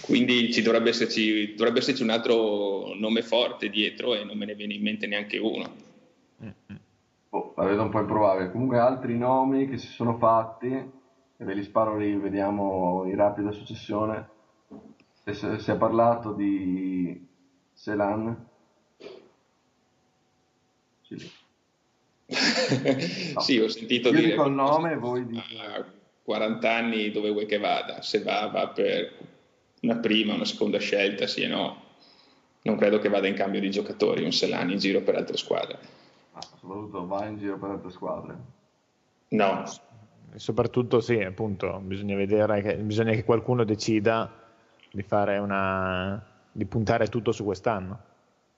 Quindi 0.00 0.52
ci 0.52 0.62
dovrebbe 0.62 0.88
esserci, 0.88 1.54
dovrebbe 1.54 1.80
esserci 1.80 2.02
un 2.02 2.10
altro 2.10 2.94
nome 2.94 3.22
forte 3.22 3.68
dietro 3.68 4.14
e 4.14 4.24
non 4.24 4.38
me 4.38 4.46
ne 4.46 4.54
viene 4.54 4.74
in 4.74 4.82
mente 4.82 5.06
neanche 5.06 5.36
uno. 5.38 5.84
Oh, 7.30 7.52
la 7.56 7.64
vedo 7.64 7.82
un 7.82 7.90
po' 7.90 8.00
improbabile. 8.00 8.50
Comunque 8.50 8.78
altri 8.78 9.18
nomi 9.18 9.68
che 9.68 9.76
si 9.76 9.88
sono 9.88 10.16
fatti, 10.16 10.68
e 10.68 11.44
ve 11.44 11.54
li 11.54 11.62
sparo 11.62 11.98
lì, 11.98 12.16
vediamo 12.16 13.04
in 13.04 13.16
rapida 13.16 13.50
successione. 13.52 14.28
Si 15.30 15.70
è 15.70 15.76
parlato 15.76 16.32
di 16.32 17.26
Selan. 17.74 18.48
Sì. 21.02 21.30
no. 23.34 23.40
sì, 23.40 23.58
ho 23.58 23.68
sentito 23.68 24.08
Io 24.08 24.14
dire... 24.14 24.30
Dico 24.30 24.46
il 24.46 24.52
nome 24.52 24.92
e 24.92 24.96
voi 24.96 25.26
dite... 25.26 25.58
A 25.58 25.84
40 26.22 26.74
anni 26.74 27.10
dove 27.12 27.30
vuoi 27.30 27.46
che 27.46 27.58
vada? 27.58 28.02
Se 28.02 28.22
va, 28.22 28.48
va 28.48 28.68
per 28.68 29.35
una 29.86 29.96
prima, 29.96 30.34
una 30.34 30.44
seconda 30.44 30.78
scelta, 30.78 31.26
sì 31.26 31.42
e 31.42 31.46
no. 31.46 31.84
Non 32.62 32.76
credo 32.76 32.98
che 32.98 33.08
vada 33.08 33.28
in 33.28 33.34
cambio 33.34 33.60
di 33.60 33.70
giocatori, 33.70 34.24
un 34.24 34.32
Selani 34.32 34.72
in 34.72 34.78
giro 34.78 35.00
per 35.00 35.14
altre 35.14 35.36
squadre. 35.36 35.78
Ah, 36.32 36.40
soprattutto 36.40 37.06
va 37.06 37.24
in 37.26 37.38
giro 37.38 37.56
per 37.58 37.70
altre 37.70 37.90
squadre? 37.90 38.36
No. 39.28 39.64
E 40.34 40.38
soprattutto 40.38 41.00
sì, 41.00 41.22
appunto, 41.22 41.78
bisogna 41.82 42.16
vedere 42.16 42.60
che, 42.62 42.76
bisogna 42.76 43.12
che 43.12 43.24
qualcuno 43.24 43.64
decida 43.64 44.30
di 44.90 45.02
fare 45.02 45.38
una... 45.38 46.22
di 46.50 46.64
puntare 46.64 47.06
tutto 47.06 47.30
su 47.30 47.44
quest'anno. 47.44 48.00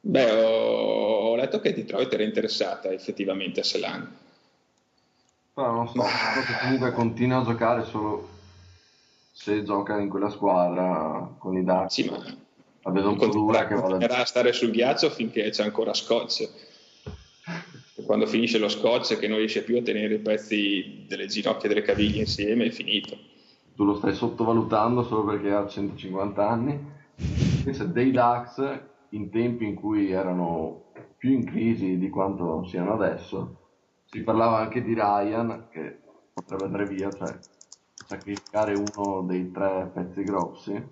Beh, 0.00 0.30
ho 0.30 1.36
letto 1.36 1.60
che 1.60 1.74
Detroit 1.74 2.12
era 2.12 2.22
interessata 2.22 2.90
effettivamente 2.90 3.60
a 3.60 3.64
Selan. 3.64 4.16
Però 5.52 5.70
non 5.70 5.88
so, 5.88 6.02
che 6.02 6.58
comunque 6.62 6.92
continua 6.92 7.40
a 7.40 7.44
giocare 7.44 7.84
solo 7.84 8.36
se 9.40 9.62
gioca 9.62 9.96
in 10.00 10.08
quella 10.08 10.30
squadra 10.30 11.36
con 11.38 11.56
i 11.56 11.62
Ducks. 11.62 11.94
Sì, 11.94 12.10
ma 12.10 12.90
vedo 12.90 13.10
un 13.10 13.16
po' 13.16 13.28
dura 13.28 13.68
che 13.68 13.76
vada 13.76 14.18
a 14.18 14.24
stare 14.24 14.52
sul 14.52 14.72
ghiaccio 14.72 15.10
finché 15.10 15.50
c'è 15.50 15.62
ancora 15.62 15.94
scotch. 15.94 16.66
Quando 18.04 18.26
finisce 18.26 18.58
lo 18.58 18.68
scotch 18.68 19.16
che 19.16 19.28
non 19.28 19.38
riesce 19.38 19.62
più 19.62 19.78
a 19.78 19.82
tenere 19.82 20.14
i 20.14 20.18
pezzi 20.18 21.04
delle 21.06 21.26
ginocchia 21.26 21.66
e 21.66 21.68
delle 21.68 21.86
caviglie 21.86 22.20
insieme 22.20 22.64
è 22.64 22.70
finito. 22.70 23.16
Tu 23.76 23.84
lo 23.84 23.94
stai 23.94 24.12
sottovalutando 24.12 25.04
solo 25.04 25.24
perché 25.24 25.52
ha 25.52 25.68
150 25.68 26.48
anni. 26.48 26.78
Invece 27.58 27.92
dei 27.92 28.10
Ducks 28.10 28.80
in 29.10 29.30
tempi 29.30 29.66
in 29.66 29.76
cui 29.76 30.10
erano 30.10 30.90
più 31.16 31.30
in 31.30 31.44
crisi 31.44 31.96
di 31.96 32.08
quanto 32.08 32.66
siano 32.66 32.92
adesso. 32.92 33.56
Si 34.04 34.20
parlava 34.22 34.58
anche 34.58 34.82
di 34.82 34.94
Ryan 34.94 35.68
che 35.70 35.98
potrebbe 36.32 36.64
andare 36.64 36.86
via, 36.86 37.10
cioè 37.12 37.38
sacrificare 38.08 38.72
uno 38.72 39.20
dei 39.22 39.50
tre 39.50 39.90
pezzi 39.92 40.22
grossi. 40.22 40.88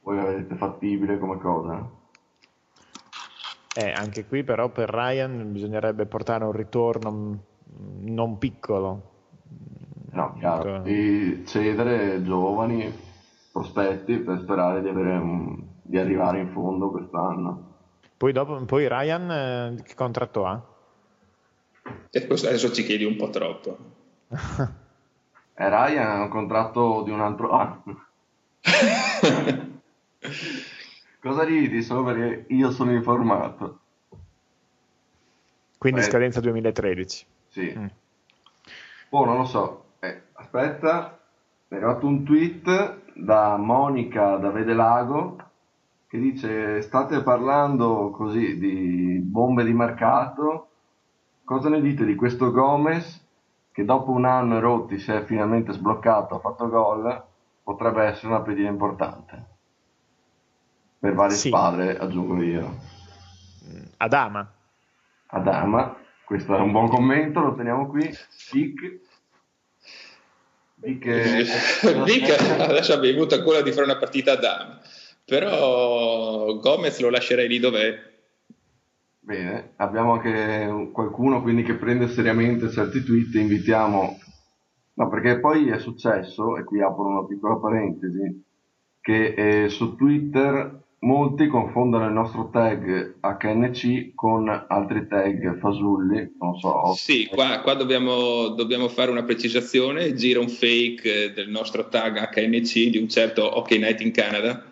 Voi 0.00 0.16
la 0.16 0.24
vedete 0.24 0.56
fattibile 0.56 1.16
come 1.16 1.38
cosa? 1.38 1.88
Eh, 3.74 3.92
anche 3.92 4.26
qui 4.26 4.42
però 4.42 4.68
per 4.68 4.90
Ryan 4.90 5.52
bisognerebbe 5.52 6.06
portare 6.06 6.44
un 6.44 6.50
ritorno 6.50 7.44
non 8.00 8.38
piccolo. 8.38 9.10
No, 10.10 10.34
chiaro, 10.38 10.80
di 10.80 11.44
cedere 11.46 12.22
giovani 12.22 12.92
prospetti 13.52 14.16
per 14.18 14.40
sperare 14.40 14.82
di, 14.82 14.88
un, 14.88 15.62
di 15.80 15.98
arrivare 15.98 16.40
in 16.40 16.50
fondo 16.50 16.90
quest'anno. 16.90 17.70
Poi, 18.16 18.32
dopo, 18.32 18.60
poi 18.64 18.88
Ryan 18.88 19.30
eh, 19.30 19.82
che 19.84 19.94
contratto 19.94 20.46
ha? 20.46 20.66
E 22.10 22.26
questo 22.26 22.48
adesso 22.48 22.72
ci 22.72 22.82
chiedi 22.82 23.04
un 23.04 23.16
po' 23.16 23.30
troppo. 23.30 23.78
eh, 25.54 25.68
Ryan 25.68 26.06
ha 26.06 26.22
un 26.22 26.28
contratto 26.28 27.02
di 27.02 27.10
un 27.10 27.20
altro 27.20 27.50
anno. 27.50 28.06
Cosa 31.20 31.44
ridi? 31.44 31.82
Solo 31.82 32.04
perché 32.04 32.46
io 32.48 32.70
sono 32.70 32.92
informato. 32.92 33.80
Quindi 35.78 36.00
Beh, 36.00 36.06
scadenza 36.06 36.40
2013. 36.40 37.26
Sì. 37.48 37.74
Mm. 37.76 37.86
Oh, 39.10 39.24
non 39.24 39.36
lo 39.38 39.44
so. 39.44 39.84
Eh, 40.00 40.22
aspetta, 40.32 41.18
mi 41.68 41.78
è 41.78 41.80
arrivato 41.80 42.06
un 42.06 42.24
tweet 42.24 43.00
da 43.14 43.56
Monica 43.56 44.36
da 44.36 44.50
Vedelago 44.50 45.36
che 46.06 46.18
dice 46.18 46.82
state 46.82 47.22
parlando 47.22 48.10
così 48.10 48.58
di 48.58 49.18
bombe 49.22 49.64
di 49.64 49.72
mercato, 49.72 50.68
cosa 51.42 51.68
ne 51.68 51.80
dite 51.80 52.04
di 52.04 52.14
questo 52.14 52.50
Gomez 52.50 53.21
che 53.72 53.84
dopo 53.84 54.10
un 54.10 54.24
anno 54.24 54.56
e 54.56 54.60
rotti 54.60 54.98
si 54.98 55.10
è 55.10 55.24
finalmente 55.24 55.72
sbloccato, 55.72 56.36
ha 56.36 56.40
fatto 56.40 56.68
gol, 56.68 57.24
potrebbe 57.62 58.04
essere 58.04 58.28
una 58.28 58.42
pedina 58.42 58.68
importante. 58.68 59.44
Per 60.98 61.14
varie 61.14 61.36
sì. 61.36 61.48
squadre, 61.48 61.98
aggiungo 61.98 62.42
io. 62.42 62.78
Adama. 63.96 64.52
Adama, 65.26 65.96
questo 66.24 66.54
è 66.54 66.60
un 66.60 66.72
buon 66.72 66.88
commento, 66.88 67.40
lo 67.40 67.54
teniamo 67.54 67.88
qui. 67.88 68.08
Dick, 68.52 69.00
Dick 70.74 72.28
adesso 72.60 72.92
abbiamo 72.92 73.18
avuto 73.18 73.36
ancora 73.36 73.62
di 73.62 73.70
fare 73.70 73.84
una 73.84 73.98
partita 73.98 74.32
Adama 74.32 74.80
però 75.24 76.58
Gomez 76.58 77.00
lo 77.00 77.10
lascerei 77.10 77.48
lì 77.48 77.58
dov'è. 77.58 78.10
Bene, 79.24 79.74
abbiamo 79.76 80.14
anche 80.14 80.90
qualcuno 80.92 81.42
quindi 81.42 81.62
che 81.62 81.74
prende 81.74 82.08
seriamente 82.08 82.70
certi 82.70 83.04
tweet 83.04 83.34
invitiamo... 83.34 84.18
No, 84.94 85.08
perché 85.08 85.38
poi 85.38 85.68
è 85.68 85.78
successo, 85.78 86.58
e 86.58 86.64
qui 86.64 86.82
apro 86.82 87.06
una 87.06 87.24
piccola 87.24 87.56
parentesi, 87.56 88.44
che 89.00 89.34
eh, 89.64 89.68
su 89.68 89.94
Twitter 89.94 90.82
molti 90.98 91.46
confondono 91.46 92.06
il 92.06 92.12
nostro 92.12 92.50
tag 92.50 93.14
HNC 93.20 94.14
con 94.14 94.48
altri 94.68 95.06
tag 95.08 95.58
fasulli, 95.58 96.34
non 96.38 96.58
so. 96.58 96.92
Sì, 96.94 97.26
qua, 97.26 97.60
qua 97.62 97.74
dobbiamo, 97.74 98.48
dobbiamo, 98.48 98.88
fare 98.88 99.10
una 99.10 99.24
precisazione, 99.24 100.14
gira 100.14 100.40
un 100.40 100.48
fake 100.48 101.32
del 101.32 101.48
nostro 101.48 101.88
tag 101.88 102.28
HNC 102.28 102.90
di 102.90 102.98
un 102.98 103.08
certo 103.08 103.44
OK 103.44 103.70
Night 103.70 104.00
in 104.00 104.12
Canada, 104.12 104.62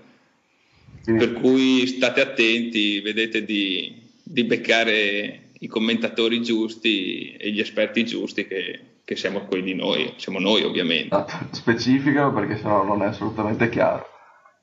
Quindi, 1.03 1.25
per 1.25 1.41
cui 1.41 1.87
state 1.87 2.21
attenti, 2.21 3.01
vedete 3.01 3.43
di, 3.45 4.10
di, 4.31 4.45
beccare 4.45 5.51
i 5.61 5.67
commentatori 5.67 6.43
giusti 6.43 7.33
e 7.33 7.51
gli 7.51 7.61
esperti 7.61 8.05
giusti 8.05 8.47
che, 8.47 8.81
che 9.05 9.17
siamo 9.17 9.41
quelli 9.47 9.65
di 9.65 9.75
noi, 9.75 10.15
siamo 10.17 10.39
noi 10.39 10.63
ovviamente. 10.63 11.25
Specificano 11.51 12.33
perché 12.33 12.57
sennò 12.57 12.85
non 12.85 13.03
è 13.03 13.07
assolutamente 13.07 13.69
chiaro. 13.69 14.07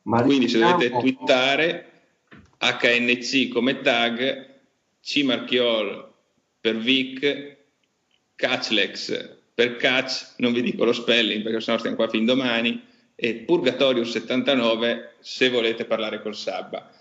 Ma 0.03 0.21
Quindi 0.23 0.47
se 0.47 0.59
dovete 0.59 0.97
twittare 0.97 1.91
HNC 2.57 3.49
come 3.49 3.81
tag, 3.81 4.55
C 5.01 5.23
Marchiol 5.23 6.11
per 6.59 6.77
Vic, 6.77 7.57
Catchlex 8.35 9.35
per 9.53 9.75
Catch, 9.75 10.35
non 10.37 10.53
vi 10.53 10.61
dico 10.61 10.85
lo 10.85 10.93
spelling 10.93 11.43
perché 11.43 11.59
sennò 11.59 11.77
stiamo 11.77 11.95
qua 11.95 12.07
fin 12.07 12.25
domani, 12.25 12.81
e 13.15 13.43
Purgatorius79 13.47 15.09
se 15.19 15.49
volete 15.49 15.85
parlare 15.85 16.21
col 16.21 16.35
Sabba. 16.35 16.91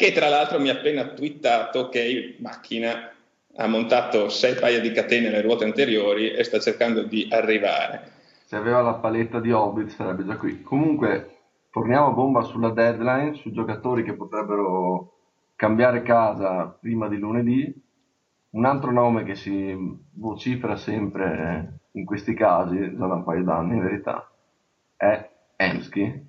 Che 0.00 0.12
tra 0.12 0.30
l'altro 0.30 0.58
mi 0.58 0.70
ha 0.70 0.72
appena 0.72 1.08
twittato 1.08 1.90
che 1.90 2.02
in 2.02 2.42
macchina 2.42 3.10
ha 3.56 3.66
montato 3.66 4.30
sei 4.30 4.54
paia 4.54 4.80
di 4.80 4.92
catene 4.92 5.28
alle 5.28 5.42
ruote 5.42 5.64
anteriori 5.64 6.30
e 6.30 6.42
sta 6.42 6.58
cercando 6.58 7.02
di 7.02 7.28
arrivare. 7.30 8.10
Se 8.46 8.56
aveva 8.56 8.80
la 8.80 8.94
paletta 8.94 9.40
di 9.40 9.52
Hobbit 9.52 9.90
sarebbe 9.90 10.24
già 10.24 10.38
qui. 10.38 10.62
Comunque 10.62 11.36
torniamo 11.70 12.06
a 12.06 12.12
bomba 12.12 12.40
sulla 12.44 12.70
deadline, 12.70 13.34
su 13.34 13.50
giocatori 13.50 14.02
che 14.02 14.14
potrebbero 14.14 15.18
cambiare 15.54 16.00
casa 16.00 16.74
prima 16.80 17.06
di 17.06 17.18
lunedì. 17.18 17.70
Un 18.52 18.64
altro 18.64 18.92
nome 18.92 19.22
che 19.24 19.34
si 19.34 19.76
vocifera 20.12 20.76
sempre 20.76 21.80
in 21.90 22.06
questi 22.06 22.32
casi, 22.32 22.96
già 22.96 23.06
da 23.06 23.16
un 23.16 23.22
paio 23.22 23.44
d'anni 23.44 23.74
in 23.74 23.82
verità, 23.82 24.32
è 24.96 25.28
Emsky 25.56 26.24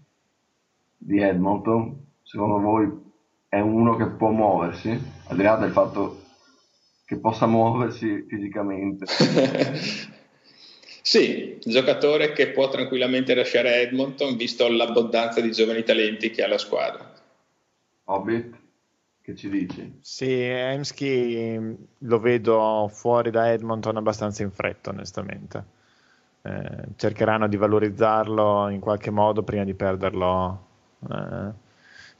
di 0.97 1.21
Edmonton. 1.21 2.07
Secondo 2.21 2.59
voi 2.59 3.09
è 3.51 3.59
uno 3.59 3.97
che 3.97 4.05
può 4.05 4.29
muoversi, 4.29 4.97
al 5.27 5.35
di 5.35 5.43
là 5.43 5.57
del 5.57 5.71
fatto 5.71 6.21
che 7.03 7.17
possa 7.17 7.47
muoversi 7.47 8.25
fisicamente? 8.29 9.05
Sì, 11.03 11.57
giocatore 11.59 12.31
che 12.31 12.51
può 12.51 12.69
tranquillamente 12.69 13.33
lasciare 13.33 13.81
Edmonton 13.81 14.37
visto 14.37 14.69
l'abbondanza 14.69 15.41
di 15.41 15.51
giovani 15.51 15.81
talenti 15.81 16.29
che 16.29 16.43
ha 16.43 16.47
la 16.47 16.59
squadra. 16.59 17.11
Hobbit, 18.03 18.55
che 19.19 19.35
ci 19.35 19.49
dici? 19.49 19.97
Sì, 19.99 20.31
Emsky 20.31 21.75
lo 21.97 22.19
vedo 22.19 22.87
fuori 22.93 23.31
da 23.31 23.51
Edmonton 23.51 23.97
abbastanza 23.97 24.43
in 24.43 24.51
fretta, 24.51 24.91
onestamente. 24.91 25.65
Eh, 26.43 26.83
cercheranno 26.95 27.47
di 27.47 27.57
valorizzarlo 27.57 28.69
in 28.69 28.79
qualche 28.79 29.09
modo 29.09 29.41
prima 29.41 29.63
di 29.63 29.73
perderlo 29.73 30.67
eh, 31.09 31.69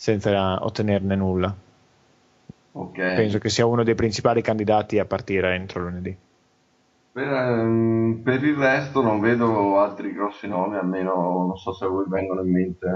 senza 0.02 0.66
ottenerne 0.66 1.16
nulla. 1.16 1.56
Okay. 2.72 3.16
Penso 3.18 3.38
che 3.38 3.49
sia 3.49 3.68
uno 3.68 3.84
dei 3.84 3.93
principali 3.93 4.41
candidati 4.41 4.97
a 4.97 5.06
partire 5.06 5.54
entro 5.54 5.84
lunedì. 5.84 6.18
Per, 7.12 7.32
um, 7.32 8.20
per, 8.24 8.43
il 8.43 8.56
resto 8.56 9.04
non 9.04 9.20
vedo 9.20 9.78
altri 9.78 10.12
grossi 10.12 10.47
nomi, 10.47 10.78
almeno 10.78 11.45
non 11.45 11.56
so 11.56 11.72
se 11.74 11.86
a 11.86 11.89
voi 11.89 12.06
vengono 12.08 12.41
in 12.41 12.52
mente. 12.52 12.88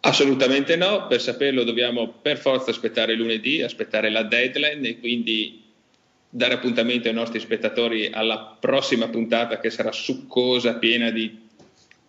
Assolutamente 0.00 0.74
no, 0.74 1.06
per 1.06 1.20
saperlo 1.20 1.62
dobbiamo 1.62 2.08
per 2.20 2.36
forza 2.36 2.72
aspettare 2.72 3.14
lunedì, 3.14 3.62
aspettare 3.62 4.10
la 4.10 4.24
deadline 4.24 4.88
e 4.88 4.98
quindi 4.98 5.72
dare 6.28 6.54
appuntamento 6.54 7.06
ai 7.06 7.14
nostri 7.14 7.38
spettatori 7.38 8.10
alla 8.12 8.56
prossima 8.58 9.06
puntata 9.06 9.60
che 9.60 9.70
sarà 9.70 9.92
succosa, 9.92 10.78
piena 10.78 11.10
di 11.10 11.50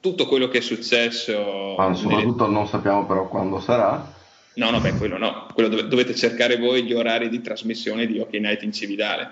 tutto 0.04 0.28
quello 0.28 0.50
che 0.50 0.58
è 0.58 0.62
successo. 0.62 1.76
Ma 1.78 1.94
soprattutto 1.94 2.44
nelle... 2.44 2.58
non 2.58 2.68
sappiamo 2.68 3.06
però 3.06 3.30
quando 3.30 3.62
sarà. 3.62 4.12
No, 4.56 4.70
no, 4.70 4.82
beh, 4.82 4.96
quello 4.96 5.18
no, 5.18 5.48
quello 5.54 5.70
dov- 5.70 5.88
dovete 5.88 6.14
cercare 6.14 6.58
voi 6.58 6.84
gli 6.84 6.92
orari 6.92 7.30
di 7.30 7.40
trasmissione 7.40 8.06
di 8.06 8.20
Hockey 8.20 8.42
Night 8.42 8.64
in 8.64 8.74
Cividale. 8.74 9.32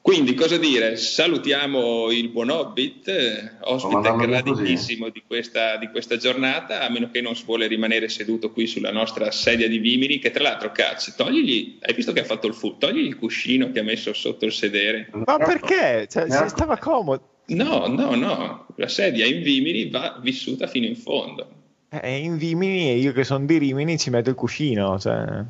Quindi, 0.00 0.34
cosa 0.34 0.58
dire? 0.58 0.96
Salutiamo 0.96 2.12
il 2.12 2.28
buon 2.28 2.50
Hobbit, 2.50 3.08
eh, 3.08 3.50
ospite 3.62 4.14
graditissimo 4.14 5.08
di 5.08 5.24
questa, 5.26 5.76
di 5.76 5.88
questa, 5.88 6.16
giornata, 6.16 6.82
a 6.82 6.88
meno 6.88 7.10
che 7.10 7.20
non 7.20 7.34
si 7.34 7.44
vuole 7.44 7.66
rimanere 7.66 8.08
seduto 8.08 8.52
qui 8.52 8.68
sulla 8.68 8.92
nostra 8.92 9.30
sedia 9.32 9.68
di 9.68 9.78
Vimini, 9.78 10.20
che 10.20 10.30
tra 10.30 10.44
l'altro, 10.44 10.70
cazzo, 10.70 11.12
togligli, 11.16 11.78
hai 11.82 11.94
visto 11.94 12.12
che 12.12 12.20
ha 12.20 12.24
fatto 12.24 12.46
il 12.46 12.54
fu, 12.54 12.78
togli 12.78 12.98
il 12.98 13.16
cuscino 13.16 13.72
che 13.72 13.80
ha 13.80 13.84
messo 13.84 14.12
sotto 14.12 14.44
il 14.44 14.52
sedere. 14.52 15.08
Ma 15.12 15.36
perché? 15.38 16.06
Cioè, 16.08 16.30
si 16.30 16.48
stava 16.48 16.78
comodo. 16.78 17.30
No, 17.54 17.86
no, 17.86 18.14
no, 18.14 18.66
la 18.76 18.88
sedia 18.88 19.26
in 19.26 19.42
Vimini 19.42 19.88
va 19.88 20.18
vissuta 20.20 20.66
fino 20.66 20.86
in 20.86 20.96
fondo. 20.96 21.46
Eh, 21.90 22.18
in 22.18 22.36
Vimini 22.36 22.90
e 22.90 22.96
io 22.96 23.12
che 23.12 23.24
sono 23.24 23.44
di 23.44 23.58
Rimini 23.58 23.98
ci 23.98 24.10
metto 24.10 24.30
il 24.30 24.34
cuscino, 24.34 24.98
cioè 24.98 25.44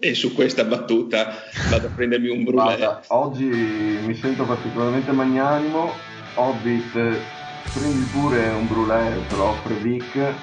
e 0.00 0.14
su 0.14 0.32
questa 0.32 0.64
battuta 0.64 1.34
vado 1.70 1.88
a 1.88 1.90
prendermi 1.90 2.28
un 2.28 2.44
brulè. 2.44 3.00
Oggi 3.08 3.44
mi 3.44 4.14
sento 4.14 4.44
particolarmente 4.44 5.12
magnanimo, 5.12 5.90
Hobbit 6.34 6.92
prendi 7.72 8.04
pure 8.12 8.48
un 8.48 8.66
brulè, 8.66 9.12
te 9.28 9.36
lo 9.36 9.44
offre 9.44 9.74
Vic 9.74 10.34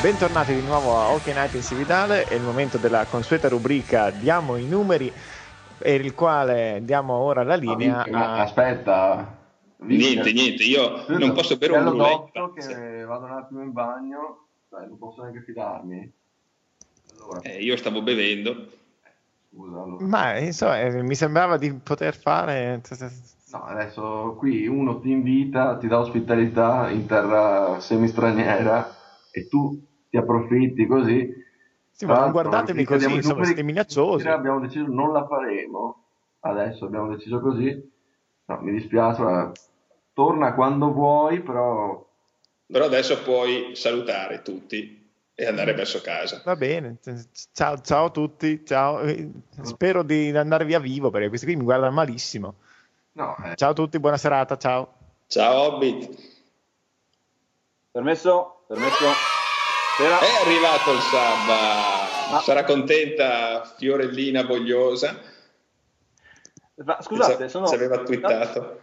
bentornati 0.00 0.54
di 0.54 0.62
nuovo 0.62 0.96
a 0.96 1.10
OK 1.12 1.26
Night 1.26 1.54
in 1.54 1.62
Cividale, 1.62 2.24
è 2.24 2.34
il 2.34 2.42
momento 2.42 2.78
della 2.78 3.04
consueta 3.04 3.48
rubrica 3.48 4.10
Diamo 4.10 4.56
i 4.56 4.66
numeri, 4.66 5.12
per 5.76 6.00
il 6.00 6.14
quale 6.14 6.80
diamo 6.82 7.14
ora 7.14 7.42
la 7.42 7.54
linea 7.56 8.04
No, 8.08 8.18
a... 8.18 8.40
Aspetta. 8.40 9.38
Niente, 9.82 10.32
niente, 10.32 10.62
io 10.64 11.04
non 11.08 11.32
posso 11.32 11.56
bere 11.56 11.76
un 11.76 11.96
dotto 11.96 12.52
che 12.52 13.04
vado 13.04 13.24
un 13.26 13.32
attimo 13.32 13.62
in 13.62 13.72
bagno, 13.72 14.46
dai, 14.68 14.86
non 14.88 14.98
posso 14.98 15.22
neanche 15.22 15.42
fidarmi. 15.42 16.12
Allora, 17.14 17.40
Eh, 17.42 17.62
io 17.62 17.76
stavo 17.76 18.02
bevendo. 18.02 18.68
scusa, 19.50 19.82
allora. 19.82 20.04
Ma 20.06 20.38
insomma, 20.38 20.80
eh, 20.80 21.02
mi 21.02 21.14
sembrava 21.14 21.56
di 21.56 21.72
poter 21.74 22.14
fare... 22.14 22.80
No, 23.52 23.64
adesso 23.64 24.36
qui 24.38 24.66
uno 24.66 25.00
ti 25.00 25.10
invita, 25.10 25.76
ti 25.76 25.88
dà 25.88 25.98
ospitalità 25.98 26.88
in 26.90 27.06
terra 27.06 27.80
semistraniera 27.80 28.94
e 29.32 29.48
tu 29.48 29.88
ti 30.10 30.16
approfitti 30.16 30.86
così. 30.86 31.32
Sì, 31.90 32.04
ma 32.06 32.20
non 32.20 32.32
guardatemi 32.32 32.84
così, 32.84 33.12
insomma, 33.12 33.44
siete 33.44 33.62
minacciosi. 33.62 34.28
Abbiamo 34.28 34.60
deciso 34.60 34.86
non 34.86 35.12
la 35.12 35.26
faremo. 35.26 36.04
Adesso 36.40 36.84
abbiamo 36.86 37.14
deciso 37.14 37.40
così. 37.40 37.90
No, 38.46 38.58
mi 38.60 38.72
dispiace, 38.72 39.22
ma 39.22 39.52
torna 40.12 40.54
quando 40.54 40.92
vuoi, 40.92 41.40
però 41.40 42.06
Però 42.66 42.84
adesso 42.84 43.22
puoi 43.22 43.74
salutare 43.74 44.42
tutti 44.42 44.98
e 45.34 45.46
andare 45.46 45.74
verso 45.74 46.00
casa. 46.00 46.40
Va 46.44 46.54
bene, 46.56 46.98
ciao, 47.52 47.80
ciao 47.80 48.06
a 48.06 48.10
tutti, 48.10 48.64
ciao. 48.64 49.00
Spero 49.62 50.02
di 50.02 50.30
andare 50.36 50.64
via 50.64 50.78
vivo 50.78 51.10
perché 51.10 51.28
questi 51.28 51.46
qui 51.46 51.56
mi 51.56 51.64
guardano 51.64 51.92
malissimo. 51.92 52.54
no, 53.12 53.36
eh, 53.44 53.56
Ciao 53.56 53.70
a 53.70 53.74
tutti, 53.74 53.98
buona 53.98 54.16
serata, 54.16 54.56
ciao. 54.56 54.94
Ciao 55.26 55.74
Hobbit. 55.74 56.16
Permesso? 57.90 58.64
Permesso? 58.68 59.39
Sera? 60.00 60.18
È 60.18 60.40
arrivato 60.40 60.92
il 60.92 61.00
Sabba. 61.02 62.08
Ma- 62.30 62.38
Sarà 62.40 62.64
contenta 62.64 63.64
Fiorellina 63.76 64.44
Vogliosa. 64.44 65.14
Ma 66.84 67.02
Scusate, 67.02 67.48
sono... 67.50 67.66
ci 67.66 67.74
aveva 67.74 67.98
twittato. 67.98 68.78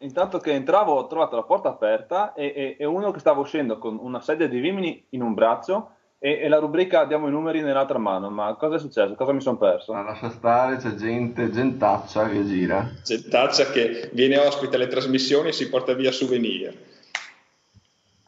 Intanto 0.00 0.38
che 0.38 0.52
entravo 0.52 0.92
ho 0.92 1.06
trovato 1.06 1.36
la 1.36 1.42
porta 1.42 1.70
aperta 1.70 2.34
e, 2.34 2.52
e- 2.54 2.76
e 2.78 2.84
uno 2.84 3.10
che 3.10 3.18
stava 3.18 3.40
uscendo 3.40 3.78
con 3.78 3.98
una 4.00 4.20
sedia 4.20 4.46
di 4.46 4.60
vimini 4.60 5.04
in 5.10 5.22
un 5.22 5.34
braccio 5.34 5.92
e, 6.18 6.38
e 6.40 6.48
la 6.48 6.58
rubrica 6.58 7.04
diamo 7.04 7.26
i 7.28 7.30
numeri 7.30 7.62
nell'altra 7.62 7.98
mano. 7.98 8.28
Ma 8.28 8.54
cosa 8.54 8.76
è 8.76 8.78
successo? 8.78 9.14
Cosa 9.14 9.32
mi 9.32 9.40
sono 9.40 9.56
perso? 9.56 9.94
ma 9.94 10.02
lascia 10.02 10.28
stare, 10.30 10.76
c'è 10.76 10.94
gente, 10.94 11.50
gentaccia 11.50 12.28
che 12.28 12.44
gira. 12.44 12.88
Gentaccia 13.02 13.70
che 13.70 14.10
viene 14.12 14.36
ospite 14.36 14.76
alle 14.76 14.86
trasmissioni 14.86 15.48
e 15.48 15.52
si 15.52 15.68
porta 15.70 15.94
via 15.94 16.12
souvenir. 16.12 16.76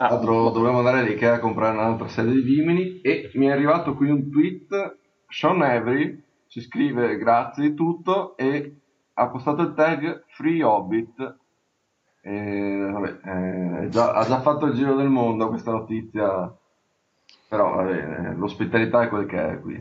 Ah, 0.03 0.09
l'altro 0.09 0.48
dovremmo 0.48 0.78
andare 0.78 1.01
all'Ikea 1.01 1.34
a 1.34 1.38
comprare 1.40 1.76
un'altra 1.76 2.09
serie 2.09 2.32
di 2.32 2.40
vimini 2.40 3.03
e 3.03 3.30
mi 3.34 3.48
è 3.48 3.51
arrivato 3.51 3.94
qui 3.94 4.09
un 4.09 4.30
tweet, 4.30 4.96
Sean 5.28 5.61
Avery 5.61 6.18
ci 6.48 6.62
scrive 6.62 7.18
grazie 7.18 7.68
di 7.68 7.74
tutto 7.74 8.34
e 8.38 8.76
ha 9.12 9.28
postato 9.28 9.61
il 9.61 9.74
tag 9.74 10.24
Free 10.28 10.62
Hobbit. 10.62 11.36
E, 12.22 12.88
vabbè, 12.90 13.84
eh, 13.84 13.88
già- 13.90 14.14
ha 14.14 14.24
già 14.24 14.40
fatto 14.40 14.64
il 14.64 14.74
giro 14.74 14.96
del 14.96 15.11
mondo 15.11 15.48
questa 15.48 15.72
notizia, 15.72 16.51
però 17.46 17.74
va 17.74 17.82
bene, 17.82 18.34
l'ospitalità 18.36 19.03
è 19.03 19.09
quel 19.09 19.26
che 19.26 19.51
è 19.51 19.61
qui. 19.61 19.76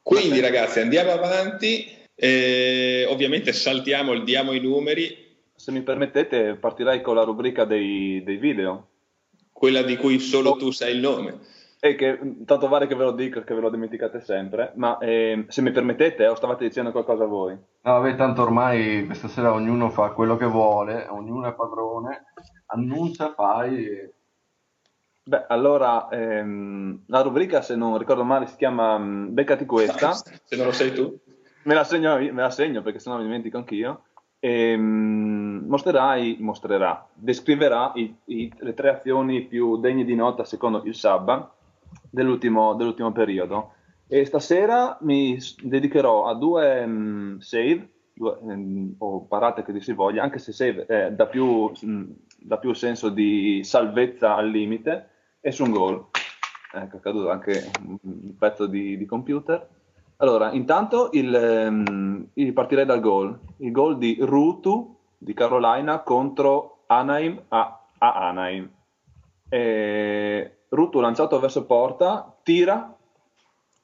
Quindi 0.00 0.38
ragazzi 0.38 0.78
andiamo 0.78 1.10
avanti. 1.10 1.86
Eh, 2.14 3.04
ovviamente 3.08 3.52
saltiamo 3.52 4.12
il 4.12 4.22
diamo 4.22 4.52
i 4.52 4.60
numeri, 4.60 5.08
se 5.56 5.72
mi 5.72 5.82
permettete 5.82 6.54
partirei 6.54 7.02
con 7.02 7.16
la 7.16 7.24
rubrica 7.24 7.64
dei, 7.64 8.22
dei 8.22 8.36
video. 8.36 8.90
Quella 9.62 9.82
di 9.82 9.96
cui 9.96 10.18
solo 10.18 10.56
tu 10.56 10.72
sai 10.72 10.92
il 10.92 11.00
nome. 11.00 11.38
E 11.78 11.94
che 11.94 12.18
tanto 12.44 12.66
vale 12.66 12.88
che 12.88 12.96
ve 12.96 13.04
lo 13.04 13.12
dico, 13.12 13.44
che 13.44 13.54
ve 13.54 13.60
lo 13.60 13.70
dimenticate 13.70 14.20
sempre, 14.20 14.72
ma 14.74 14.98
ehm, 14.98 15.46
se 15.46 15.62
mi 15.62 15.70
permettete, 15.70 16.26
o 16.26 16.34
stavate 16.34 16.64
dicendo 16.66 16.90
qualcosa 16.90 17.26
voi? 17.26 17.52
No, 17.54 17.92
vabbè, 17.92 18.16
tanto 18.16 18.42
ormai 18.42 19.06
questa 19.06 19.28
sera 19.28 19.52
ognuno 19.52 19.88
fa 19.90 20.10
quello 20.10 20.36
che 20.36 20.46
vuole, 20.46 21.06
ognuno 21.08 21.46
è 21.46 21.54
padrone, 21.54 22.24
annuncia, 22.66 23.34
fai... 23.34 23.86
e- 23.86 24.14
Beh, 25.22 25.44
allora, 25.46 26.08
ehm, 26.08 27.04
la 27.06 27.20
rubrica, 27.20 27.62
se 27.62 27.76
non 27.76 27.96
ricordo 27.98 28.24
male, 28.24 28.48
si 28.48 28.56
chiama 28.56 28.98
mm, 28.98 29.32
Beccati 29.32 29.64
questa. 29.64 30.12
Se 30.14 30.56
non 30.56 30.66
lo 30.66 30.72
sai 30.72 30.92
tu. 30.92 31.16
Me 31.62 31.74
la 31.74 31.84
segno, 31.84 32.16
me 32.16 32.32
la 32.32 32.50
segno 32.50 32.82
perché 32.82 32.98
sennò 32.98 33.16
mi 33.16 33.22
dimentico 33.22 33.58
anch'io. 33.58 34.06
E, 34.44 34.76
mm, 34.76 35.68
mostrerai, 35.68 36.36
mostrerà, 36.40 37.06
descriverà 37.14 37.92
i- 37.94 38.12
i- 38.24 38.52
le 38.58 38.74
tre 38.74 38.90
azioni 38.90 39.42
più 39.42 39.78
degne 39.78 40.04
di 40.04 40.16
nota 40.16 40.44
secondo 40.44 40.82
il 40.84 40.96
Sabba 40.96 41.54
dell'ultimo, 42.10 42.74
dell'ultimo 42.74 43.12
periodo. 43.12 43.74
E 44.08 44.24
stasera 44.24 44.98
mi 45.02 45.38
dedicherò 45.62 46.26
a 46.26 46.34
due 46.34 46.84
mm, 46.84 47.38
save, 47.38 47.88
due, 48.14 48.36
ehm, 48.42 48.96
o 48.98 49.24
parate 49.26 49.62
che 49.62 49.72
dir 49.72 49.82
si 49.82 49.92
voglia, 49.92 50.24
anche 50.24 50.38
se 50.38 50.52
save 50.52 50.86
eh, 50.86 51.12
dà, 51.12 51.26
più, 51.26 51.70
mm, 51.86 52.10
dà 52.40 52.58
più 52.58 52.72
senso 52.72 53.10
di 53.10 53.60
salvezza 53.62 54.34
al 54.34 54.48
limite, 54.50 55.08
e 55.40 55.52
su 55.52 55.62
un 55.62 55.70
gol. 55.70 56.06
Ecco, 56.74 56.96
è 56.96 57.00
caduto 57.00 57.30
anche 57.30 57.70
un 58.02 58.36
pezzo 58.36 58.66
di, 58.66 58.96
di 58.96 59.06
computer. 59.06 59.68
Allora, 60.22 60.52
intanto 60.52 61.08
il, 61.12 61.34
ehm, 61.34 62.52
partirei 62.52 62.84
dal 62.84 63.00
gol. 63.00 63.36
Il 63.56 63.72
gol 63.72 63.98
di 63.98 64.18
Rutu 64.20 64.96
di 65.18 65.34
Carolina 65.34 65.98
contro 66.02 66.84
Anaheim 66.86 67.42
a, 67.48 67.86
a 67.98 68.28
Anaheim. 68.28 68.70
E 69.48 70.58
Rutu 70.68 71.00
lanciato 71.00 71.40
verso 71.40 71.66
porta, 71.66 72.36
tira, 72.44 72.96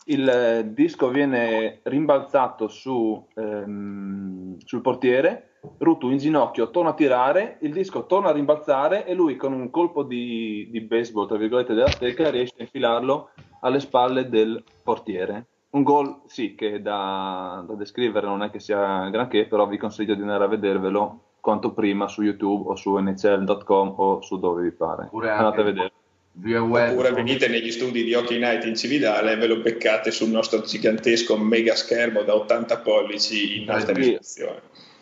il 0.06 0.28
eh, 0.28 0.72
disco 0.72 1.08
viene 1.08 1.80
rimbalzato 1.82 2.68
su, 2.68 3.26
ehm, 3.34 4.58
sul 4.64 4.80
portiere, 4.80 5.56
Rutu 5.78 6.08
in 6.08 6.18
ginocchio 6.18 6.70
torna 6.70 6.90
a 6.90 6.94
tirare, 6.94 7.58
il 7.62 7.72
disco 7.72 8.06
torna 8.06 8.28
a 8.28 8.32
rimbalzare 8.32 9.04
e 9.06 9.12
lui 9.12 9.34
con 9.34 9.52
un 9.52 9.70
colpo 9.70 10.04
di, 10.04 10.68
di 10.70 10.80
baseball, 10.82 11.26
tra 11.26 11.36
virgolette, 11.36 11.74
della 11.74 11.90
stecca 11.90 12.30
riesce 12.30 12.54
a 12.58 12.62
infilarlo 12.62 13.30
alle 13.62 13.80
spalle 13.80 14.28
del 14.28 14.62
portiere. 14.84 15.46
Un 15.70 15.82
gol, 15.82 16.20
sì, 16.26 16.54
che 16.54 16.80
da, 16.80 17.62
da 17.66 17.74
descrivere 17.74 18.26
non 18.26 18.42
è 18.42 18.50
che 18.50 18.58
sia 18.58 19.08
granché, 19.10 19.44
però 19.44 19.66
vi 19.66 19.76
consiglio 19.76 20.14
di 20.14 20.22
andare 20.22 20.44
a 20.44 20.48
vedervelo 20.48 21.20
quanto 21.40 21.72
prima 21.72 22.08
su 22.08 22.22
YouTube 22.22 22.70
o 22.70 22.76
su 22.76 22.96
nhl.com 22.96 23.94
o 23.96 24.22
su 24.22 24.38
dove 24.38 24.62
vi 24.62 24.70
pare. 24.70 25.04
Oppure 25.04 25.30
Andate 25.30 25.60
a 25.60 25.64
vedere. 25.64 25.92
via 26.32 26.62
web. 26.62 26.92
Oppure 26.92 27.12
venite 27.12 27.48
negli 27.48 27.70
studi 27.70 28.02
di 28.02 28.14
Hockey 28.14 28.38
Night 28.38 28.64
in 28.64 28.76
Cividale 28.76 29.32
e 29.32 29.36
ve 29.36 29.46
lo 29.46 29.60
beccate 29.60 30.10
sul 30.10 30.30
nostro 30.30 30.62
gigantesco 30.62 31.36
mega 31.36 31.74
schermo 31.74 32.22
da 32.22 32.34
80 32.34 32.78
pollici 32.78 33.62
in 33.62 33.70
alta 33.70 33.92
risoluzione. 33.92 34.60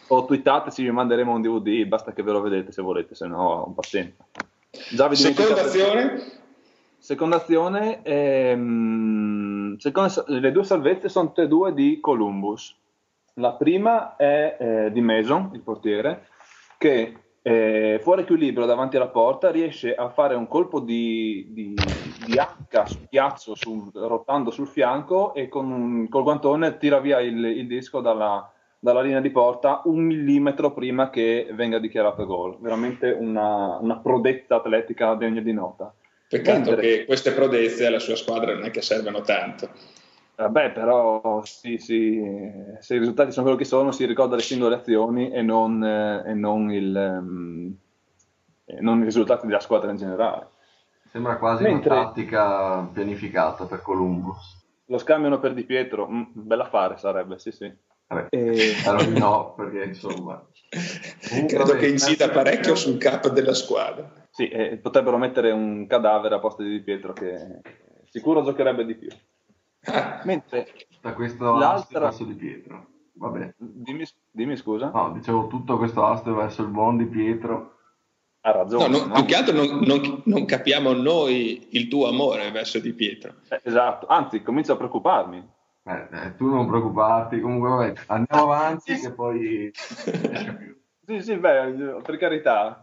O 0.08 0.24
twittateci, 0.24 0.82
vi 0.82 0.90
manderemo 0.90 1.32
un 1.32 1.42
DVD, 1.42 1.84
basta 1.84 2.12
che 2.12 2.22
ve 2.22 2.32
lo 2.32 2.40
vedete 2.40 2.70
se 2.70 2.82
volete, 2.82 3.14
se 3.14 3.26
no 3.26 3.72
pazienza. 3.74 4.24
Già 4.90 5.08
vi 5.08 5.16
Seconda 5.16 5.62
azione, 5.62 6.22
Seconda 6.98 7.36
azione, 7.36 8.02
ehm, 8.02 9.55
seconda- 9.78 10.24
le 10.26 10.52
due 10.52 10.64
salvezze 10.64 11.08
sono 11.08 11.28
tutte 11.28 11.42
e 11.42 11.48
due 11.48 11.74
di 11.74 12.00
Columbus. 12.00 12.74
La 13.34 13.52
prima 13.52 14.16
è 14.16 14.56
eh, 14.58 14.92
di 14.92 15.00
Mason, 15.00 15.50
il 15.52 15.60
portiere, 15.60 16.28
che 16.78 17.16
eh, 17.42 18.00
fuori 18.02 18.22
equilibrio 18.22 18.66
davanti 18.66 18.96
alla 18.96 19.06
porta 19.06 19.52
riesce 19.52 19.94
a 19.94 20.08
fare 20.08 20.34
un 20.34 20.48
colpo 20.48 20.80
di, 20.80 21.46
di, 21.50 22.16
di 22.18 22.36
H 22.36 22.86
sul 22.86 23.06
ghiaccio 23.08 23.54
sul- 23.54 23.92
rotando 23.94 24.50
sul 24.50 24.66
fianco 24.66 25.32
e 25.32 25.48
con 25.48 26.08
col 26.10 26.24
guantone 26.24 26.76
tira 26.78 26.98
via 26.98 27.20
il, 27.20 27.44
il 27.44 27.68
disco 27.68 28.00
dalla, 28.00 28.50
dalla 28.80 29.00
linea 29.00 29.20
di 29.20 29.30
porta 29.30 29.82
un 29.84 30.00
millimetro 30.00 30.72
prima 30.72 31.08
che 31.08 31.48
venga 31.52 31.78
dichiarato 31.78 32.26
gol. 32.26 32.56
Veramente 32.58 33.12
una, 33.12 33.78
una 33.80 33.98
prodezza 33.98 34.56
atletica 34.56 35.14
degna 35.14 35.40
di 35.40 35.52
nota. 35.52 35.94
Peccato 36.28 36.70
Mentre- 36.70 36.80
che 36.80 37.04
queste 37.04 37.32
prodezze 37.32 37.86
alla 37.86 37.98
sua 37.98 38.16
squadra 38.16 38.52
non 38.54 38.64
è 38.64 38.70
che 38.70 38.82
servano 38.82 39.20
tanto. 39.22 39.70
Vabbè, 40.36 40.72
però 40.72 41.42
sì, 41.44 41.78
sì, 41.78 42.20
se 42.80 42.94
i 42.94 42.98
risultati 42.98 43.30
sono 43.30 43.44
quello 43.44 43.58
che 43.58 43.64
sono, 43.64 43.90
si 43.90 44.04
ricorda 44.04 44.36
le 44.36 44.42
singole 44.42 44.74
azioni 44.74 45.30
e 45.30 45.40
non, 45.40 45.82
eh, 45.82 46.24
e 46.26 46.34
non 46.34 46.70
il, 46.70 46.94
ehm, 46.94 47.74
e 48.66 48.80
non 48.80 49.00
i 49.00 49.04
risultati 49.04 49.46
della 49.46 49.60
squadra 49.60 49.90
in 49.90 49.96
generale. 49.96 50.48
Sembra 51.10 51.38
quasi 51.38 51.62
Mentre- 51.62 51.94
una 51.94 52.04
tattica 52.04 52.86
pianificata 52.92 53.64
per 53.64 53.80
Columbus. 53.80 54.64
Lo 54.88 54.98
scambiano 54.98 55.38
per 55.40 55.54
Di 55.54 55.64
Pietro, 55.64 56.06
mm, 56.06 56.22
bella 56.32 56.66
fare 56.66 56.98
sarebbe, 56.98 57.38
sì, 57.38 57.50
sì. 57.50 57.72
Vabbè, 58.08 58.26
E- 58.30 58.74
di 59.08 59.18
no, 59.18 59.54
perché 59.56 59.84
insomma... 59.84 60.44
Comunque, 61.30 61.54
Credo 61.56 61.64
vabbè, 61.72 61.78
che 61.78 61.88
incida 61.88 62.28
parecchio 62.28 62.74
sul 62.74 62.98
cap 62.98 63.28
della 63.30 63.54
squadra. 63.54 64.12
Sì, 64.36 64.48
e 64.48 64.76
potrebbero 64.76 65.16
mettere 65.16 65.50
un 65.50 65.86
cadavere 65.86 66.34
a 66.34 66.38
posto 66.38 66.62
di 66.62 66.68
Di 66.68 66.80
Pietro 66.82 67.14
che 67.14 67.62
sicuro 68.10 68.42
giocherebbe 68.44 68.84
di 68.84 68.94
più. 68.94 69.08
Mentre, 70.24 70.66
Da 71.00 71.14
questo 71.14 71.54
L'altra- 71.56 72.00
verso 72.00 72.24
Di 72.24 72.34
Pietro. 72.34 72.86
Vabbè. 73.14 73.54
dimmi, 73.56 74.04
dimmi 74.30 74.56
scusa. 74.58 74.90
No, 74.92 75.12
dicevo 75.12 75.46
tutto 75.46 75.78
questo 75.78 76.04
astio 76.04 76.34
verso 76.34 76.60
il 76.60 76.68
buon 76.68 76.98
Di 76.98 77.06
Pietro. 77.06 77.76
ha 78.42 78.50
ragione. 78.50 78.88
No, 78.88 78.98
no, 78.98 79.06
no? 79.06 79.14
più 79.14 79.24
che 79.24 79.36
altro 79.36 79.54
non, 79.56 79.78
non- 79.78 80.20
non 80.26 80.44
capiamo 80.44 80.92
noi 80.92 81.68
il 81.70 81.88
tuo 81.88 82.06
amore 82.06 82.50
verso 82.50 82.78
Di 82.78 82.92
Pietro. 82.92 83.36
Eh, 83.48 83.60
esatto, 83.64 84.06
anzi, 84.06 84.42
comincio 84.42 84.74
a 84.74 84.76
preoccuparmi. 84.76 85.48
Eh, 85.84 86.08
eh, 86.12 86.34
tu 86.36 86.46
non 86.50 86.66
preoccuparti, 86.66 87.40
comunque 87.40 87.68
vabbè, 87.70 87.92
andiamo 88.08 88.42
avanti 88.52 88.96
che 88.98 89.12
poi... 89.12 89.70
Sì, 91.06 91.22
sì, 91.22 91.36
beh, 91.38 92.00
per 92.02 92.16
carità. 92.18 92.82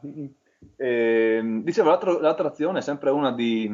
Ehm, 0.77 1.63
dicevo, 1.63 1.89
l'altro- 1.89 2.19
l'altra 2.19 2.47
azione 2.47 2.79
è 2.79 2.81
sempre 2.81 3.09
una 3.09 3.31
di, 3.31 3.69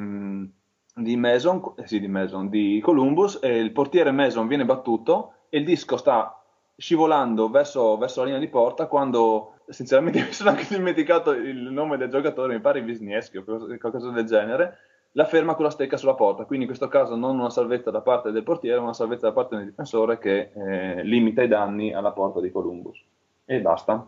di 0.95 1.15
Mason, 1.15 1.73
eh 1.77 1.87
sì, 1.87 1.99
di 1.99 2.07
Mason, 2.07 2.49
di 2.49 2.79
Columbus, 2.81 3.39
e 3.41 3.57
il 3.57 3.71
portiere 3.71 4.11
Mason 4.11 4.47
viene 4.47 4.65
battuto 4.65 5.33
e 5.49 5.59
il 5.59 5.65
disco 5.65 5.97
sta 5.97 6.41
scivolando 6.75 7.49
verso, 7.49 7.97
verso 7.97 8.19
la 8.19 8.25
linea 8.27 8.39
di 8.39 8.47
porta 8.47 8.87
quando, 8.87 9.55
sinceramente, 9.67 10.19
mi 10.23 10.31
sono 10.31 10.51
anche 10.51 10.65
dimenticato 10.69 11.31
il 11.31 11.71
nome 11.71 11.97
del 11.97 12.09
giocatore, 12.09 12.53
mi 12.53 12.61
pare 12.61 12.81
Wisniewski 12.81 13.37
o 13.37 13.43
qualcosa 13.43 14.09
del 14.11 14.25
genere, 14.25 14.77
la 15.13 15.25
ferma 15.25 15.55
con 15.55 15.65
la 15.65 15.71
stecca 15.71 15.97
sulla 15.97 16.13
porta, 16.13 16.45
quindi 16.45 16.65
in 16.65 16.71
questo 16.71 16.87
caso 16.87 17.15
non 17.15 17.39
una 17.39 17.49
salvezza 17.49 17.89
da 17.91 18.01
parte 18.01 18.31
del 18.31 18.43
portiere, 18.43 18.77
ma 18.77 18.83
una 18.83 18.93
salvezza 18.93 19.27
da 19.27 19.33
parte 19.33 19.55
del 19.55 19.65
difensore 19.65 20.19
che 20.19 20.51
eh, 20.53 21.03
limita 21.03 21.41
i 21.41 21.47
danni 21.47 21.93
alla 21.93 22.11
porta 22.11 22.39
di 22.39 22.51
Columbus. 22.51 23.03
E 23.45 23.59
basta. 23.59 24.07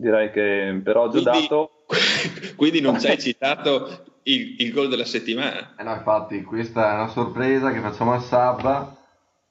Direi 0.00 0.30
che 0.30 0.80
per 0.82 0.96
oggi 0.96 1.18
ho 1.18 1.22
Quindi, 1.22 1.40
dato... 1.42 1.70
quindi 2.56 2.80
non 2.80 2.98
ci 2.98 3.06
hai 3.06 3.18
citato 3.18 4.04
il, 4.22 4.56
il 4.58 4.72
gol 4.72 4.88
della 4.88 5.04
settimana 5.04 5.74
Eh 5.76 5.82
no, 5.82 5.92
infatti, 5.92 6.42
questa 6.42 6.92
è 6.92 6.94
una 6.94 7.08
sorpresa 7.08 7.70
che 7.70 7.80
facciamo 7.80 8.14
a 8.14 8.20
Sabba. 8.20 8.96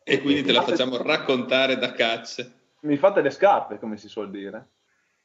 e 0.03 0.19
quindi 0.21 0.41
te 0.41 0.51
la 0.51 0.63
facciamo 0.63 0.97
raccontare 0.97 1.77
da 1.77 1.91
cazzo. 1.91 2.43
Mi 2.81 2.97
fate 2.97 3.21
le 3.21 3.29
scarpe, 3.29 3.77
come 3.77 3.97
si 3.97 4.07
suol 4.07 4.31
dire. 4.31 4.69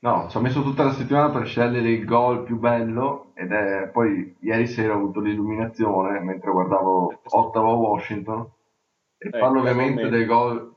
No, 0.00 0.26
ci 0.28 0.36
ho 0.36 0.40
messo 0.40 0.62
tutta 0.62 0.84
la 0.84 0.92
settimana 0.92 1.30
per 1.30 1.46
scegliere 1.46 1.88
il 1.88 2.04
gol 2.04 2.42
più 2.42 2.58
bello 2.58 3.32
ed 3.34 3.50
è 3.50 3.88
poi 3.90 4.36
ieri 4.40 4.66
sera 4.66 4.92
ho 4.92 4.96
avuto 4.96 5.20
l'illuminazione 5.20 6.20
mentre 6.20 6.50
guardavo 6.50 7.22
Ottawa 7.24 7.72
Washington 7.72 8.46
e 9.16 9.28
Ecco, 9.28 9.38
parlo 9.38 9.60
ovviamente 9.60 10.10
del 10.10 10.26
gol 10.26 10.74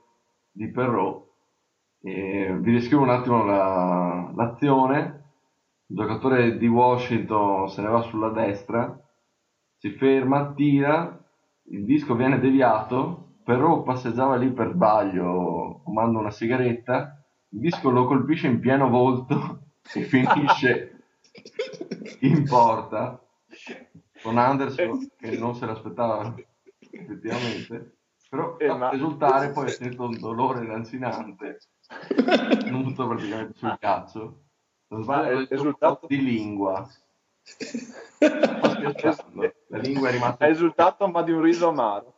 di 0.50 0.70
Perrault 0.70 1.27
e 2.08 2.56
vi 2.60 2.72
descrivo 2.74 3.04
un 3.04 3.10
attimo 3.10 3.44
la- 3.44 4.32
l'azione. 4.36 5.24
Il 5.88 5.96
giocatore 5.98 6.58
di 6.58 6.68
Washington 6.68 7.70
se 7.70 7.82
ne 7.82 7.88
va 7.90 8.02
sulla 8.02 8.30
destra 8.30 8.98
si 9.78 9.92
ferma, 9.92 10.54
tira 10.54 11.18
il 11.70 11.86
disco 11.86 12.16
viene 12.16 12.40
deviato 12.40 13.36
Perrault 13.44 13.86
passeggiava 13.86 14.36
lì 14.36 14.52
per 14.52 14.72
sbaglio 14.72 15.82
fumando 15.84 16.20
una 16.20 16.32
sigaretta 16.32 17.24
il 17.50 17.60
disco 17.60 17.90
lo 17.90 18.06
colpisce 18.06 18.48
in 18.48 18.60
pieno 18.60 18.90
volto 18.90 19.60
e 19.94 20.02
finisce 20.02 21.04
in 22.22 22.44
porta 22.44 23.22
con 24.22 24.38
Anderson 24.38 25.08
che 25.18 25.38
non 25.38 25.56
se 25.56 25.66
l'aspettava 25.66 26.34
effettivamente 26.92 27.97
però 28.30 28.58
Eh, 28.58 28.74
ma- 28.74 28.90
risultare 28.90 29.52
poi 29.52 29.70
sento 29.70 30.04
un 30.04 30.20
dolore 30.20 30.66
lancinante 30.66 31.60
non 32.70 32.84
tutto 32.84 33.08
praticamente 33.08 33.58
sul 33.58 33.78
cazzo 33.80 34.42
non 34.88 35.04
sbaglio 35.04 35.38
un 35.38 35.48
risultato- 35.50 36.08
di 36.08 36.22
lingua 36.24 36.86
sto 36.90 37.06
la 39.70 39.78
lingua 39.78 40.10
è 40.10 40.12
rimasta 40.12 40.46
È 40.46 40.50
esultato, 40.50 41.08
ma 41.08 41.22
di 41.24 41.32
un 41.32 41.42
riso 41.42 41.70
amaro. 41.70 42.14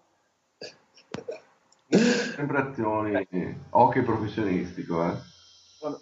sempre 1.88 2.58
azioni 2.58 3.28
hockey 3.70 4.02
professionistico 4.04 5.06
eh. 5.06 5.14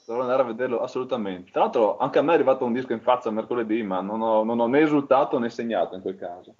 Dovrò 0.06 0.24
andare 0.24 0.42
a 0.42 0.46
vederlo 0.46 0.82
assolutamente. 0.82 1.52
Tra 1.52 1.62
l'altro, 1.62 1.98
anche 1.98 2.18
a 2.18 2.24
me 2.24 2.32
è 2.32 2.36
arrivato 2.36 2.66
un 2.66 2.74
disco 2.74 2.94
in 2.94 3.02
faccia 3.02 3.30
mercoledì, 3.30 3.84
ma 3.84 4.02
non 4.02 4.22
ho, 4.22 4.44
non 4.44 4.60
ho 4.60 4.66
né 4.66 4.80
esultato 4.80 5.38
né 5.38 5.52
segnato 5.52 5.94
in 5.94 6.02
quel 6.02 6.18
caso. 6.18 6.56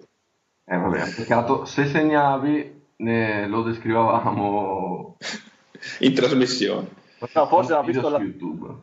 Eh, 0.64 0.76
vabbè, 0.76 1.14
peccato. 1.16 1.64
Se 1.64 1.86
segnavi, 1.86 2.77
ne 2.98 3.46
lo 3.46 3.62
descrivevamo 3.62 5.16
In 6.00 6.14
trasmissione. 6.14 6.88
No, 7.34 7.46
forse 7.46 7.72
ha 7.72 7.82
visto 7.82 8.08
la, 8.08 8.18
su 8.18 8.24
YouTube. 8.24 8.74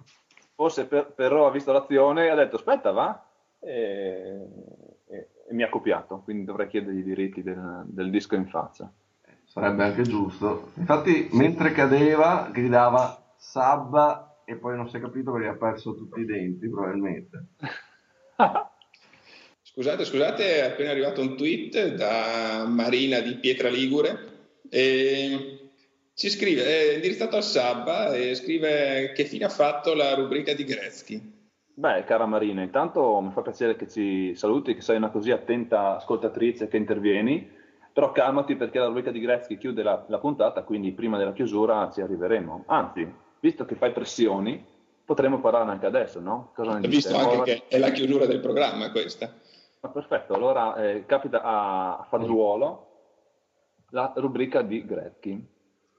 forse 0.55 0.85
per, 0.85 1.13
però 1.13 1.47
ha 1.47 1.51
visto 1.51 1.71
l'azione 1.71 2.25
e 2.25 2.29
ha 2.29 2.35
detto 2.35 2.57
aspetta, 2.57 2.91
va? 2.91 3.25
E, 3.59 4.47
e- 5.07 5.29
e 5.47 5.53
mi 5.53 5.63
ha 5.63 5.69
copiato, 5.69 6.21
quindi 6.23 6.43
dovrei 6.43 6.67
chiedergli 6.67 6.99
i 6.99 7.03
diritti 7.03 7.43
del, 7.43 7.83
del 7.85 8.09
disco 8.09 8.35
in 8.35 8.47
faccia. 8.47 8.91
Sarebbe 9.45 9.83
anche 9.83 10.01
giusto. 10.01 10.71
Infatti, 10.75 11.29
mentre 11.31 11.71
cadeva, 11.71 12.49
gridava 12.51 13.33
Sabba 13.37 14.41
e 14.43 14.55
poi 14.55 14.75
non 14.75 14.89
si 14.89 14.97
è 14.97 14.99
capito 14.99 15.31
perché 15.31 15.47
ha 15.47 15.55
perso 15.55 15.95
tutti 15.95 16.21
i 16.21 16.25
denti, 16.25 16.67
probabilmente. 16.67 17.45
Scusate, 19.77 20.05
scusate, 20.05 20.55
è 20.55 20.61
appena 20.61 20.91
arrivato 20.91 21.19
un 21.19 21.35
tweet 21.35 21.95
da 21.95 22.63
Marina 22.65 23.19
di 23.19 23.35
Pietra 23.35 23.67
Ligure. 23.67 24.17
E 24.69 25.71
ci 26.13 26.29
scrive, 26.29 26.63
è 26.63 26.93
indirizzato 26.93 27.35
al 27.35 27.43
Sabba 27.43 28.15
e 28.15 28.35
scrive 28.35 29.11
che 29.13 29.25
fine 29.25 29.43
ha 29.43 29.49
fatto 29.49 29.93
la 29.93 30.13
rubrica 30.15 30.53
di 30.53 30.63
Gretzky. 30.63 31.49
Beh, 31.73 32.05
cara 32.05 32.25
Marina, 32.25 32.61
intanto 32.61 33.19
mi 33.19 33.31
fa 33.33 33.41
piacere 33.41 33.75
che 33.75 33.89
ci 33.89 34.33
saluti, 34.33 34.75
che 34.75 34.81
sei 34.81 34.95
una 34.95 35.09
così 35.09 35.31
attenta 35.31 35.97
ascoltatrice 35.97 36.69
che 36.69 36.77
intervieni, 36.77 37.45
però 37.91 38.13
calmati 38.13 38.55
perché 38.55 38.79
la 38.79 38.85
rubrica 38.85 39.11
di 39.11 39.19
Gretzky 39.19 39.57
chiude 39.57 39.83
la, 39.83 40.05
la 40.07 40.19
puntata, 40.19 40.63
quindi 40.63 40.93
prima 40.93 41.17
della 41.17 41.33
chiusura 41.33 41.91
ci 41.93 41.99
arriveremo. 41.99 42.63
Anzi, 42.67 43.05
visto 43.41 43.65
che 43.65 43.75
fai 43.75 43.91
pressioni, 43.91 44.63
potremmo 45.03 45.41
parlarne 45.41 45.71
anche 45.71 45.85
adesso, 45.85 46.21
no? 46.21 46.51
Cosa 46.55 46.79
ne 46.79 46.87
Ho 46.87 46.89
visto 46.89 47.17
anche 47.17 47.43
che 47.43 47.63
è 47.67 47.77
la 47.77 47.91
chiusura 47.91 48.25
del 48.25 48.39
programma 48.39 48.89
questa. 48.89 49.43
Ah, 49.85 49.89
perfetto, 49.89 50.33
allora 50.33 50.75
eh, 50.77 51.05
capita 51.05 51.41
a, 51.43 52.07
fagiolo 52.09 52.87
la 53.91 54.11
rubrica 54.15 54.63
di 54.63 54.83
Gretzky. 54.83 55.47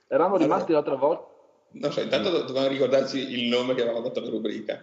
Eravamo 0.09 0.39
rimasti 0.39 0.72
l'altra 0.72 0.97
volta, 0.97 1.24
Non 1.70 1.93
so, 1.93 2.01
intanto 2.01 2.30
do- 2.30 2.43
dovevamo 2.43 2.66
ricordarci 2.66 3.16
il 3.32 3.47
nome 3.49 3.74
che 3.74 3.82
avevamo 3.82 4.03
dato 4.03 4.18
alla 4.18 4.30
rubrica. 4.30 4.82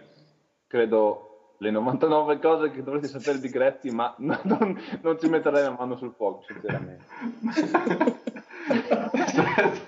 credo, 0.66 1.56
le 1.58 1.70
99 1.70 2.38
cose 2.38 2.70
che 2.70 2.82
dovresti 2.82 3.08
sapere 3.08 3.38
di 3.40 3.50
Gretzky, 3.50 3.90
ma 3.90 4.14
non, 4.20 4.40
non- 4.44 4.80
non 5.02 5.20
ci 5.20 5.28
metterei 5.28 5.64
la 5.64 5.76
mano 5.78 5.98
sul 5.98 6.14
fuoco, 6.16 6.42
sinceramente. 6.46 7.04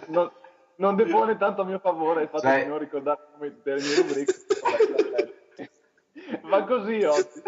non, 0.09 0.31
non 0.77 0.95
depone 0.95 1.39
tanto 1.39 1.63
a 1.63 1.65
mio 1.65 1.79
favore 1.79 2.25
il 2.25 2.29
fatto 2.29 2.43
Sai- 2.43 2.65
di 2.65 2.69
non 2.69 2.79
ricordare 2.79 3.19
nomi 3.33 3.61
delle 3.63 3.81
mie 3.81 3.95
rubriche. 3.95 4.35
Va 6.43 6.65
così 6.65 7.03
oggi. 7.03 7.43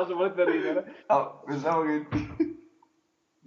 Eh, 0.00 0.06
se 0.06 0.12
volete 0.12 0.44
ridere. 0.44 0.94
Ah, 1.06 1.40
pensavo 1.44 1.84
che... 1.84 2.06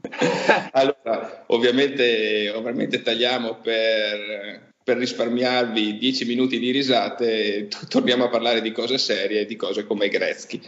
Allora, 0.71 1.43
ovviamente, 1.47 2.49
ovviamente 2.55 3.01
tagliamo 3.01 3.55
per, 3.55 4.71
per 4.83 4.97
risparmiarvi 4.97 5.97
10 5.97 6.25
minuti 6.25 6.57
di 6.57 6.71
risate 6.71 7.43
e 7.43 7.67
torniamo 7.87 8.23
a 8.23 8.29
parlare 8.29 8.61
di 8.61 8.71
cose 8.71 8.97
serie, 8.97 9.45
di 9.45 9.55
cose 9.55 9.85
come 9.85 10.07
Gretzky. 10.07 10.61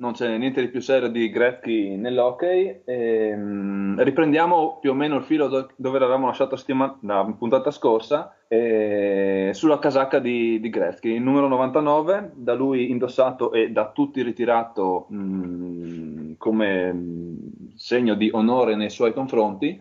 Non 0.00 0.12
c'è 0.12 0.38
niente 0.38 0.62
di 0.62 0.68
più 0.68 0.80
serio 0.80 1.10
di 1.10 1.28
Gretzky 1.28 1.94
nell'hockey. 1.94 2.80
Ehm, 2.86 4.02
riprendiamo 4.02 4.78
più 4.80 4.92
o 4.92 4.94
meno 4.94 5.16
il 5.16 5.24
filo 5.24 5.46
do- 5.46 5.68
dove 5.76 5.96
eravamo 5.98 6.24
lasciato 6.24 6.56
settima- 6.56 6.98
la 7.02 7.22
puntata 7.38 7.70
scorsa, 7.70 8.34
eh, 8.48 9.50
sulla 9.52 9.78
casacca 9.78 10.18
di, 10.18 10.58
di 10.58 10.70
Gretzky, 10.70 11.12
il 11.12 11.20
numero 11.20 11.48
99, 11.48 12.32
da 12.34 12.54
lui 12.54 12.90
indossato 12.90 13.52
e 13.52 13.72
da 13.72 13.90
tutti 13.90 14.22
ritirato 14.22 15.04
mh, 15.10 16.36
come 16.38 16.92
mh, 16.94 17.74
segno 17.74 18.14
di 18.14 18.30
onore 18.32 18.76
nei 18.76 18.88
suoi 18.88 19.12
confronti. 19.12 19.78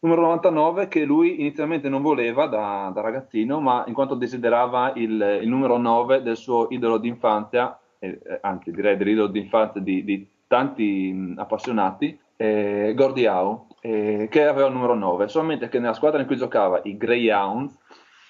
Numero 0.00 0.20
99 0.20 0.88
che 0.88 1.04
lui 1.04 1.40
inizialmente 1.40 1.88
non 1.88 2.02
voleva 2.02 2.46
da, 2.48 2.90
da 2.92 3.00
ragazzino, 3.00 3.60
ma 3.60 3.84
in 3.86 3.94
quanto 3.94 4.14
desiderava 4.14 4.92
il, 4.96 5.38
il 5.40 5.48
numero 5.48 5.78
9 5.78 6.20
del 6.20 6.36
suo 6.36 6.66
idolo 6.68 6.98
d'infanzia, 6.98 7.78
eh, 8.04 8.38
anzi 8.42 8.70
direi 8.70 8.96
dell'idolo 8.96 9.28
d'infanzia 9.28 9.80
di, 9.80 10.04
di 10.04 10.28
tanti 10.46 11.12
mh, 11.12 11.38
appassionati, 11.38 12.18
eh, 12.36 12.94
Howe, 12.96 13.66
eh, 13.80 14.28
che 14.30 14.46
aveva 14.46 14.68
il 14.68 14.74
numero 14.74 14.94
9, 14.94 15.28
solamente 15.28 15.68
che 15.68 15.78
nella 15.78 15.94
squadra 15.94 16.20
in 16.20 16.26
cui 16.26 16.36
giocava, 16.36 16.80
i 16.84 16.96
Greyhounds, 16.96 17.78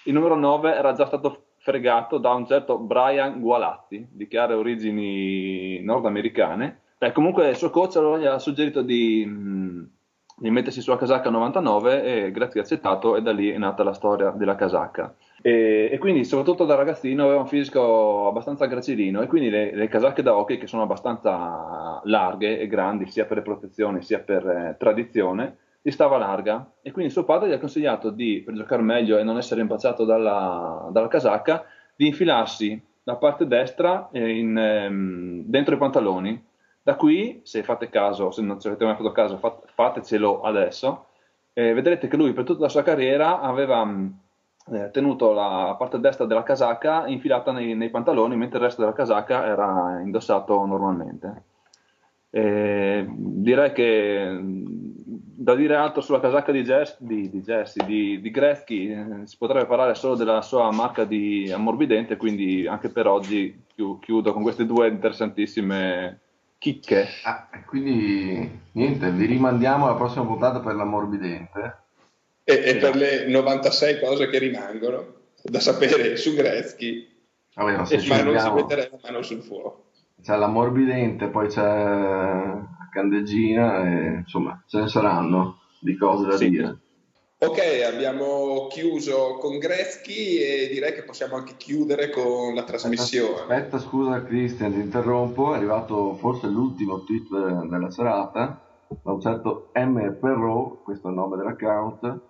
il 0.05 0.13
numero 0.13 0.37
9 0.37 0.75
era 0.75 0.93
già 0.93 1.07
stato 1.07 1.45
fregato 1.59 2.19
da 2.19 2.33
un 2.33 2.47
certo 2.47 2.79
Brian 2.79 3.41
Gualatti, 3.41 4.07
di 4.11 4.29
chiare 4.29 4.55
origini 4.55 5.81
nordamericane. 5.83 6.81
Eh, 6.99 7.13
comunque 7.13 7.49
il 7.49 7.57
suo 7.57 7.71
coach 7.71 7.97
allora 7.97 8.19
gli 8.19 8.27
ha 8.27 8.39
suggerito 8.39 8.83
di, 8.83 9.25
mh, 9.25 9.91
di 10.37 10.51
mettersi 10.51 10.83
sulla 10.83 10.99
casacca 10.99 11.31
99 11.31 12.03
e 12.03 12.33
ha 12.35 12.61
accettato 12.61 13.17
e 13.17 13.23
da 13.23 13.33
lì 13.33 13.51
è 13.51 13.57
nata 13.57 13.83
la 13.83 13.95
storia 13.95 14.31
della 14.31 14.57
casacca. 14.57 15.15
E, 15.47 15.91
e 15.93 15.99
quindi 15.99 16.25
soprattutto 16.25 16.65
da 16.65 16.75
ragazzino 16.75 17.25
aveva 17.25 17.41
un 17.41 17.47
fisico 17.47 18.27
abbastanza 18.29 18.65
gracilino 18.65 19.21
e 19.21 19.27
quindi 19.27 19.51
le, 19.51 19.75
le 19.75 19.89
casacche 19.89 20.23
da 20.23 20.35
hockey 20.35 20.57
che 20.57 20.67
sono 20.67 20.85
abbastanza 20.85 22.01
larghe 22.05 22.59
e 22.59 22.67
grandi 22.67 23.07
sia 23.11 23.27
per 23.27 23.37
le 23.37 23.43
protezioni 23.43 24.01
sia 24.01 24.21
per 24.21 24.47
eh, 24.49 24.77
tradizione 24.79 25.59
gli 25.83 25.91
stava 25.91 26.17
larga 26.17 26.73
e 26.81 26.93
quindi 26.93 27.13
suo 27.13 27.25
padre 27.25 27.51
gli 27.51 27.53
ha 27.53 27.59
consigliato 27.59 28.09
di, 28.09 28.41
per 28.43 28.55
giocare 28.55 28.81
meglio 28.81 29.19
e 29.19 29.23
non 29.23 29.37
essere 29.37 29.61
impacciato 29.61 30.07
dalla, 30.07 30.89
dalla 30.91 31.09
casacca, 31.09 31.67
di 31.95 32.07
infilarsi 32.07 32.83
la 33.03 33.17
parte 33.17 33.47
destra 33.47 34.09
in, 34.13 34.57
ehm, 34.57 35.43
dentro 35.45 35.75
i 35.75 35.79
pantaloni. 35.79 36.43
Da 36.83 36.97
qui, 36.97 37.43
se 37.45 37.63
fate 37.63 37.91
caso, 37.91 38.31
se 38.31 38.41
non 38.41 38.59
ci 38.59 38.67
avete 38.69 38.87
mai 38.87 38.97
fatto 38.97 39.13
caso, 39.13 39.37
fat, 39.37 39.65
fatecelo 39.75 40.41
adesso, 40.41 41.09
eh, 41.53 41.75
vedrete 41.75 42.09
che 42.09 42.17
lui 42.17 42.33
per 42.33 42.45
tutta 42.45 42.63
la 42.63 42.71
sua 42.71 42.83
carriera 42.83 43.41
aveva 43.41 43.85
eh, 44.73 44.91
tenuto 44.91 45.33
la 45.33 45.75
parte 45.79 45.99
destra 45.99 46.25
della 46.25 46.43
casacca 46.43 47.07
infilata 47.07 47.53
nei, 47.53 47.75
nei, 47.75 47.91
pantaloni, 47.91 48.37
mentre 48.37 48.59
il 48.59 48.65
resto 48.65 48.81
della 48.81 48.95
casacca 48.95 49.47
era 49.47 50.01
indossato 50.01 50.65
normalmente. 50.65 51.43
Eh, 52.31 53.07
direi 53.09 53.73
che 53.73 54.41
da 55.37 55.55
dire 55.55 55.77
altro 55.77 56.01
sulla 56.01 56.21
casacca 56.21 56.51
di, 56.53 56.63
Jess, 56.63 56.97
di, 56.99 57.29
di, 57.29 57.43
Jesse, 57.43 57.85
di, 57.85 58.21
di 58.21 58.31
Gretzky, 58.31 58.89
eh, 58.89 59.27
si 59.27 59.37
potrebbe 59.37 59.67
parlare 59.67 59.95
solo 59.95 60.15
della 60.15 60.41
sua 60.41 60.71
marca 60.73 61.05
di 61.05 61.53
ammorbidente, 61.53 62.17
quindi 62.17 62.67
anche 62.67 62.89
per 62.89 63.07
oggi 63.07 63.63
chiudo 64.01 64.33
con 64.33 64.43
queste 64.43 64.65
due 64.65 64.89
interessantissime 64.89 66.21
chicche. 66.59 67.07
Ah, 67.25 67.47
quindi 67.67 68.61
niente, 68.73 69.11
vi 69.11 69.27
rimandiamo 69.27 69.85
alla 69.85 69.97
prossima 69.97 70.25
puntata 70.25 70.61
per 70.61 70.75
l'ammorbidente. 70.75 71.84
E, 72.45 72.63
e 72.65 72.77
per 72.77 72.95
le 72.95 73.27
96 73.27 74.01
cose 74.01 74.29
che 74.29 74.39
rimangono 74.39 75.15
da 75.43 75.61
sapere 75.61 76.17
su 76.17 76.35
Gretzky, 76.35 77.09
Vabbè, 77.55 77.71
ma 77.71 77.77
non 77.77 77.87
si 77.87 78.53
metterà 78.53 78.89
la 78.91 78.99
mano 79.03 79.23
sul 79.23 79.43
fuoco. 79.43 79.91
C'è 80.23 80.37
l'ammorbidente, 80.37 81.29
poi 81.29 81.49
c'è 81.49 81.63
la 81.63 82.89
candeggina, 82.93 83.85
e, 83.85 84.15
insomma, 84.19 84.63
ce 84.67 84.81
ne 84.81 84.89
saranno 84.89 85.61
di 85.81 85.97
cose 85.97 86.27
da 86.27 86.37
sì. 86.37 86.49
dire. 86.49 86.79
Ok, 87.39 87.61
abbiamo 87.87 88.69
chiuso 88.69 89.35
con 89.35 89.59
Gretzky 89.59 90.37
e 90.37 90.69
direi 90.69 90.95
che 90.95 91.03
possiamo 91.03 91.37
anche 91.37 91.57
chiudere 91.57 92.09
con 92.09 92.55
la 92.55 92.65
trasmissione. 92.65 93.33
Aspetta, 93.33 93.55
aspetta 93.55 93.79
scusa 93.79 94.25
Cristian, 94.25 94.73
ti 94.73 94.81
interrompo, 94.81 95.53
è 95.53 95.57
arrivato 95.57 96.15
forse 96.15 96.47
l'ultimo 96.47 97.05
tweet 97.05 97.67
della 97.69 97.91
serata 97.91 98.63
da 99.03 99.13
un 99.13 99.21
certo 99.21 99.71
M. 99.75 100.17
Perrault, 100.19 100.83
questo 100.83 101.09
è 101.09 101.11
il 101.11 101.17
nome 101.17 101.37
dell'account, 101.37 102.21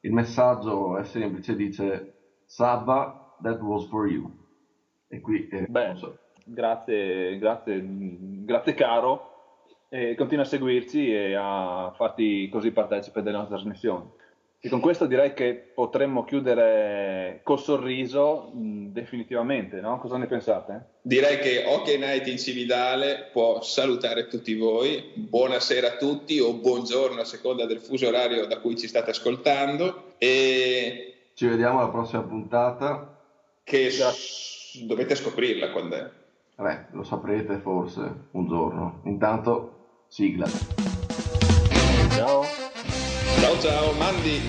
il 0.00 0.12
messaggio 0.12 0.96
è 0.96 1.04
semplice, 1.04 1.56
dice 1.56 2.14
Sabba, 2.44 3.36
that 3.42 3.60
was 3.60 3.86
for 3.88 4.08
you. 4.08 4.30
E 5.08 5.20
qui... 5.20 5.48
Eh, 5.48 5.66
Beh, 5.66 5.94
so. 5.96 6.18
grazie, 6.44 7.38
grazie, 7.38 7.82
grazie 8.44 8.74
caro, 8.74 9.30
e 9.88 10.14
continua 10.14 10.44
a 10.44 10.46
seguirci 10.46 11.12
e 11.12 11.34
a 11.34 11.92
farti 11.96 12.48
così 12.48 12.70
partecipe 12.70 13.22
delle 13.22 13.36
nostre 13.36 13.56
trasmissioni. 13.56 14.08
E 14.62 14.68
con 14.68 14.80
questo 14.80 15.06
direi 15.06 15.32
che 15.32 15.54
potremmo 15.74 16.22
chiudere 16.22 17.40
col 17.44 17.58
sorriso 17.58 18.50
mh, 18.52 18.88
definitivamente, 18.92 19.80
no? 19.80 19.98
Cosa 19.98 20.18
ne 20.18 20.26
pensate? 20.26 20.96
Direi 21.00 21.38
che 21.38 21.64
OK 21.66 21.86
Night 21.96 22.26
in 22.26 22.36
Cividale 22.36 23.30
può 23.32 23.62
salutare 23.62 24.28
tutti 24.28 24.54
voi. 24.54 25.12
Buonasera 25.14 25.86
a 25.86 25.96
tutti 25.96 26.38
o 26.40 26.52
buongiorno 26.52 27.22
a 27.22 27.24
seconda 27.24 27.64
del 27.64 27.80
fuso 27.80 28.08
orario 28.08 28.44
da 28.44 28.58
cui 28.60 28.76
ci 28.76 28.86
state 28.86 29.12
ascoltando. 29.12 30.12
E 30.18 31.30
ci 31.32 31.46
vediamo 31.46 31.78
alla 31.80 31.88
prossima 31.88 32.20
puntata. 32.20 33.18
Che 33.64 33.90
s- 33.90 34.78
dovete 34.84 35.14
scoprirla 35.14 35.70
quando 35.70 35.94
è. 35.96 36.10
Vabbè, 36.56 36.88
lo 36.90 37.02
saprete 37.02 37.56
forse 37.56 38.00
un 38.32 38.46
giorno. 38.46 39.00
Intanto, 39.04 40.02
sigla. 40.08 40.46
Ciao. 42.14 42.42
Ciao 43.38 43.58
ciao, 43.60 43.94
Mandi. 43.94 44.40